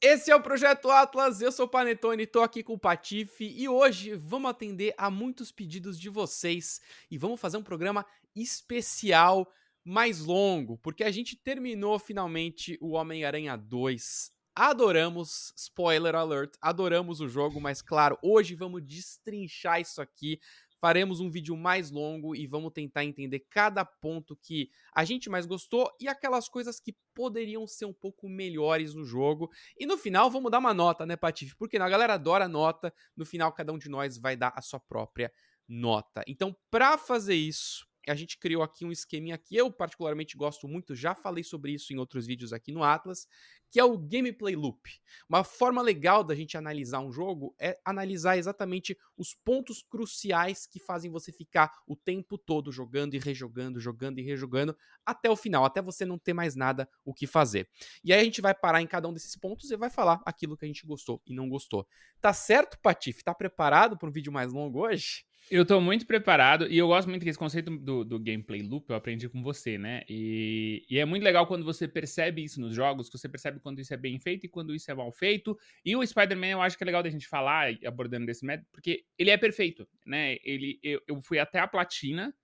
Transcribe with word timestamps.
Esse 0.00 0.30
é 0.30 0.36
o 0.36 0.40
Projeto 0.40 0.92
Atlas, 0.92 1.40
eu 1.40 1.50
sou 1.50 1.66
o 1.66 1.68
Panetone, 1.68 2.24
tô 2.24 2.40
aqui 2.40 2.62
com 2.62 2.74
o 2.74 2.78
Patife 2.78 3.44
e 3.44 3.68
hoje 3.68 4.14
vamos 4.14 4.48
atender 4.48 4.94
a 4.96 5.10
muitos 5.10 5.50
pedidos 5.50 5.98
de 5.98 6.08
vocês 6.08 6.80
e 7.10 7.18
vamos 7.18 7.40
fazer 7.40 7.56
um 7.56 7.64
programa 7.64 8.06
especial 8.32 9.52
mais 9.84 10.20
longo, 10.20 10.78
porque 10.78 11.02
a 11.02 11.10
gente 11.10 11.34
terminou 11.34 11.98
finalmente 11.98 12.78
o 12.80 12.90
Homem-Aranha 12.90 13.56
2. 13.56 14.30
Adoramos, 14.54 15.52
spoiler 15.56 16.14
alert, 16.14 16.54
adoramos 16.62 17.20
o 17.20 17.28
jogo, 17.28 17.60
mas 17.60 17.82
claro, 17.82 18.16
hoje 18.22 18.54
vamos 18.54 18.84
destrinchar 18.84 19.80
isso 19.80 20.00
aqui, 20.00 20.38
faremos 20.80 21.20
um 21.20 21.30
vídeo 21.30 21.56
mais 21.56 21.90
longo 21.90 22.34
e 22.34 22.46
vamos 22.46 22.72
tentar 22.72 23.04
entender 23.04 23.40
cada 23.50 23.84
ponto 23.84 24.36
que 24.36 24.70
a 24.94 25.04
gente 25.04 25.28
mais 25.28 25.46
gostou 25.46 25.90
e 26.00 26.08
aquelas 26.08 26.48
coisas 26.48 26.80
que 26.80 26.96
poderiam 27.14 27.66
ser 27.66 27.84
um 27.84 27.92
pouco 27.92 28.28
melhores 28.28 28.94
no 28.94 29.04
jogo. 29.04 29.50
E 29.78 29.86
no 29.86 29.98
final 29.98 30.30
vamos 30.30 30.50
dar 30.50 30.58
uma 30.58 30.74
nota, 30.74 31.04
né, 31.04 31.16
Patife? 31.16 31.56
Porque 31.56 31.76
a 31.76 31.88
galera 31.88 32.14
adora 32.14 32.48
nota, 32.48 32.92
no 33.16 33.26
final 33.26 33.52
cada 33.52 33.72
um 33.72 33.78
de 33.78 33.88
nós 33.88 34.18
vai 34.18 34.36
dar 34.36 34.52
a 34.54 34.62
sua 34.62 34.80
própria 34.80 35.32
nota. 35.68 36.22
Então, 36.26 36.56
para 36.70 36.96
fazer 36.96 37.34
isso, 37.34 37.86
a 38.08 38.14
gente 38.14 38.38
criou 38.38 38.62
aqui 38.62 38.84
um 38.84 38.92
esqueminha 38.92 39.38
que 39.38 39.56
eu 39.56 39.70
particularmente 39.70 40.36
gosto 40.36 40.66
muito, 40.66 40.94
já 40.94 41.14
falei 41.14 41.44
sobre 41.44 41.72
isso 41.72 41.92
em 41.92 41.98
outros 41.98 42.26
vídeos 42.26 42.52
aqui 42.52 42.72
no 42.72 42.82
Atlas, 42.82 43.26
que 43.70 43.78
é 43.78 43.84
o 43.84 43.98
gameplay 43.98 44.56
loop. 44.56 44.90
Uma 45.28 45.44
forma 45.44 45.82
legal 45.82 46.24
da 46.24 46.34
gente 46.34 46.56
analisar 46.56 47.00
um 47.00 47.12
jogo 47.12 47.54
é 47.58 47.78
analisar 47.84 48.38
exatamente 48.38 48.96
os 49.16 49.34
pontos 49.34 49.82
cruciais 49.82 50.66
que 50.66 50.80
fazem 50.80 51.10
você 51.10 51.32
ficar 51.32 51.72
o 51.86 51.94
tempo 51.94 52.38
todo 52.38 52.72
jogando 52.72 53.14
e 53.14 53.18
rejogando, 53.18 53.78
jogando 53.78 54.18
e 54.18 54.22
rejogando 54.22 54.76
até 55.04 55.30
o 55.30 55.36
final, 55.36 55.64
até 55.64 55.82
você 55.82 56.04
não 56.04 56.18
ter 56.18 56.32
mais 56.32 56.56
nada 56.56 56.88
o 57.04 57.12
que 57.12 57.26
fazer. 57.26 57.68
E 58.02 58.12
aí 58.12 58.20
a 58.20 58.24
gente 58.24 58.40
vai 58.40 58.54
parar 58.54 58.80
em 58.80 58.86
cada 58.86 59.08
um 59.08 59.12
desses 59.12 59.36
pontos 59.36 59.70
e 59.70 59.76
vai 59.76 59.90
falar 59.90 60.20
aquilo 60.24 60.56
que 60.56 60.64
a 60.64 60.68
gente 60.68 60.86
gostou 60.86 61.20
e 61.26 61.34
não 61.34 61.48
gostou. 61.48 61.86
Tá 62.20 62.32
certo, 62.32 62.78
Patife? 62.80 63.22
Tá 63.22 63.34
preparado 63.34 63.98
para 63.98 64.08
um 64.08 64.12
vídeo 64.12 64.32
mais 64.32 64.52
longo 64.52 64.80
hoje? 64.80 65.27
Eu 65.50 65.64
tô 65.64 65.80
muito 65.80 66.06
preparado 66.06 66.66
e 66.68 66.76
eu 66.76 66.86
gosto 66.88 67.08
muito 67.08 67.24
desse 67.24 67.38
conceito 67.38 67.70
do, 67.78 68.04
do 68.04 68.18
gameplay 68.18 68.60
loop, 68.62 68.88
eu 68.90 68.96
aprendi 68.96 69.28
com 69.28 69.42
você, 69.42 69.78
né? 69.78 70.02
E, 70.08 70.84
e, 70.90 70.98
é 70.98 71.04
muito 71.06 71.22
legal 71.22 71.46
quando 71.46 71.64
você 71.64 71.88
percebe 71.88 72.44
isso 72.44 72.60
nos 72.60 72.74
jogos, 72.74 73.08
que 73.08 73.16
você 73.16 73.28
percebe 73.28 73.58
quando 73.58 73.80
isso 73.80 73.94
é 73.94 73.96
bem 73.96 74.18
feito 74.18 74.44
e 74.44 74.48
quando 74.48 74.74
isso 74.74 74.90
é 74.90 74.94
mal 74.94 75.10
feito. 75.10 75.58
E 75.84 75.96
o 75.96 76.06
Spider-Man 76.06 76.48
eu 76.48 76.62
acho 76.62 76.76
que 76.76 76.84
é 76.84 76.86
legal 76.86 77.02
da 77.02 77.08
gente 77.08 77.26
falar, 77.26 77.72
abordando 77.86 78.26
desse 78.26 78.44
método, 78.44 78.68
porque 78.70 79.04
ele 79.18 79.30
é 79.30 79.38
perfeito, 79.38 79.88
né? 80.04 80.36
Ele, 80.44 80.78
eu, 80.82 81.00
eu 81.06 81.20
fui 81.22 81.38
até 81.38 81.58
a 81.58 81.66
platina 81.66 82.34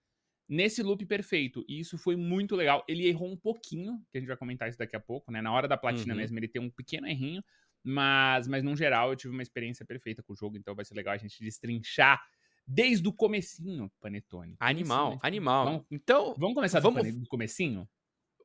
nesse 0.49 0.83
loop 0.83 1.05
perfeito, 1.05 1.65
e 1.69 1.81
isso 1.81 1.99
foi 1.99 2.17
muito 2.17 2.57
legal. 2.57 2.85
Ele 2.89 3.07
errou 3.07 3.31
um 3.31 3.37
pouquinho, 3.37 3.99
que 4.11 4.17
a 4.17 4.21
gente 4.21 4.29
vai 4.29 4.37
comentar 4.37 4.69
isso 4.69 4.79
daqui 4.79 4.97
a 4.97 5.01
pouco, 5.01 5.31
né? 5.31 5.43
Na 5.43 5.53
hora 5.53 5.69
da 5.69 5.77
platina 5.77 6.15
uhum. 6.15 6.21
mesmo, 6.21 6.39
ele 6.39 6.49
tem 6.49 6.61
um 6.61 6.71
pequeno 6.71 7.07
errinho, 7.07 7.43
mas, 7.83 8.49
mas 8.49 8.63
no 8.63 8.75
geral 8.75 9.11
eu 9.11 9.17
tive 9.17 9.35
uma 9.35 9.43
experiência 9.43 9.85
perfeita 9.85 10.23
com 10.23 10.33
o 10.33 10.37
jogo, 10.37 10.57
então 10.57 10.75
vai 10.75 10.87
ser 10.87 10.95
legal 10.95 11.13
a 11.13 11.19
gente 11.19 11.39
destrinchar 11.39 12.19
desde 12.67 13.07
o 13.09 13.13
comecinho, 13.13 13.91
Panetone. 14.01 14.57
Animal, 14.59 15.19
animal. 15.23 15.65
Vamos, 15.65 15.87
então, 15.91 16.35
vamos 16.39 16.55
começar 16.55 16.81
vamos, 16.81 17.03
do, 17.05 17.21
do 17.21 17.29
comecinho? 17.29 17.89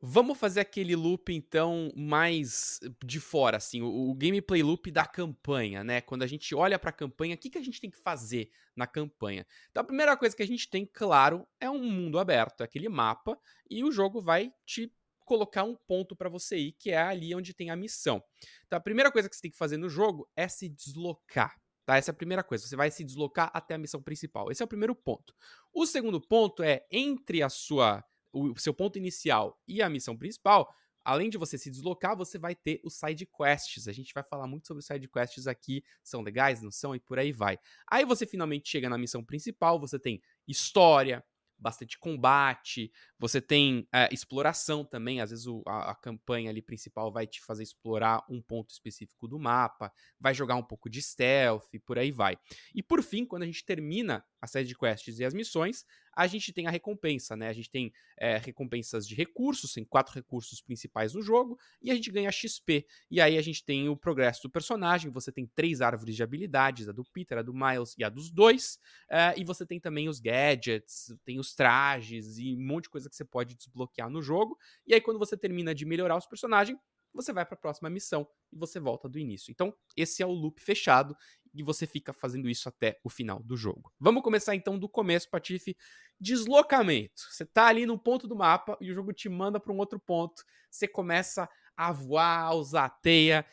Vamos 0.02 0.38
fazer 0.38 0.62
aquele 0.62 0.96
loop, 0.96 1.34
então, 1.34 1.92
mais 1.96 2.80
de 3.04 3.20
fora, 3.20 3.58
assim, 3.58 3.82
o, 3.82 4.10
o 4.10 4.16
gameplay 4.16 4.64
loop 4.64 4.90
da 4.92 5.06
campanha, 5.06 5.84
né? 5.84 6.00
Quando 6.00 6.24
a 6.24 6.28
gente 6.28 6.56
olha 6.56 6.80
pra 6.80 6.92
campanha, 6.92 7.36
o 7.36 7.38
que, 7.38 7.50
que 7.50 7.58
a 7.58 7.64
gente 7.64 7.82
tem 7.82 7.90
que 7.90 7.98
fazer 7.98 8.50
na 8.76 8.88
campanha? 8.88 9.46
Então, 9.70 9.82
a 9.82 9.86
primeira 9.86 10.16
coisa 10.16 10.36
que 10.36 10.44
a 10.44 10.48
gente 10.48 10.70
tem, 10.70 10.86
claro, 10.86 11.46
é 11.60 11.70
um 11.70 11.84
mundo 11.84 12.18
aberto, 12.18 12.62
é 12.62 12.64
aquele 12.64 12.88
mapa, 12.88 13.38
e 13.70 13.84
o 13.84 13.92
jogo 13.92 14.22
vai 14.22 14.54
te 14.66 14.90
colocar 15.26 15.64
um 15.64 15.76
ponto 15.76 16.16
para 16.16 16.30
você 16.30 16.58
ir, 16.58 16.72
que 16.72 16.92
é 16.92 16.98
ali 16.98 17.36
onde 17.36 17.54
tem 17.54 17.70
a 17.70 17.76
missão. 17.76 18.24
Então, 18.66 18.78
a 18.78 18.82
primeira 18.82 19.12
coisa 19.12 19.30
que 19.30 19.36
você 19.36 19.42
tem 19.42 19.52
que 19.52 19.58
fazer 19.58 19.78
no 19.78 19.90
jogo 19.90 20.30
é 20.34 20.48
se 20.48 20.70
deslocar. 20.70 21.56
Tá? 21.90 21.98
Essa 21.98 22.12
é 22.12 22.14
a 22.14 22.16
primeira 22.16 22.44
coisa. 22.44 22.68
Você 22.68 22.76
vai 22.76 22.92
se 22.92 23.04
deslocar 23.04 23.50
até 23.52 23.74
a 23.74 23.78
missão 23.80 24.00
principal. 24.00 24.52
Esse 24.52 24.62
é 24.62 24.66
o 24.66 24.68
primeiro 24.68 24.94
ponto. 24.94 25.34
O 25.74 25.88
segundo 25.88 26.22
ponto 26.22 26.62
é 26.62 26.86
entre 26.92 27.42
a 27.42 27.50
sua 27.50 28.06
o 28.32 28.56
seu 28.60 28.76
ponto 28.76 29.00
inicial 29.00 29.60
e 29.68 29.82
a 29.82 29.90
missão 29.90 30.16
principal, 30.16 30.72
além 31.04 31.32
de 31.32 31.38
você 31.40 31.58
se 31.58 31.72
deslocar, 31.72 32.16
você 32.16 32.38
vai 32.38 32.54
ter 32.54 32.80
os 32.84 32.94
side 32.94 33.26
quests. 33.26 33.88
A 33.88 33.92
gente 33.92 34.14
vai 34.14 34.24
falar 34.24 34.46
muito 34.46 34.68
sobre 34.68 34.82
os 34.82 34.86
side 34.86 35.08
quests 35.08 35.48
aqui, 35.48 35.84
são 36.04 36.22
legais, 36.22 36.62
não 36.62 36.70
são 36.70 36.94
e 36.94 37.00
por 37.00 37.18
aí 37.18 37.32
vai. 37.32 37.58
Aí 37.90 38.06
você 38.06 38.24
finalmente 38.28 38.70
chega 38.70 38.88
na 38.88 38.96
missão 38.96 39.24
principal, 39.24 39.80
você 39.80 39.98
tem 39.98 40.22
história, 40.48 41.26
bastante 41.60 42.00
combate, 42.00 42.92
você 43.18 43.42
tem 43.42 43.88
é, 43.94 44.08
exploração 44.12 44.86
também, 44.86 45.22
às 45.22 45.30
vezes 45.30 45.46
o, 45.46 45.62
a, 45.68 45.92
a, 45.92 45.96
campanha 45.96 46.50
ali 46.50 46.62
principal 46.62 47.12
vai 47.12 47.28
te 47.28 47.42
fazer 47.42 47.64
explorar 47.64 48.24
um 48.30 48.42
ponto 48.42 48.70
específico 48.70 49.28
do 49.28 49.38
mapa, 49.38 49.92
vai 50.20 50.34
jogar 50.34 50.56
um 50.56 50.64
pouco 50.64 50.90
de 50.90 51.02
stealth 51.02 51.70
por 51.86 52.00
aí 52.00 52.12
vai. 52.12 52.38
E 52.74 52.82
por 52.82 53.04
fim, 53.04 53.26
quando 53.26 53.44
a 53.44 53.46
gente 53.46 53.66
termina 53.66 54.24
a 54.42 54.48
série 54.48 54.66
de 54.66 54.76
quests 54.76 55.20
e 55.20 55.26
as 55.26 55.34
missões, 55.34 55.86
a 56.16 56.28
gente 56.28 56.52
tem 56.52 56.68
a 56.68 56.70
recompensa, 56.70 57.36
né? 57.36 57.48
A 57.48 57.54
gente 57.54 57.70
tem 57.70 57.94
é, 58.18 58.38
recompensas 58.38 59.08
de 59.08 59.16
recursos, 59.16 59.74
tem 59.74 59.86
quatro 59.86 60.14
recursos 60.14 60.62
principais 60.62 61.14
no 61.14 61.22
jogo, 61.22 61.58
e 61.82 61.92
a 61.92 61.96
gente 61.96 62.12
ganha 62.12 62.32
XP. 62.32 62.86
E 63.10 63.22
aí 63.22 63.38
a 63.38 63.42
gente 63.42 63.64
tem 63.64 63.88
o 63.88 63.96
progresso 63.96 64.44
do 64.44 64.50
personagem, 64.50 65.12
você 65.12 65.32
tem 65.32 65.46
três 65.48 65.82
árvores 65.82 66.16
de 66.16 66.24
habilidades, 66.24 66.90
a 66.90 66.92
do 66.92 67.04
Peter, 67.06 67.38
a 67.38 67.42
do 67.42 67.54
Miles 67.54 67.96
e 67.98 68.04
a 68.04 68.10
dos 68.10 68.30
dois, 68.30 68.80
é, 69.10 69.34
e 69.38 69.44
você 69.44 69.66
tem 69.66 69.80
também 69.80 70.10
os 70.10 70.20
gadgets, 70.20 71.14
tem 71.24 71.40
os 71.40 71.54
trajes 71.54 72.38
e 72.38 72.56
um 72.56 72.66
monte 72.66 72.84
de 72.84 72.90
coisa 72.90 73.10
que 73.10 73.16
você 73.16 73.26
pode 73.26 73.56
desbloquear 73.56 74.10
no 74.10 74.22
jogo. 74.22 74.58
E 74.86 74.94
aí 74.94 75.02
quando 75.02 75.20
você 75.20 75.38
termina 75.38 75.74
de 75.74 75.86
melhorar 75.86 76.18
os 76.18 76.26
personagens, 76.26 76.78
você 77.14 77.34
vai 77.34 77.46
para 77.46 77.56
a 77.56 77.58
próxima 77.58 77.90
missão 77.90 78.28
e 78.52 78.58
você 78.58 78.80
volta 78.80 79.08
do 79.10 79.20
início. 79.20 79.52
Então, 79.52 79.74
esse 79.96 80.22
é 80.22 80.26
o 80.26 80.32
loop 80.32 80.62
fechado 80.62 81.16
e 81.54 81.64
você 81.64 81.88
fica 81.88 82.14
fazendo 82.14 82.50
isso 82.50 82.70
até 82.70 83.00
o 83.04 83.10
final 83.10 83.42
do 83.42 83.58
jogo. 83.58 83.92
Vamos 84.00 84.24
começar 84.24 84.56
então 84.56 84.78
do 84.78 84.88
começo, 84.88 85.30
Patife. 85.30 85.76
Deslocamento. 86.20 87.22
Você 87.30 87.46
tá 87.46 87.68
ali 87.68 87.86
no 87.86 87.98
ponto 87.98 88.28
do 88.28 88.36
mapa 88.36 88.78
e 88.82 88.92
o 88.92 88.94
jogo 88.94 89.14
te 89.14 89.30
manda 89.30 89.60
para 89.60 89.74
um 89.74 89.78
outro 89.78 90.00
ponto. 90.00 90.44
Você 90.70 90.88
começa 90.88 91.50
a 91.76 91.92
voar, 91.92 92.42
a 92.42 92.54
usar 92.54 92.86
a 92.86 92.90
teia. 92.90 93.46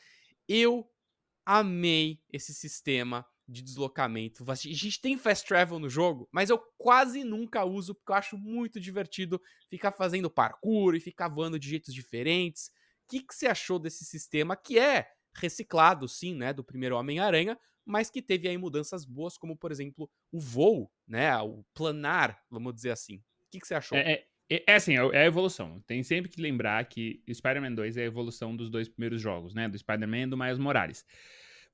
Eu 0.49 0.89
amei 1.45 2.21
esse 2.33 2.53
sistema 2.53 3.25
de 3.49 3.63
deslocamento. 3.63 4.45
A 4.51 4.55
gente 4.55 5.01
tem 5.01 5.17
fast 5.17 5.47
travel 5.47 5.79
no 5.79 5.89
jogo, 5.89 6.29
mas 6.33 6.51
eu 6.51 6.59
quase 6.77 7.23
nunca 7.23 7.65
uso 7.65 7.95
porque 7.95 8.11
eu 8.11 8.17
acho 8.17 8.37
muito 8.37 8.81
divertido 8.81 9.41
ficar 9.71 9.93
fazendo 9.93 10.31
parkour 10.31 10.95
e 10.95 11.01
ficar 11.01 11.29
voando 11.29 11.59
de 11.59 11.69
jeitos 11.69 11.95
diferentes. 11.95 12.69
O 13.05 13.09
que, 13.09 13.21
que 13.21 13.35
você 13.35 13.47
achou 13.47 13.79
desse 13.79 14.05
sistema 14.05 14.57
que 14.57 14.79
é 14.79 15.09
reciclado, 15.37 16.09
sim, 16.09 16.35
né, 16.35 16.53
do 16.53 16.65
primeiro 16.65 16.97
Homem-Aranha, 16.97 17.59
mas 17.87 18.11
que 18.11 18.21
teve 18.21 18.49
aí 18.49 18.59
mudanças 18.59 19.05
boas, 19.05 19.39
como 19.39 19.57
por 19.57 19.71
exemplo 19.71 20.11
o 20.33 20.41
voo, 20.41 20.91
né, 21.07 21.35
o 21.39 21.65
planar, 21.73 22.43
vamos 22.51 22.75
dizer 22.75 22.91
assim. 22.91 23.17
O 23.17 23.23
que, 23.53 23.61
que 23.61 23.67
você 23.67 23.75
achou? 23.75 23.97
É, 23.97 24.25
é, 24.51 24.65
é 24.67 24.75
assim, 24.75 24.99
é, 24.99 25.01
é 25.15 25.23
a 25.23 25.27
evolução. 25.27 25.81
Tem 25.87 26.03
sempre 26.03 26.31
que 26.31 26.43
lembrar 26.43 26.85
que 26.87 27.23
Spider-Man 27.33 27.75
2 27.75 27.97
é 27.97 28.03
a 28.03 28.07
evolução 28.07 28.57
dos 28.57 28.69
dois 28.69 28.89
primeiros 28.89 29.21
jogos, 29.21 29.55
né, 29.55 29.69
do 29.69 29.79
Spider-Man 29.79 30.23
e 30.23 30.27
do 30.27 30.37
Miles 30.37 30.59
Morales. 30.59 31.05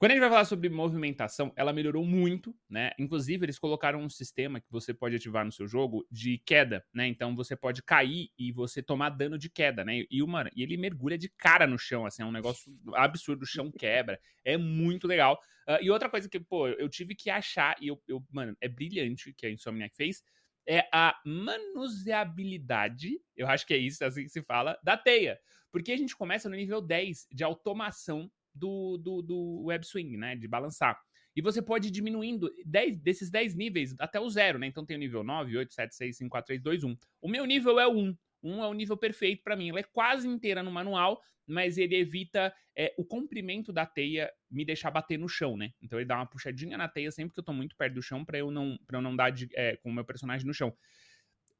Quando 0.03 0.11
a 0.11 0.15
gente 0.15 0.23
vai 0.23 0.31
falar 0.31 0.45
sobre 0.47 0.69
movimentação, 0.69 1.53
ela 1.55 1.73
melhorou 1.73 2.05
muito, 2.05 2.53
né? 2.69 2.91
Inclusive, 2.99 3.45
eles 3.45 3.57
colocaram 3.57 4.03
um 4.03 4.09
sistema 4.09 4.61
que 4.61 4.67
você 4.69 4.93
pode 4.93 5.15
ativar 5.15 5.45
no 5.45 5.53
seu 5.53 5.69
jogo 5.69 6.05
de 6.11 6.39
queda, 6.39 6.85
né? 6.93 7.07
Então 7.07 7.37
você 7.37 7.55
pode 7.55 7.85
cair 7.85 8.29
e 8.37 8.51
você 8.51 8.83
tomar 8.83 9.11
dano 9.11 9.39
de 9.39 9.49
queda, 9.49 9.85
né? 9.85 10.03
E, 10.11 10.21
uma, 10.21 10.51
e 10.57 10.65
ele 10.65 10.77
mergulha 10.77 11.17
de 11.17 11.29
cara 11.29 11.69
no 11.69 11.79
chão, 11.79 12.05
assim, 12.05 12.21
é 12.21 12.27
um 12.27 12.33
negócio 12.33 12.77
absurdo, 12.95 13.45
o 13.45 13.47
chão 13.47 13.71
quebra. 13.79 14.19
É 14.45 14.57
muito 14.57 15.07
legal. 15.07 15.39
Uh, 15.69 15.79
e 15.81 15.89
outra 15.89 16.11
coisa 16.11 16.29
que, 16.29 16.41
pô, 16.41 16.67
eu 16.67 16.89
tive 16.89 17.15
que 17.15 17.31
achar, 17.31 17.77
e 17.81 17.87
eu, 17.87 18.03
eu 18.09 18.27
mano, 18.29 18.57
é 18.61 18.67
brilhante 18.67 19.33
que 19.33 19.47
a 19.47 19.51
Insomniac 19.53 19.95
fez, 19.95 20.21
é 20.67 20.85
a 20.93 21.17
manuseabilidade, 21.25 23.21
eu 23.37 23.47
acho 23.47 23.65
que 23.65 23.73
é 23.73 23.77
isso, 23.79 24.05
assim 24.05 24.25
que 24.25 24.31
se 24.31 24.43
fala, 24.43 24.77
da 24.83 24.97
teia. 24.97 25.39
Porque 25.71 25.93
a 25.93 25.97
gente 25.97 26.17
começa 26.17 26.49
no 26.49 26.57
nível 26.57 26.81
10 26.81 27.29
de 27.31 27.45
automação 27.45 28.29
do, 28.55 28.99
do, 28.99 29.23
do 29.23 29.63
web 29.65 29.87
swing, 29.87 30.17
né? 30.17 30.37
De 30.37 30.47
balançar. 30.47 30.99
E 31.35 31.41
você 31.41 31.63
pode 31.63 31.89
ir 31.89 31.91
diminuindo 31.91 32.51
10, 32.67 32.99
desses 33.01 33.31
10 33.31 33.55
níveis 33.55 33.95
até 33.99 34.21
o 34.21 34.29
zero, 34.29 34.59
né? 34.59 34.67
Então 34.67 34.85
tem 34.85 34.97
o 34.97 35.01
nível 35.01 35.25
9, 35.25 35.57
8, 35.57 35.73
7, 35.73 35.95
6, 35.95 36.17
5, 36.19 36.31
4, 36.31 36.47
3, 36.47 36.63
2, 36.63 36.85
1. 36.85 36.97
O 37.23 37.29
meu 37.29 37.47
nível 37.47 37.81
é 37.81 37.87
o 37.87 37.93
1. 37.93 38.17
1 38.43 38.65
é 38.65 38.69
o 38.69 38.75
nível 38.75 38.97
perfeito 38.97 39.43
para 39.43 39.57
mim. 39.57 39.71
Ela 39.71 39.81
é 39.81 39.85
quase 39.85 40.29
inteira 40.29 40.63
no 40.63 40.71
manual, 40.71 41.21
mas 41.47 41.79
ele 41.79 41.97
evita 41.97 42.53
é, 42.77 42.95
o 42.99 43.05
comprimento 43.05 43.73
da 43.73 43.87
teia 43.87 44.31
me 44.51 44.65
deixar 44.65 44.91
bater 44.91 45.19
no 45.19 45.29
chão, 45.29 45.57
né? 45.57 45.73
Então 45.81 45.99
ele 45.99 46.07
dá 46.07 46.17
uma 46.17 46.27
puxadinha 46.27 46.77
na 46.77 46.89
teia 46.89 47.11
sempre 47.11 47.33
que 47.33 47.41
eu 47.41 47.45
tô 47.45 47.53
muito 47.53 47.77
perto 47.77 47.95
do 47.95 48.03
chão 48.03 48.25
para 48.25 48.39
eu 48.39 48.51
não 48.51 48.79
eu 48.93 49.01
não 49.01 49.15
dar 49.15 49.31
de, 49.31 49.49
é, 49.55 49.77
com 49.77 49.91
o 49.91 49.93
meu 49.93 50.05
personagem 50.05 50.47
no 50.47 50.55
chão. 50.55 50.75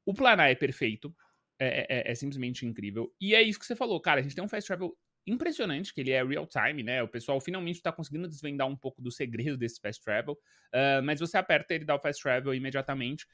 O 0.05 0.13
planar 0.13 0.49
é 0.51 0.55
perfeito. 0.55 1.15
É, 1.59 2.09
é, 2.09 2.11
é, 2.11 2.15
simplesmente 2.15 2.65
incrível. 2.65 3.13
E 3.21 3.33
é 3.35 3.41
isso 3.41 3.59
que 3.59 3.65
você 3.65 3.75
falou, 3.75 4.01
cara. 4.01 4.19
A 4.19 4.23
gente 4.23 4.35
tem 4.35 4.43
um 4.43 4.49
fast 4.49 4.67
travel 4.67 4.97
impressionante, 5.25 5.93
que 5.93 6.01
ele 6.01 6.11
é 6.11 6.23
real 6.23 6.47
time, 6.47 6.83
né? 6.83 7.01
O 7.01 7.07
pessoal 7.07 7.39
finalmente 7.39 7.77
está 7.77 7.91
conseguindo 7.91 8.27
desvendar 8.27 8.67
um 8.67 8.75
pouco 8.75 9.01
do 9.01 9.11
segredo 9.11 9.57
desse 9.57 9.79
fast 9.79 10.03
travel. 10.03 10.33
Uh, 10.73 11.03
mas 11.03 11.19
você 11.19 11.37
aperta 11.37 11.73
ele 11.73 11.85
dá 11.85 11.95
o 11.95 11.99
fast 11.99 12.21
travel 12.21 12.53
imediatamente. 12.53 13.25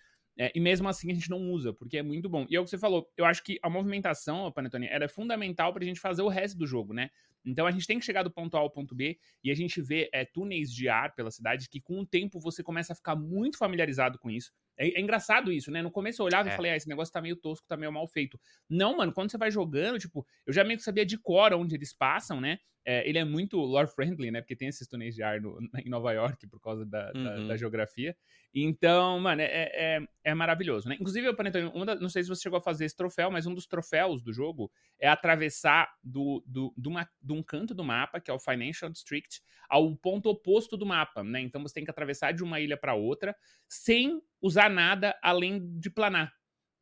É, 0.41 0.49
e 0.55 0.59
mesmo 0.61 0.87
assim 0.87 1.11
a 1.11 1.13
gente 1.13 1.29
não 1.29 1.51
usa, 1.51 1.73
porque 1.73 1.97
é 1.97 2.03
muito 2.03 2.29
bom. 2.29 2.45
E 2.49 2.55
é 2.55 2.59
o 2.59 2.63
que 2.63 2.69
você 2.69 2.77
falou, 2.77 3.11
eu 3.17 3.25
acho 3.25 3.43
que 3.43 3.59
a 3.61 3.69
movimentação, 3.69 4.49
Panetone, 4.53 4.87
ela 4.87 5.03
é 5.03 5.07
fundamental 5.09 5.73
pra 5.73 5.83
gente 5.83 5.99
fazer 5.99 6.21
o 6.21 6.29
resto 6.29 6.57
do 6.57 6.65
jogo, 6.65 6.93
né? 6.93 7.09
Então 7.43 7.67
a 7.67 7.71
gente 7.71 7.85
tem 7.85 7.99
que 7.99 8.05
chegar 8.05 8.23
do 8.23 8.31
ponto 8.31 8.55
A 8.55 8.61
ao 8.61 8.69
ponto 8.69 8.95
B 8.95 9.19
e 9.43 9.51
a 9.51 9.53
gente 9.53 9.81
vê 9.81 10.09
é, 10.13 10.23
túneis 10.23 10.73
de 10.73 10.87
ar 10.87 11.13
pela 11.13 11.29
cidade 11.29 11.67
que 11.67 11.81
com 11.81 11.99
o 11.99 12.05
tempo 12.05 12.39
você 12.39 12.63
começa 12.63 12.93
a 12.93 12.95
ficar 12.95 13.17
muito 13.17 13.57
familiarizado 13.57 14.17
com 14.17 14.29
isso. 14.29 14.53
É, 14.79 14.97
é 14.97 15.01
engraçado 15.01 15.51
isso, 15.51 15.69
né? 15.69 15.81
No 15.81 15.91
começo 15.91 16.21
eu 16.21 16.25
olhava 16.25 16.49
é. 16.49 16.53
e 16.53 16.55
falei, 16.55 16.71
ah, 16.71 16.77
esse 16.77 16.87
negócio 16.87 17.13
tá 17.13 17.21
meio 17.21 17.35
tosco, 17.35 17.67
tá 17.67 17.75
meio 17.75 17.91
mal 17.91 18.07
feito. 18.07 18.39
Não, 18.69 18.97
mano, 18.97 19.11
quando 19.11 19.29
você 19.29 19.37
vai 19.37 19.51
jogando, 19.51 19.99
tipo, 19.99 20.25
eu 20.45 20.53
já 20.53 20.63
meio 20.63 20.77
que 20.77 20.83
sabia 20.83 21.05
de 21.05 21.17
cor 21.17 21.53
onde 21.53 21.75
eles 21.75 21.93
passam, 21.93 22.39
né? 22.39 22.59
É, 22.85 23.07
ele 23.07 23.17
é 23.19 23.25
muito 23.25 23.57
lore-friendly, 23.57 24.31
né? 24.31 24.41
Porque 24.41 24.55
tem 24.55 24.69
esses 24.69 24.87
túneis 24.87 25.13
de 25.13 25.21
ar 25.21 25.41
no, 25.41 25.59
em 25.85 25.89
Nova 25.89 26.13
York 26.13 26.47
por 26.47 26.61
causa 26.61 26.85
da, 26.85 27.11
uhum. 27.13 27.23
da, 27.23 27.47
da, 27.47 27.57
geografia. 27.57 28.15
Então, 28.53 29.19
mano, 29.19 29.41
é, 29.41 29.69
é, 29.73 29.99
é 30.23 30.33
maravilhoso, 30.33 30.87
né? 30.87 30.95
Inclusive, 30.99 31.31
Panetone, 31.35 31.71
uma 31.75 31.85
da, 31.85 31.95
não 31.95 32.09
sei 32.09 32.23
se 32.23 32.29
você 32.29 32.41
chegou 32.41 32.57
a 32.57 32.61
fazer 32.61 32.85
esse 32.85 32.95
troféu, 32.95 33.29
mas 33.29 33.45
um 33.45 33.53
dos 33.53 33.67
troféus 33.67 34.23
do 34.23 34.31
jogo 34.31 34.71
é 34.97 35.07
atravessar 35.07 35.87
do, 36.01 36.43
do, 36.47 36.73
do 36.75 36.89
uma, 36.89 37.07
de 37.21 37.33
um 37.33 37.43
canto 37.43 37.75
do 37.75 37.83
mapa, 37.83 38.19
que 38.19 38.31
é 38.31 38.33
o 38.33 38.39
Financial 38.39 38.89
District, 38.89 39.41
ao 39.69 39.95
ponto 39.95 40.29
oposto 40.29 40.75
do 40.75 40.85
mapa, 40.85 41.23
né? 41.23 41.41
Então 41.41 41.61
você 41.61 41.75
tem 41.75 41.85
que 41.85 41.91
atravessar 41.91 42.31
de 42.31 42.43
uma 42.43 42.59
ilha 42.59 42.75
para 42.75 42.95
outra 42.95 43.35
sem 43.67 44.19
usar 44.41 44.69
nada 44.69 45.17
além 45.21 45.79
de 45.79 45.89
planar, 45.89 46.33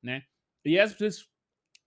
né? 0.02 0.24
E 0.66 0.80
as 0.80 0.92
pessoas 0.94 1.28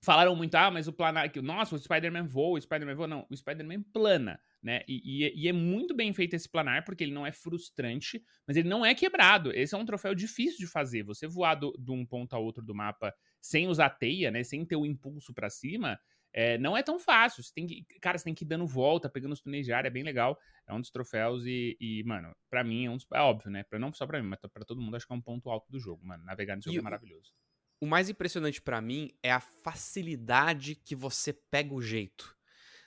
falaram 0.03 0.35
muito, 0.35 0.55
ah, 0.55 0.71
mas 0.71 0.89
o 0.89 0.93
planar, 0.93 1.31
que, 1.31 1.41
nossa, 1.41 1.75
o 1.75 1.79
Spider-Man 1.79 2.27
voa, 2.27 2.59
o 2.59 2.61
Spider-Man 2.61 2.95
voa. 2.95 3.07
Não, 3.07 3.27
o 3.31 3.37
Spider-Man 3.37 3.83
plana, 3.93 4.41
né? 4.63 4.83
E, 4.89 5.25
e, 5.25 5.45
e, 5.45 5.49
é 5.49 5.53
muito 5.53 5.95
bem 5.95 6.13
feito 6.13 6.35
esse 6.35 6.49
planar, 6.49 6.85
porque 6.85 7.05
ele 7.05 7.13
não 7.13 7.27
é 7.27 7.33
frustrante, 7.33 8.23
mas 8.47 8.57
ele 8.57 8.69
não 8.69 8.85
é 8.85 8.95
quebrado. 8.95 9.53
Esse 9.53 9.75
é 9.75 9.79
um 9.79 9.85
troféu 9.85 10.15
difícil 10.15 10.59
de 10.59 10.67
fazer. 10.67 11.03
Você 11.03 11.27
voar 11.27 11.55
de 11.55 11.91
um 11.91 12.05
ponto 12.07 12.35
a 12.35 12.39
outro 12.39 12.65
do 12.65 12.75
mapa 12.75 13.15
sem 13.41 13.69
usar 13.69 13.91
teia, 13.91 14.31
né? 14.31 14.43
Sem 14.43 14.65
ter 14.65 14.77
o 14.77 14.87
impulso 14.87 15.35
para 15.35 15.51
cima, 15.51 15.99
é, 16.33 16.59
não 16.59 16.77
é 16.77 16.83
tão 16.83 16.99
fácil. 16.99 17.43
Você 17.43 17.53
tem 17.53 17.67
que, 17.67 17.85
cara, 18.01 18.19
você 18.19 18.25
tem 18.25 18.35
que 18.35 18.45
ir 18.45 18.49
dando 18.49 18.67
volta, 18.67 19.09
pegando 19.09 19.33
os 19.33 19.41
túneis 19.41 19.67
de 19.67 19.73
área, 19.73 19.89
é 19.89 19.91
bem 19.91 20.03
legal. 20.03 20.39
É 20.67 20.73
um 20.73 20.81
dos 20.81 20.91
troféus 20.91 21.45
e, 21.47 21.77
e 21.81 22.03
mano, 22.05 22.35
para 22.49 22.63
mim 22.63 22.87
é 22.87 22.91
um 22.91 22.97
dos, 22.97 23.07
é 23.13 23.21
óbvio, 23.21 23.51
né? 23.51 23.65
Pra, 23.65 23.79
não 23.79 23.93
só 23.93 24.07
para 24.07 24.23
mim, 24.23 24.29
mas 24.29 24.39
para 24.41 24.65
todo 24.65 24.81
mundo 24.81 24.97
acho 24.97 25.07
que 25.07 25.13
é 25.13 25.17
um 25.17 25.21
ponto 25.21 25.51
alto 25.51 25.71
do 25.71 25.81
jogo, 25.81 26.07
mano. 26.07 26.25
Navegar 26.25 26.57
nesse 26.57 26.69
jogo 26.69 26.79
é 26.79 26.83
maravilhoso 26.83 27.33
o 27.81 27.87
mais 27.87 28.11
impressionante 28.11 28.61
para 28.61 28.81
mim 28.81 29.11
é 29.23 29.33
a 29.33 29.41
facilidade 29.41 30.75
que 30.75 30.95
você 30.95 31.33
pega 31.33 31.75
o 31.75 31.81
jeito. 31.81 32.37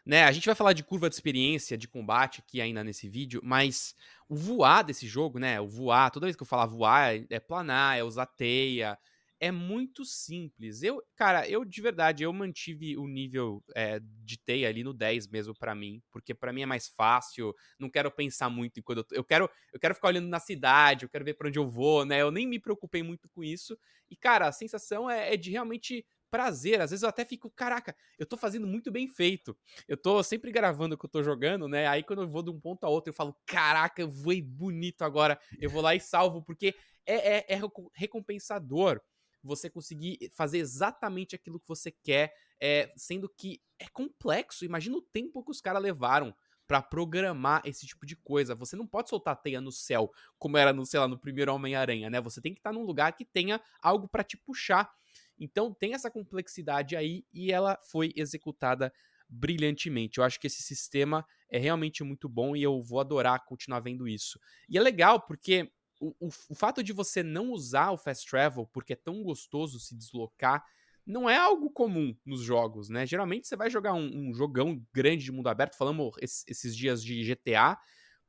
Né? 0.06 0.24
A 0.24 0.32
gente 0.32 0.46
vai 0.46 0.54
falar 0.54 0.74
de 0.74 0.84
curva 0.84 1.10
de 1.10 1.16
experiência, 1.16 1.78
de 1.78 1.88
combate 1.88 2.42
aqui 2.42 2.62
ainda 2.62 2.84
nesse 2.84 3.10
vídeo, 3.10 3.42
mas 3.44 3.96
o 4.30 4.36
voar 4.36 4.84
desse 4.84 5.08
jogo, 5.08 5.40
né? 5.40 5.60
O 5.60 5.68
voar, 5.68 6.12
toda 6.12 6.26
vez 6.26 6.36
que 6.36 6.44
eu 6.44 6.48
falar 6.48 6.66
voar, 6.66 7.16
é 7.30 7.40
planar, 7.40 7.98
é 7.98 8.04
usar 8.04 8.26
teia, 8.26 9.00
é 9.44 9.52
muito 9.52 10.06
simples. 10.06 10.84
Eu, 10.84 11.04
cara, 11.18 11.46
eu 11.50 11.66
de 11.66 11.82
verdade, 11.82 12.24
eu 12.24 12.32
mantive 12.32 12.96
o 12.96 13.06
nível 13.06 13.62
é, 13.76 14.00
de 14.02 14.38
teia 14.38 14.70
ali 14.70 14.86
no 14.86 14.94
10 14.94 15.28
mesmo 15.28 15.54
para 15.54 15.76
mim, 15.76 16.02
porque 16.10 16.34
para 16.34 16.54
mim 16.54 16.62
é 16.62 16.66
mais 16.66 16.88
fácil, 16.88 17.54
não 17.78 17.90
quero 17.90 18.10
pensar 18.10 18.50
muito 18.50 18.80
em 18.80 18.82
quando 18.82 19.00
eu, 19.00 19.04
tô, 19.04 19.16
eu 19.16 19.24
quero, 19.24 19.50
eu 19.74 19.80
quero 19.82 19.94
ficar 19.94 20.08
olhando 20.08 20.30
na 20.30 20.40
cidade, 20.40 21.04
eu 21.04 21.10
quero 21.10 21.26
ver 21.26 21.34
para 21.34 21.50
onde 21.50 21.60
eu 21.60 21.68
vou, 21.68 22.06
né? 22.06 22.22
Eu 22.22 22.32
nem 22.32 22.48
me 22.48 22.58
preocupei 22.58 23.04
muito 23.04 23.28
com 23.28 23.44
isso. 23.44 23.78
E 24.10 24.16
cara, 24.16 24.48
a 24.48 24.52
sensação 24.54 25.10
é, 25.10 25.34
é 25.34 25.36
de 25.36 25.52
realmente 25.52 26.06
prazer. 26.32 26.80
Às 26.80 26.92
vezes 26.92 27.04
eu 27.04 27.10
até 27.10 27.26
fico, 27.26 27.52
caraca, 27.52 27.94
eu 28.18 28.26
tô 28.26 28.38
fazendo 28.38 28.66
muito 28.66 28.94
bem 28.94 29.10
feito. 29.10 29.58
Eu 29.90 29.98
tô 29.98 30.24
sempre 30.24 30.54
gravando 30.54 30.96
o 30.96 30.98
que 30.98 31.06
eu 31.06 31.10
tô 31.10 31.22
jogando, 31.22 31.68
né? 31.68 31.86
Aí 31.86 32.02
quando 32.02 32.22
eu 32.22 32.30
vou 32.30 32.42
de 32.42 32.50
um 32.50 32.60
ponto 32.62 32.86
a 32.86 32.90
outro, 32.90 33.10
eu 33.10 33.14
falo, 33.14 33.36
caraca, 33.46 34.02
eu 34.02 34.10
voei 34.10 34.42
bonito 34.42 35.02
agora. 35.02 35.38
Eu 35.60 35.70
vou 35.70 35.82
lá 35.82 35.94
e 35.94 36.00
salvo, 36.00 36.42
porque 36.42 36.74
é, 37.06 37.38
é, 37.38 37.46
é 37.56 37.60
recompensador 37.94 39.02
você 39.44 39.70
conseguir 39.70 40.32
fazer 40.34 40.60
exatamente 40.60 41.36
aquilo 41.36 41.60
que 41.60 41.68
você 41.68 41.92
quer, 41.92 42.34
é, 42.62 42.92
sendo 42.96 43.30
que 43.30 43.62
é 43.80 43.88
complexo. 43.90 44.66
Imagina 44.66 44.98
o 44.98 45.02
tempo 45.02 45.44
que 45.44 45.52
os 45.52 45.62
caras 45.62 45.82
levaram 45.82 46.34
para 46.68 46.82
programar 46.82 47.62
esse 47.66 47.86
tipo 47.86 48.06
de 48.06 48.16
coisa. 48.16 48.56
Você 48.56 48.76
não 48.76 48.88
pode 48.88 49.10
soltar 49.10 49.42
teia 49.42 49.60
no 49.60 49.72
céu, 49.72 50.12
como 50.40 50.58
era 50.58 50.72
no, 50.72 50.86
sei 50.86 51.00
lá, 51.00 51.08
no 51.08 51.20
primeiro 51.20 51.54
Homem-Aranha, 51.54 52.10
né? 52.10 52.22
Você 52.22 52.42
tem 52.42 52.54
que 52.54 52.60
estar 52.60 52.72
tá 52.72 52.74
num 52.74 52.84
lugar 52.84 53.14
que 53.14 53.26
tenha 53.26 53.62
algo 53.82 54.08
para 54.08 54.24
te 54.24 54.38
puxar. 54.38 54.90
Então 55.38 55.74
tem 55.74 55.94
essa 55.94 56.10
complexidade 56.10 56.96
aí 56.96 57.26
e 57.34 57.52
ela 57.52 57.78
foi 57.92 58.14
executada 58.16 58.94
brilhantemente. 59.28 60.20
Eu 60.20 60.24
acho 60.24 60.40
que 60.40 60.48
esse 60.48 60.62
sistema 60.62 61.26
é 61.50 61.58
realmente 61.58 62.04
muito 62.04 62.30
bom 62.30 62.56
e 62.56 62.64
eu 62.64 62.82
vou 62.82 63.00
adorar 63.00 63.44
continuar 63.46 63.80
vendo 63.80 64.08
isso. 64.08 64.40
E 64.70 64.78
é 64.78 64.82
legal 64.82 65.22
porque 65.22 65.72
o, 66.04 66.16
o, 66.20 66.30
o 66.50 66.56
fato 66.56 66.84
de 66.84 66.92
você 66.92 67.24
não 67.24 67.52
usar 67.52 67.92
o 67.92 67.98
fast 67.98 68.30
travel 68.30 68.68
porque 68.68 68.94
é 68.94 68.96
tão 68.96 69.24
gostoso 69.24 69.80
se 69.80 69.96
deslocar 69.96 70.66
não 71.06 71.30
é 71.30 71.38
algo 71.38 71.70
comum 71.70 72.16
nos 72.26 72.42
jogos, 72.42 72.88
né? 72.88 73.06
Geralmente 73.06 73.48
você 73.48 73.56
vai 73.58 73.70
jogar 73.70 73.94
um, 73.94 74.30
um 74.30 74.34
jogão 74.34 74.82
grande 74.94 75.24
de 75.24 75.32
mundo 75.32 75.48
aberto, 75.48 75.76
falamos 75.76 76.14
esses, 76.22 76.46
esses 76.48 76.76
dias 76.76 77.04
de 77.04 77.24
GTA. 77.24 77.78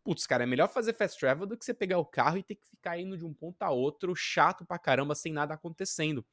Putz, 0.03 0.27
cara, 0.27 0.43
é 0.43 0.47
melhor 0.47 0.69
fazer 0.69 0.93
fast 0.93 1.19
travel 1.19 1.47
do 1.47 1.57
que 1.57 1.65
você 1.65 1.73
pegar 1.73 1.99
o 1.99 2.05
carro 2.05 2.37
e 2.37 2.43
ter 2.43 2.57
que 2.57 2.67
ficar 2.67 2.99
indo 2.99 3.17
de 3.17 3.25
um 3.25 3.33
ponto 3.33 3.63
a 3.63 3.71
outro, 3.71 4.15
chato 4.15 4.65
pra 4.65 4.79
caramba, 4.79 5.15
sem 5.15 5.33
nada 5.33 5.55
acontecendo. 5.55 6.25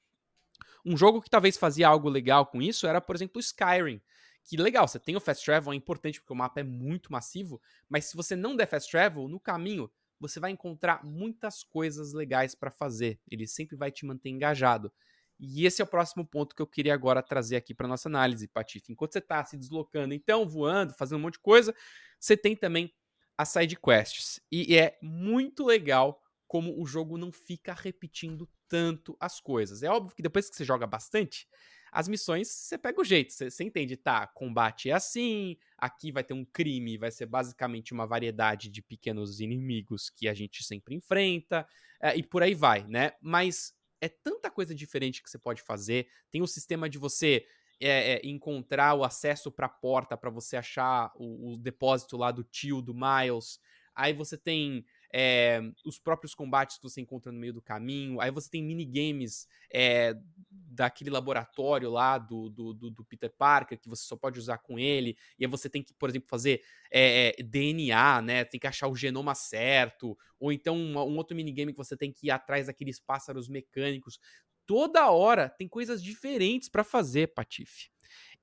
Um 0.83 0.97
jogo 0.97 1.21
que 1.21 1.29
talvez 1.29 1.57
fazia 1.57 1.87
algo 1.87 2.09
legal 2.09 2.47
com 2.47 2.61
isso 2.61 2.87
era, 2.87 2.99
por 2.99 3.15
exemplo, 3.15 3.39
Skyrim. 3.39 4.01
Que 4.43 4.57
legal, 4.57 4.87
você 4.87 4.99
tem 4.99 5.15
o 5.15 5.19
fast 5.19 5.45
travel, 5.45 5.71
é 5.71 5.75
importante 5.75 6.19
porque 6.19 6.33
o 6.33 6.35
mapa 6.35 6.59
é 6.59 6.63
muito 6.63 7.11
massivo, 7.11 7.61
mas 7.87 8.05
se 8.05 8.15
você 8.15 8.35
não 8.35 8.55
der 8.55 8.65
fast 8.65 8.89
travel, 8.89 9.27
no 9.27 9.39
caminho 9.39 9.89
você 10.21 10.39
vai 10.39 10.51
encontrar 10.51 11.03
muitas 11.03 11.63
coisas 11.63 12.13
legais 12.13 12.53
para 12.53 12.69
fazer. 12.69 13.19
Ele 13.29 13.47
sempre 13.47 13.75
vai 13.75 13.91
te 13.91 14.05
manter 14.05 14.29
engajado. 14.29 14.93
E 15.39 15.65
esse 15.65 15.81
é 15.81 15.85
o 15.85 15.87
próximo 15.87 16.23
ponto 16.23 16.55
que 16.55 16.61
eu 16.61 16.67
queria 16.67 16.93
agora 16.93 17.23
trazer 17.23 17.55
aqui 17.55 17.73
para 17.73 17.87
nossa 17.87 18.07
análise, 18.07 18.47
Patife. 18.47 18.91
Enquanto 18.91 19.13
você 19.13 19.19
está 19.19 19.43
se 19.43 19.57
deslocando, 19.57 20.13
então, 20.13 20.47
voando, 20.47 20.93
fazendo 20.93 21.17
um 21.17 21.23
monte 21.23 21.33
de 21.33 21.39
coisa, 21.39 21.73
você 22.19 22.37
tem 22.37 22.55
também 22.55 22.93
as 23.35 23.49
side 23.49 23.75
quests. 23.75 24.39
E 24.51 24.77
é 24.77 24.99
muito 25.01 25.65
legal 25.65 26.21
como 26.47 26.79
o 26.79 26.85
jogo 26.85 27.17
não 27.17 27.31
fica 27.31 27.73
repetindo 27.73 28.47
tanto 28.67 29.17
as 29.19 29.39
coisas. 29.39 29.81
É 29.81 29.89
óbvio 29.89 30.15
que 30.15 30.21
depois 30.21 30.47
que 30.47 30.55
você 30.55 30.63
joga 30.63 30.85
bastante, 30.85 31.47
as 31.91 32.07
missões 32.07 32.47
você 32.47 32.77
pega 32.77 33.01
o 33.01 33.03
jeito, 33.03 33.33
você, 33.33 33.51
você 33.51 33.63
entende, 33.63 33.97
tá? 33.97 34.25
Combate 34.27 34.89
é 34.89 34.93
assim, 34.93 35.57
aqui 35.77 36.11
vai 36.11 36.23
ter 36.23 36.33
um 36.33 36.45
crime, 36.45 36.97
vai 36.97 37.11
ser 37.11 37.25
basicamente 37.25 37.91
uma 37.91 38.07
variedade 38.07 38.69
de 38.69 38.81
pequenos 38.81 39.41
inimigos 39.41 40.09
que 40.09 40.27
a 40.27 40.33
gente 40.33 40.63
sempre 40.63 40.95
enfrenta, 40.95 41.67
é, 42.01 42.15
e 42.15 42.23
por 42.23 42.41
aí 42.41 42.55
vai, 42.55 42.83
né? 42.87 43.11
Mas 43.21 43.73
é 43.99 44.07
tanta 44.07 44.49
coisa 44.49 44.73
diferente 44.73 45.21
que 45.21 45.29
você 45.29 45.37
pode 45.37 45.61
fazer. 45.61 46.07
Tem 46.31 46.41
o 46.41 46.47
sistema 46.47 46.89
de 46.89 46.97
você 46.97 47.45
é, 47.79 48.13
é, 48.13 48.21
encontrar 48.23 48.93
o 48.93 49.03
acesso 49.03 49.51
para 49.51 49.65
a 49.65 49.69
porta 49.69 50.15
para 50.15 50.29
você 50.29 50.55
achar 50.55 51.11
o, 51.15 51.53
o, 51.53 51.57
depósito 51.57 52.15
lá 52.15 52.31
do 52.31 52.43
tio 52.43 52.81
do 52.81 52.93
Miles. 52.93 53.59
Aí 53.93 54.13
você 54.13 54.37
tem 54.37 54.85
é, 55.13 55.61
os 55.85 55.99
próprios 55.99 56.33
combates 56.33 56.77
que 56.77 56.83
você 56.83 57.01
encontra 57.01 57.31
no 57.31 57.39
meio 57.39 57.53
do 57.53 57.61
caminho. 57.61 58.21
Aí 58.21 58.31
você 58.31 58.49
tem 58.49 58.63
minigames 58.63 59.47
é, 59.73 60.15
daquele 60.49 61.09
laboratório 61.09 61.89
lá 61.89 62.17
do, 62.17 62.49
do, 62.49 62.73
do, 62.73 62.89
do, 62.89 63.03
Peter 63.03 63.29
Parker 63.29 63.77
que 63.77 63.89
você 63.89 64.03
só 64.03 64.15
pode 64.15 64.39
usar 64.39 64.59
com 64.59 64.79
ele. 64.79 65.17
E 65.37 65.45
aí 65.45 65.51
você 65.51 65.69
tem 65.69 65.83
que, 65.83 65.93
por 65.93 66.09
exemplo, 66.09 66.29
fazer 66.29 66.63
é, 66.91 67.35
DNA, 67.43 68.21
né? 68.21 68.45
Tem 68.45 68.59
que 68.59 68.67
achar 68.67 68.87
o 68.87 68.95
genoma 68.95 69.35
certo. 69.35 70.17
Ou 70.39 70.51
então 70.51 70.75
um, 70.75 70.97
um 70.97 71.17
outro 71.17 71.35
minigame 71.35 71.73
que 71.73 71.77
você 71.77 71.97
tem 71.97 72.11
que 72.11 72.27
ir 72.27 72.31
atrás 72.31 72.67
daqueles 72.67 72.99
pássaros 72.99 73.49
mecânicos. 73.49 74.19
Toda 74.65 75.11
hora 75.11 75.49
tem 75.49 75.67
coisas 75.67 76.01
diferentes 76.01 76.69
para 76.69 76.83
fazer, 76.83 77.33
Patife. 77.33 77.89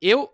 Eu 0.01 0.31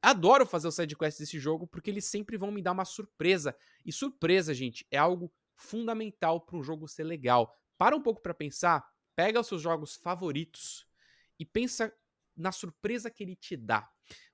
adoro 0.00 0.46
fazer 0.46 0.68
o 0.68 0.72
sidequest 0.72 1.18
desse 1.18 1.38
jogo 1.38 1.66
porque 1.66 1.90
eles 1.90 2.04
sempre 2.04 2.36
vão 2.36 2.50
me 2.50 2.62
dar 2.62 2.72
uma 2.72 2.84
surpresa. 2.84 3.54
E 3.84 3.92
surpresa, 3.92 4.54
gente, 4.54 4.86
é 4.90 4.98
algo 4.98 5.32
fundamental 5.56 6.40
para 6.40 6.56
um 6.56 6.62
jogo 6.62 6.88
ser 6.88 7.04
legal. 7.04 7.54
Para 7.78 7.96
um 7.96 8.02
pouco 8.02 8.20
para 8.20 8.34
pensar, 8.34 8.84
pega 9.14 9.40
os 9.40 9.46
seus 9.46 9.62
jogos 9.62 9.96
favoritos 9.96 10.86
e 11.38 11.44
pensa 11.44 11.94
na 12.36 12.52
surpresa 12.52 13.10
que 13.10 13.22
ele 13.22 13.36
te 13.36 13.56
dá. 13.56 13.88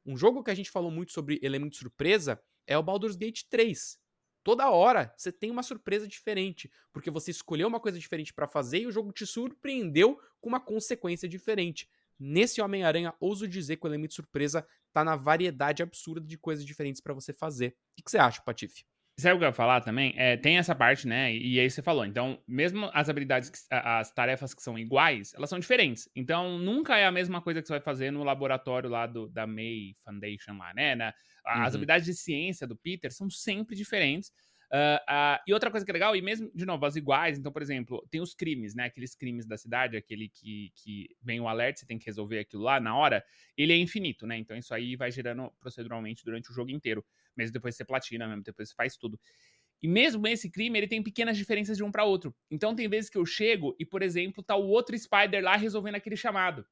Um 0.05 0.17
jogo 0.17 0.43
que 0.43 0.51
a 0.51 0.55
gente 0.55 0.71
falou 0.71 0.91
muito 0.91 1.13
sobre 1.13 1.39
elemento 1.43 1.73
de 1.73 1.79
surpresa 1.79 2.43
é 2.67 2.77
o 2.77 2.83
Baldur's 2.83 3.17
Gate 3.17 3.43
3. 3.49 3.99
Toda 4.43 4.71
hora 4.71 5.13
você 5.17 5.31
tem 5.31 5.51
uma 5.51 5.63
surpresa 5.63 6.09
diferente, 6.09 6.71
porque 6.93 7.11
você 7.11 7.31
escolheu 7.31 7.69
uma 7.69 7.81
coisa 7.81 7.99
diferente 7.99 8.33
para 8.33 8.49
fazer 8.49 8.81
e 8.81 8.87
o 8.87 8.93
jogo 8.93 9.13
te 9.13 9.27
surpreendeu 9.27 10.19
com 10.41 10.49
uma 10.49 10.61
consequência 10.61 11.29
diferente. 11.29 11.89
Nesse 12.19 12.61
Homem-Aranha, 12.61 13.15
ouso 13.21 13.47
dizer 13.47 13.77
que 13.77 13.87
o 13.87 13.89
elemento 13.89 14.11
de 14.11 14.17
surpresa 14.17 14.67
tá 14.93 15.05
na 15.05 15.17
variedade 15.17 15.83
absurda 15.83 16.27
de 16.27 16.39
coisas 16.39 16.65
diferentes 16.65 17.01
para 17.01 17.15
você 17.15 17.33
fazer. 17.33 17.77
O 17.99 18.03
que 18.03 18.11
você 18.11 18.19
acha, 18.19 18.43
Patife? 18.43 18.85
Sabe 19.19 19.35
o 19.35 19.39
que 19.39 19.45
eu 19.45 19.49
ia 19.49 19.53
falar 19.53 19.83
também? 19.83 20.15
É, 20.17 20.37
tem 20.37 20.57
essa 20.57 20.75
parte, 20.75 21.07
né? 21.07 21.35
E 21.35 21.61
aí 21.61 21.69
você 21.69 21.83
falou. 21.83 22.07
Então, 22.07 22.43
mesmo 22.49 22.91
as 22.95 23.09
habilidades, 23.09 23.51
que, 23.51 23.59
as 23.71 24.11
tarefas 24.13 24.55
que 24.55 24.63
são 24.63 24.79
iguais, 24.79 25.35
elas 25.35 25.51
são 25.51 25.59
diferentes. 25.59 26.09
Então, 26.17 26.59
nunca 26.59 26.97
é 26.97 27.05
a 27.05 27.13
mesma 27.13 27.43
coisa 27.43 27.61
que 27.61 27.67
você 27.67 27.75
vai 27.75 27.81
fazer 27.81 28.11
no 28.11 28.25
laboratório 28.25 28.89
lá 28.89 29.07
do, 29.07 29.29
da 29.29 29.47
May 29.47 29.95
Foundation 30.05 30.57
lá, 30.57 30.73
né? 30.75 31.13
As 31.45 31.59
uhum. 31.59 31.67
habilidades 31.67 32.07
de 32.07 32.15
ciência 32.15 32.67
do 32.67 32.77
Peter 32.77 33.13
são 33.13 33.29
sempre 33.29 33.77
diferentes. 33.77 34.33
Uh, 34.73 35.03
uh, 35.13 35.43
e 35.49 35.53
outra 35.53 35.69
coisa 35.69 35.85
que 35.85 35.91
é 35.91 35.95
legal, 35.95 36.15
e 36.15 36.23
mesmo, 36.23 36.49
de 36.55 36.65
novo, 36.65 36.87
as 36.87 36.95
iguais, 36.95 37.37
então, 37.37 37.51
por 37.51 37.61
exemplo, 37.61 38.07
tem 38.09 38.21
os 38.21 38.35
crimes, 38.35 38.73
né? 38.75 38.85
Aqueles 38.85 39.17
crimes 39.17 39.45
da 39.45 39.57
cidade, 39.57 39.97
aquele 39.97 40.29
que, 40.29 40.71
que 40.77 41.09
vem 41.21 41.41
o 41.41 41.49
alerta, 41.49 41.81
você 41.81 41.87
tem 41.87 41.99
que 41.99 42.07
resolver 42.07 42.39
aquilo 42.39 42.63
lá 42.63 42.79
na 42.79 42.97
hora, 42.97 43.25
ele 43.57 43.73
é 43.73 43.77
infinito, 43.77 44.27
né? 44.27 44.37
Então 44.37 44.57
isso 44.57 44.73
aí 44.73 44.95
vai 44.95 45.11
gerando 45.11 45.51
proceduralmente 45.59 46.25
durante 46.25 46.51
o 46.51 46.55
jogo 46.55 46.71
inteiro. 46.71 47.05
Mesmo 47.37 47.53
depois 47.53 47.75
você 47.75 47.85
platina, 47.85 48.29
mesmo 48.29 48.45
depois 48.45 48.69
você 48.69 48.75
faz 48.77 48.97
tudo. 48.97 49.19
E 49.83 49.89
mesmo 49.89 50.27
esse 50.29 50.51
crime, 50.51 50.79
ele 50.79 50.87
tem 50.89 51.03
pequenas 51.03 51.37
diferenças 51.37 51.77
de 51.77 51.83
um 51.83 51.91
para 51.91 52.05
outro. 52.05 52.35
Então 52.51 52.75
tem 52.77 52.89
vezes 52.89 53.11
que 53.11 53.19
eu 53.19 53.27
chego 53.27 53.75
e, 53.79 53.85
por 53.85 54.03
exemplo, 54.03 54.43
tá 54.43 54.55
o 54.55 54.69
outro 54.69 54.97
Spider 54.97 55.43
lá 55.43 55.57
resolvendo 55.57 55.97
aquele 55.97 56.17
chamado. 56.17 56.65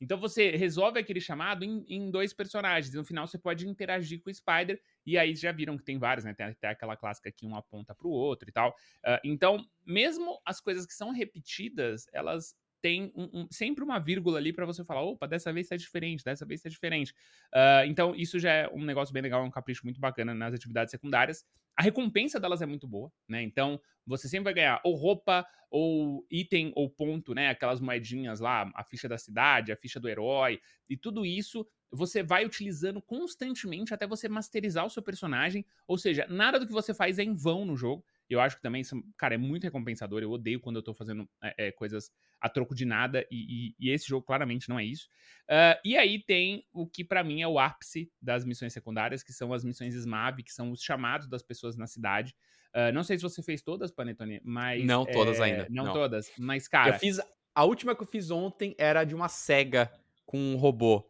Então 0.00 0.18
você 0.18 0.50
resolve 0.50 0.98
aquele 0.98 1.20
chamado 1.20 1.64
em, 1.64 1.84
em, 1.88 2.10
dois 2.10 2.32
personagens. 2.32 2.92
E 2.92 2.96
no 2.96 3.04
final 3.04 3.26
você 3.26 3.38
pode 3.38 3.66
interagir 3.68 4.20
com 4.20 4.30
o 4.30 4.34
Spider. 4.34 4.80
E 5.06 5.16
aí 5.16 5.34
já 5.34 5.52
viram 5.52 5.76
que 5.76 5.84
tem 5.84 5.98
vários, 5.98 6.24
né? 6.24 6.34
Tem 6.34 6.46
até 6.46 6.68
aquela 6.68 6.96
clássica 6.96 7.30
que 7.30 7.46
um 7.46 7.56
aponta 7.56 7.94
pro 7.94 8.08
outro 8.08 8.48
e 8.48 8.52
tal. 8.52 8.70
Uh, 8.70 9.20
então, 9.24 9.64
mesmo 9.86 10.40
as 10.44 10.60
coisas 10.60 10.86
que 10.86 10.94
são 10.94 11.10
repetidas, 11.10 12.06
elas 12.12 12.56
têm 12.84 13.10
um, 13.16 13.30
um, 13.32 13.48
sempre 13.50 13.82
uma 13.82 13.98
vírgula 13.98 14.36
ali 14.36 14.52
para 14.52 14.66
você 14.66 14.84
falar: 14.84 15.00
opa, 15.00 15.26
dessa 15.26 15.50
vez 15.50 15.66
tá 15.68 15.74
diferente, 15.74 16.22
dessa 16.22 16.44
vez 16.44 16.60
tá 16.60 16.68
diferente. 16.68 17.12
Uh, 17.50 17.86
então, 17.86 18.14
isso 18.14 18.38
já 18.38 18.52
é 18.52 18.68
um 18.68 18.84
negócio 18.84 19.10
bem 19.10 19.22
legal, 19.22 19.42
um 19.42 19.50
capricho 19.50 19.80
muito 19.84 19.98
bacana 19.98 20.34
nas 20.34 20.52
atividades 20.52 20.90
secundárias. 20.90 21.46
A 21.74 21.82
recompensa 21.82 22.38
delas 22.38 22.60
é 22.60 22.66
muito 22.66 22.86
boa, 22.86 23.10
né? 23.26 23.42
Então, 23.42 23.80
você 24.06 24.28
sempre 24.28 24.44
vai 24.44 24.54
ganhar 24.54 24.82
ou 24.84 24.94
roupa, 24.94 25.46
ou 25.70 26.26
item, 26.30 26.72
ou 26.76 26.90
ponto, 26.90 27.32
né? 27.34 27.48
Aquelas 27.48 27.80
moedinhas 27.80 28.38
lá, 28.38 28.70
a 28.74 28.84
ficha 28.84 29.08
da 29.08 29.16
cidade, 29.16 29.72
a 29.72 29.76
ficha 29.76 29.98
do 29.98 30.06
herói, 30.06 30.60
e 30.86 30.94
tudo 30.94 31.24
isso 31.24 31.66
você 31.90 32.22
vai 32.22 32.44
utilizando 32.44 33.00
constantemente 33.00 33.94
até 33.94 34.06
você 34.06 34.28
masterizar 34.28 34.84
o 34.84 34.90
seu 34.90 35.02
personagem. 35.02 35.64
Ou 35.86 35.96
seja, 35.96 36.26
nada 36.28 36.60
do 36.60 36.66
que 36.66 36.72
você 36.72 36.92
faz 36.92 37.18
é 37.18 37.22
em 37.22 37.34
vão 37.34 37.64
no 37.64 37.76
jogo. 37.76 38.04
Eu 38.28 38.40
acho 38.40 38.56
que 38.56 38.62
também, 38.62 38.80
isso, 38.80 39.02
cara, 39.16 39.34
é 39.34 39.38
muito 39.38 39.64
recompensador. 39.64 40.22
Eu 40.22 40.30
odeio 40.30 40.60
quando 40.60 40.76
eu 40.76 40.82
tô 40.82 40.94
fazendo 40.94 41.28
é, 41.42 41.66
é, 41.66 41.72
coisas 41.72 42.10
a 42.40 42.48
troco 42.48 42.74
de 42.74 42.84
nada, 42.84 43.26
e, 43.30 43.74
e, 43.78 43.88
e, 43.88 43.90
esse 43.90 44.06
jogo 44.06 44.24
claramente 44.24 44.68
não 44.68 44.78
é 44.78 44.84
isso. 44.84 45.08
Uh, 45.44 45.80
e 45.84 45.96
aí 45.96 46.22
tem 46.22 46.66
o 46.72 46.86
que 46.86 47.02
para 47.02 47.24
mim 47.24 47.40
é 47.40 47.48
o 47.48 47.58
ápice 47.58 48.10
das 48.20 48.44
missões 48.44 48.72
secundárias, 48.72 49.22
que 49.22 49.32
são 49.32 49.52
as 49.52 49.64
missões 49.64 49.94
SMAB, 49.94 50.42
que 50.42 50.52
são 50.52 50.70
os 50.70 50.82
chamados 50.82 51.26
das 51.26 51.42
pessoas 51.42 51.76
na 51.76 51.86
cidade. 51.86 52.34
Uh, 52.74 52.92
não 52.92 53.02
sei 53.02 53.16
se 53.16 53.22
você 53.22 53.42
fez 53.42 53.62
todas, 53.62 53.90
Panetone, 53.90 54.40
mas. 54.44 54.84
Não 54.84 55.06
todas 55.06 55.38
é, 55.40 55.44
ainda. 55.44 55.66
Não, 55.70 55.84
não, 55.86 55.92
todas, 55.92 56.30
mas, 56.38 56.68
cara. 56.68 56.94
Eu 56.94 56.98
fiz. 56.98 57.20
A 57.54 57.64
última 57.64 57.94
que 57.94 58.02
eu 58.02 58.06
fiz 58.06 58.30
ontem 58.30 58.74
era 58.76 59.04
de 59.04 59.14
uma 59.14 59.28
cega 59.28 59.90
com 60.26 60.38
um 60.38 60.56
robô. 60.56 61.08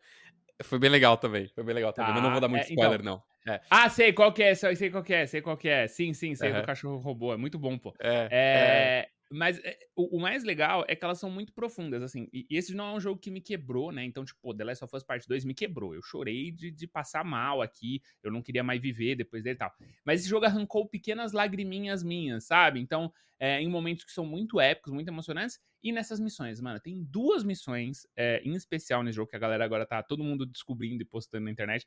Foi 0.62 0.78
bem 0.78 0.90
legal 0.90 1.16
também. 1.16 1.48
Foi 1.48 1.64
bem 1.64 1.74
legal 1.74 1.92
também. 1.92 2.10
Tá, 2.10 2.14
mas 2.14 2.22
não 2.22 2.30
vou 2.30 2.40
dar 2.40 2.48
muito 2.48 2.62
é, 2.62 2.64
então 2.66 2.74
spoiler, 2.74 3.00
então, 3.00 3.14
não. 3.14 3.33
É. 3.46 3.60
Ah, 3.70 3.88
sei 3.90 4.12
qual 4.12 4.32
que 4.32 4.42
é, 4.42 4.54
sei 4.54 4.90
qual 4.90 5.02
que 5.02 5.14
é, 5.14 5.26
sei 5.26 5.42
qual 5.42 5.56
que 5.56 5.68
é. 5.68 5.86
Sim, 5.86 6.12
sim, 6.14 6.34
sei 6.34 6.50
uhum. 6.50 6.60
do 6.60 6.66
cachorro 6.66 6.98
robô. 6.98 7.32
É 7.32 7.36
muito 7.36 7.58
bom, 7.58 7.78
pô. 7.78 7.94
É. 8.00 8.28
é... 8.30 9.08
Mas 9.30 9.58
é, 9.64 9.76
o, 9.96 10.16
o, 10.16 10.20
mais 10.20 10.44
legal 10.44 10.84
é 10.86 10.94
que 10.94 11.04
elas 11.04 11.18
são 11.18 11.28
muito 11.28 11.52
profundas, 11.52 12.02
assim. 12.02 12.28
E, 12.32 12.46
e, 12.48 12.56
esse 12.56 12.74
não 12.74 12.86
é 12.86 12.92
um 12.92 13.00
jogo 13.00 13.20
que 13.20 13.30
me 13.30 13.40
quebrou, 13.40 13.90
né? 13.90 14.04
Então, 14.04 14.24
tipo, 14.24 14.54
The 14.54 14.64
Last 14.64 14.84
of 14.84 14.96
Us 14.96 15.02
Part 15.02 15.26
2 15.26 15.44
me 15.44 15.54
quebrou. 15.54 15.94
Eu 15.94 16.02
chorei 16.02 16.52
de, 16.52 16.70
de 16.70 16.86
passar 16.86 17.24
mal 17.24 17.60
aqui. 17.60 18.00
Eu 18.22 18.30
não 18.30 18.40
queria 18.40 18.62
mais 18.62 18.80
viver 18.80 19.16
depois 19.16 19.42
dele 19.42 19.56
e 19.56 19.58
tal. 19.58 19.72
Mas 20.04 20.20
esse 20.20 20.28
jogo 20.28 20.46
arrancou 20.46 20.86
pequenas 20.88 21.32
lagriminhas 21.32 22.02
minhas, 22.02 22.44
sabe? 22.44 22.80
Então, 22.80 23.12
é, 23.38 23.60
em 23.60 23.68
momentos 23.68 24.04
que 24.04 24.12
são 24.12 24.24
muito 24.24 24.60
épicos, 24.60 24.92
muito 24.92 25.08
emocionantes. 25.08 25.58
E 25.82 25.92
nessas 25.92 26.20
missões, 26.20 26.60
mano, 26.60 26.78
tem 26.80 27.02
duas 27.02 27.44
missões 27.44 28.06
é, 28.16 28.40
em 28.44 28.54
especial 28.54 29.02
nesse 29.02 29.16
jogo 29.16 29.28
que 29.28 29.36
a 29.36 29.40
galera 29.40 29.64
agora 29.64 29.84
tá 29.84 30.02
todo 30.02 30.24
mundo 30.24 30.46
descobrindo 30.46 31.02
e 31.02 31.04
postando 31.04 31.44
na 31.44 31.50
internet. 31.50 31.86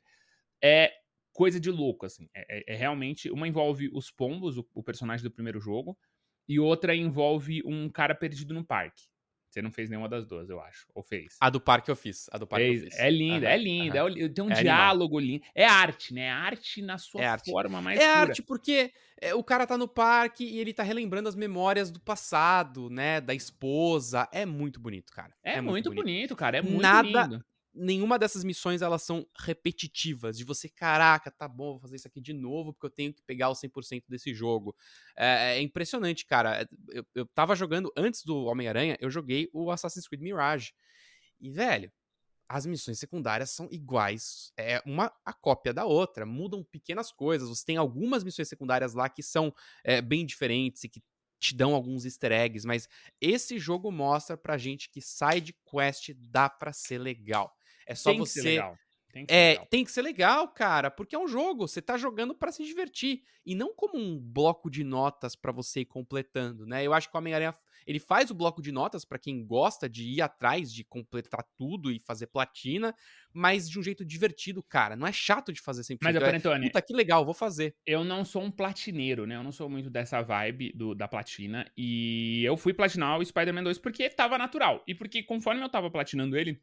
É 0.62 0.92
coisa 1.38 1.60
de 1.60 1.70
louco, 1.70 2.04
assim. 2.04 2.28
É, 2.34 2.58
é, 2.58 2.74
é 2.74 2.76
realmente. 2.76 3.30
Uma 3.30 3.46
envolve 3.46 3.88
os 3.92 4.10
pombos, 4.10 4.58
o, 4.58 4.68
o 4.74 4.82
personagem 4.82 5.22
do 5.22 5.30
primeiro 5.30 5.60
jogo 5.60 5.96
e 6.48 6.58
outra 6.58 6.96
envolve 6.96 7.62
um 7.64 7.88
cara 7.88 8.12
perdido 8.12 8.52
no 8.52 8.64
parque. 8.64 9.04
Você 9.48 9.62
não 9.62 9.70
fez 9.70 9.88
nenhuma 9.88 10.08
das 10.08 10.26
duas, 10.26 10.50
eu 10.50 10.60
acho. 10.60 10.86
Ou 10.92 11.02
fez? 11.02 11.36
A 11.40 11.48
do 11.48 11.60
parque 11.60 11.90
eu 11.90 11.94
fiz. 11.94 12.28
A 12.32 12.38
do 12.38 12.46
parque 12.46 12.66
fez. 12.66 12.82
eu 12.82 12.90
fiz. 12.90 12.98
É 12.98 13.08
linda, 13.08 13.46
uhum, 13.46 13.52
é 13.52 13.56
linda. 13.56 14.04
Uhum. 14.04 14.32
Tem 14.34 14.44
um 14.44 14.50
é 14.50 14.62
diálogo 14.62 15.20
lindo. 15.20 15.44
É 15.54 15.64
arte, 15.64 16.12
né? 16.12 16.22
É 16.22 16.30
arte 16.30 16.82
na 16.82 16.98
sua 16.98 17.22
é 17.22 17.38
forma 17.48 17.80
mais 17.80 18.00
É 18.00 18.02
pura. 18.02 18.18
arte 18.18 18.42
porque 18.42 18.92
é, 19.20 19.32
o 19.32 19.44
cara 19.44 19.64
tá 19.64 19.78
no 19.78 19.86
parque 19.86 20.44
e 20.44 20.58
ele 20.58 20.74
tá 20.74 20.82
relembrando 20.82 21.28
as 21.28 21.36
memórias 21.36 21.88
do 21.88 22.00
passado, 22.00 22.90
né? 22.90 23.20
Da 23.20 23.32
esposa. 23.32 24.28
É 24.32 24.44
muito 24.44 24.80
bonito, 24.80 25.12
cara. 25.12 25.32
É, 25.44 25.58
é 25.58 25.60
muito, 25.60 25.88
bonito. 25.88 26.04
bonito. 26.04 26.36
cara. 26.36 26.58
É 26.58 26.62
muito 26.62 26.82
Nada, 26.82 27.22
lindo 27.22 27.44
nenhuma 27.78 28.18
dessas 28.18 28.44
missões 28.44 28.82
elas 28.82 29.02
são 29.02 29.26
repetitivas, 29.38 30.36
de 30.36 30.44
você, 30.44 30.68
caraca, 30.68 31.30
tá 31.30 31.48
bom, 31.48 31.72
vou 31.72 31.80
fazer 31.80 31.96
isso 31.96 32.08
aqui 32.08 32.20
de 32.20 32.32
novo 32.32 32.72
porque 32.72 32.86
eu 32.86 32.90
tenho 32.90 33.14
que 33.14 33.22
pegar 33.22 33.48
o 33.48 33.54
100% 33.54 34.04
desse 34.08 34.34
jogo. 34.34 34.74
É, 35.16 35.56
é, 35.56 35.62
impressionante, 35.62 36.26
cara. 36.26 36.62
É, 36.62 36.66
eu, 36.90 37.06
eu 37.14 37.26
tava 37.26 37.54
jogando, 37.54 37.92
antes 37.96 38.24
do 38.24 38.44
Homem-Aranha, 38.44 38.96
eu 39.00 39.10
joguei 39.10 39.48
o 39.52 39.70
Assassin's 39.70 40.08
Creed 40.08 40.22
Mirage. 40.22 40.72
E, 41.40 41.50
velho, 41.50 41.92
as 42.48 42.64
missões 42.64 42.98
secundárias 42.98 43.50
são 43.50 43.68
iguais, 43.70 44.52
é 44.56 44.82
uma 44.86 45.12
a 45.24 45.32
cópia 45.34 45.72
da 45.72 45.84
outra, 45.84 46.24
mudam 46.24 46.64
pequenas 46.64 47.12
coisas. 47.12 47.48
Você 47.48 47.64
tem 47.64 47.76
algumas 47.76 48.24
missões 48.24 48.48
secundárias 48.48 48.94
lá 48.94 49.08
que 49.08 49.22
são 49.22 49.54
é, 49.84 50.00
bem 50.00 50.24
diferentes 50.24 50.82
e 50.84 50.88
que 50.88 51.02
te 51.38 51.54
dão 51.54 51.74
alguns 51.74 52.04
easter 52.04 52.32
eggs, 52.32 52.66
mas 52.66 52.88
esse 53.20 53.58
jogo 53.58 53.92
mostra 53.92 54.36
pra 54.36 54.58
gente 54.58 54.90
que 54.90 55.00
side 55.00 55.54
quest 55.70 56.10
dá 56.16 56.48
pra 56.48 56.72
ser 56.72 56.98
legal. 56.98 57.56
É 57.88 57.94
só 57.94 58.10
tem 58.10 58.18
você. 58.20 58.40
Que 58.40 58.42
ser 58.42 58.48
legal. 58.50 58.78
Tem 59.10 59.24
que, 59.24 59.34
é, 59.34 59.56
tem 59.70 59.84
que 59.84 59.90
ser 59.90 60.02
legal, 60.02 60.48
cara, 60.48 60.90
porque 60.90 61.16
é 61.16 61.18
um 61.18 61.26
jogo, 61.26 61.66
você 61.66 61.80
tá 61.80 61.96
jogando 61.96 62.34
para 62.34 62.52
se 62.52 62.62
divertir 62.62 63.22
e 63.44 63.54
não 63.54 63.74
como 63.74 63.98
um 63.98 64.18
bloco 64.20 64.70
de 64.70 64.84
notas 64.84 65.34
para 65.34 65.50
você 65.50 65.80
ir 65.80 65.86
completando, 65.86 66.66
né? 66.66 66.86
Eu 66.86 66.92
acho 66.92 67.08
que 67.08 67.16
o 67.16 67.18
Homem-Aranha 67.18 67.54
ele 67.86 67.98
faz 67.98 68.30
o 68.30 68.34
bloco 68.34 68.60
de 68.60 68.70
notas 68.70 69.06
para 69.06 69.18
quem 69.18 69.42
gosta 69.46 69.88
de 69.88 70.04
ir 70.04 70.20
atrás 70.20 70.70
de 70.70 70.84
completar 70.84 71.42
tudo 71.56 71.90
e 71.90 71.98
fazer 71.98 72.26
platina, 72.26 72.94
mas 73.32 73.68
de 73.68 73.78
um 73.78 73.82
jeito 73.82 74.04
divertido, 74.04 74.62
cara. 74.62 74.94
Não 74.94 75.06
é 75.06 75.12
chato 75.12 75.54
de 75.54 75.60
fazer 75.62 75.82
sempre. 75.82 76.04
Mas, 76.04 76.14
é, 76.14 76.20
Panetone, 76.20 76.66
puta, 76.66 76.82
que 76.82 76.92
legal, 76.92 77.24
vou 77.24 77.32
fazer. 77.32 77.74
Eu 77.86 78.04
não 78.04 78.26
sou 78.26 78.42
um 78.42 78.50
platineiro, 78.50 79.26
né? 79.26 79.36
Eu 79.36 79.42
não 79.42 79.52
sou 79.52 79.70
muito 79.70 79.88
dessa 79.88 80.20
vibe 80.20 80.70
do, 80.74 80.94
da 80.94 81.08
platina 81.08 81.66
e 81.74 82.44
eu 82.44 82.58
fui 82.58 82.74
platinar 82.74 83.18
o 83.18 83.24
Spider-Man 83.24 83.62
2 83.62 83.78
porque 83.78 84.10
tava 84.10 84.36
natural 84.36 84.84
e 84.86 84.94
porque 84.94 85.22
conforme 85.22 85.62
eu 85.62 85.68
tava 85.70 85.90
platinando 85.90 86.36
ele, 86.36 86.60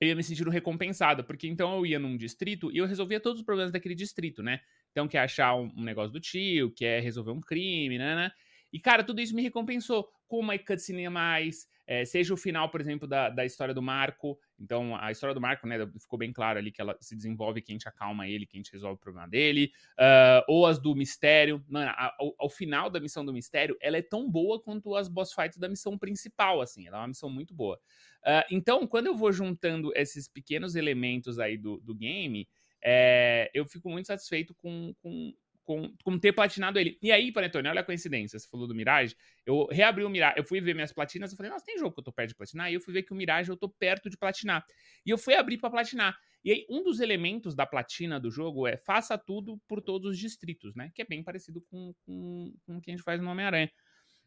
eu 0.00 0.08
ia 0.08 0.16
me 0.16 0.22
sentindo 0.22 0.50
recompensado, 0.50 1.22
porque 1.22 1.46
então 1.46 1.76
eu 1.76 1.84
ia 1.84 1.98
num 1.98 2.16
distrito 2.16 2.70
e 2.72 2.78
eu 2.78 2.86
resolvia 2.86 3.20
todos 3.20 3.40
os 3.40 3.44
problemas 3.44 3.70
daquele 3.70 3.94
distrito, 3.94 4.42
né? 4.42 4.60
Então, 4.90 5.06
quer 5.06 5.18
achar 5.18 5.54
um, 5.54 5.70
um 5.76 5.84
negócio 5.84 6.12
do 6.12 6.18
tio, 6.18 6.72
quer 6.72 7.02
resolver 7.02 7.30
um 7.30 7.40
crime, 7.40 7.98
né, 7.98 8.14
né? 8.14 8.32
E, 8.72 8.80
cara, 8.80 9.04
tudo 9.04 9.20
isso 9.20 9.34
me 9.34 9.42
recompensou 9.42 10.08
com 10.26 10.38
uma 10.38 10.56
cutscene 10.58 11.06
a 11.06 11.10
mais, 11.10 11.66
é, 11.86 12.04
seja 12.04 12.32
o 12.32 12.36
final, 12.36 12.70
por 12.70 12.80
exemplo, 12.80 13.06
da, 13.06 13.28
da 13.28 13.44
história 13.44 13.74
do 13.74 13.82
Marco. 13.82 14.38
Então, 14.60 14.94
a 14.96 15.10
história 15.10 15.34
do 15.34 15.40
Marco, 15.40 15.66
né, 15.66 15.76
ficou 15.98 16.18
bem 16.18 16.32
claro 16.32 16.58
ali 16.58 16.70
que 16.70 16.80
ela 16.80 16.96
se 17.00 17.16
desenvolve, 17.16 17.62
que 17.62 17.72
a 17.72 17.74
gente 17.74 17.88
acalma 17.88 18.28
ele, 18.28 18.46
que 18.46 18.56
a 18.56 18.60
gente 18.60 18.72
resolve 18.72 18.96
o 18.96 19.00
problema 19.00 19.26
dele. 19.26 19.72
Uh, 19.98 20.44
ou 20.46 20.66
as 20.66 20.78
do 20.78 20.94
Mistério. 20.94 21.64
Mano, 21.66 21.90
ao, 22.38 22.50
final 22.50 22.90
da 22.90 23.00
missão 23.00 23.24
do 23.24 23.32
Mistério, 23.32 23.76
ela 23.80 23.96
é 23.96 24.02
tão 24.02 24.30
boa 24.30 24.60
quanto 24.60 24.94
as 24.94 25.08
boss 25.08 25.32
fights 25.32 25.56
da 25.56 25.68
missão 25.68 25.96
principal, 25.96 26.60
assim. 26.60 26.86
Ela 26.86 26.98
é 26.98 27.00
uma 27.00 27.08
missão 27.08 27.30
muito 27.30 27.54
boa. 27.54 27.80
Uh, 28.22 28.44
então, 28.50 28.86
quando 28.86 29.06
eu 29.06 29.16
vou 29.16 29.32
juntando 29.32 29.90
esses 29.96 30.28
pequenos 30.28 30.76
elementos 30.76 31.38
aí 31.38 31.56
do, 31.56 31.80
do 31.80 31.94
game, 31.94 32.46
é, 32.82 33.50
eu 33.52 33.66
fico 33.66 33.90
muito 33.90 34.06
satisfeito 34.06 34.54
com, 34.54 34.94
com 35.02 35.32
com, 35.70 35.94
com 36.02 36.18
ter 36.18 36.32
platinado 36.32 36.80
ele. 36.80 36.98
E 37.00 37.12
aí, 37.12 37.30
Panetone, 37.30 37.68
olha 37.68 37.80
a 37.80 37.84
coincidência, 37.84 38.36
você 38.36 38.48
falou 38.48 38.66
do 38.66 38.74
Mirage, 38.74 39.14
eu 39.46 39.66
reabri 39.66 40.02
o 40.02 40.10
Mirage, 40.10 40.36
eu 40.36 40.42
fui 40.42 40.60
ver 40.60 40.74
minhas 40.74 40.92
platinas, 40.92 41.30
eu 41.30 41.36
falei, 41.36 41.52
nossa, 41.52 41.64
tem 41.64 41.78
jogo 41.78 41.94
que 41.94 42.00
eu 42.00 42.04
tô 42.04 42.12
perto 42.12 42.30
de 42.30 42.34
platinar? 42.34 42.72
E 42.72 42.74
eu 42.74 42.80
fui 42.80 42.92
ver 42.92 43.04
que 43.04 43.12
o 43.12 43.14
Mirage 43.14 43.50
eu 43.50 43.56
tô 43.56 43.68
perto 43.68 44.10
de 44.10 44.16
platinar. 44.16 44.64
E 45.06 45.10
eu 45.10 45.16
fui 45.16 45.34
abrir 45.34 45.58
para 45.58 45.70
platinar. 45.70 46.18
E 46.44 46.50
aí, 46.50 46.66
um 46.68 46.82
dos 46.82 46.98
elementos 46.98 47.54
da 47.54 47.64
platina 47.64 48.18
do 48.18 48.32
jogo 48.32 48.66
é 48.66 48.76
faça 48.76 49.16
tudo 49.16 49.60
por 49.68 49.80
todos 49.80 50.10
os 50.10 50.18
distritos, 50.18 50.74
né? 50.74 50.90
Que 50.92 51.02
é 51.02 51.04
bem 51.04 51.22
parecido 51.22 51.60
com, 51.70 51.94
com, 52.04 52.52
com 52.66 52.78
o 52.78 52.80
que 52.80 52.90
a 52.90 52.94
gente 52.94 53.04
faz 53.04 53.20
no 53.20 53.30
Homem-Aranha. 53.30 53.70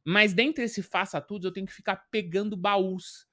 Mas 0.05 0.33
dentre 0.33 0.63
esse 0.63 0.81
faça 0.81 1.19
tudo, 1.19 1.47
eu 1.47 1.51
tenho 1.51 1.67
que 1.67 1.73
ficar 1.73 1.97
pegando 2.09 2.55
baús. 2.55 3.27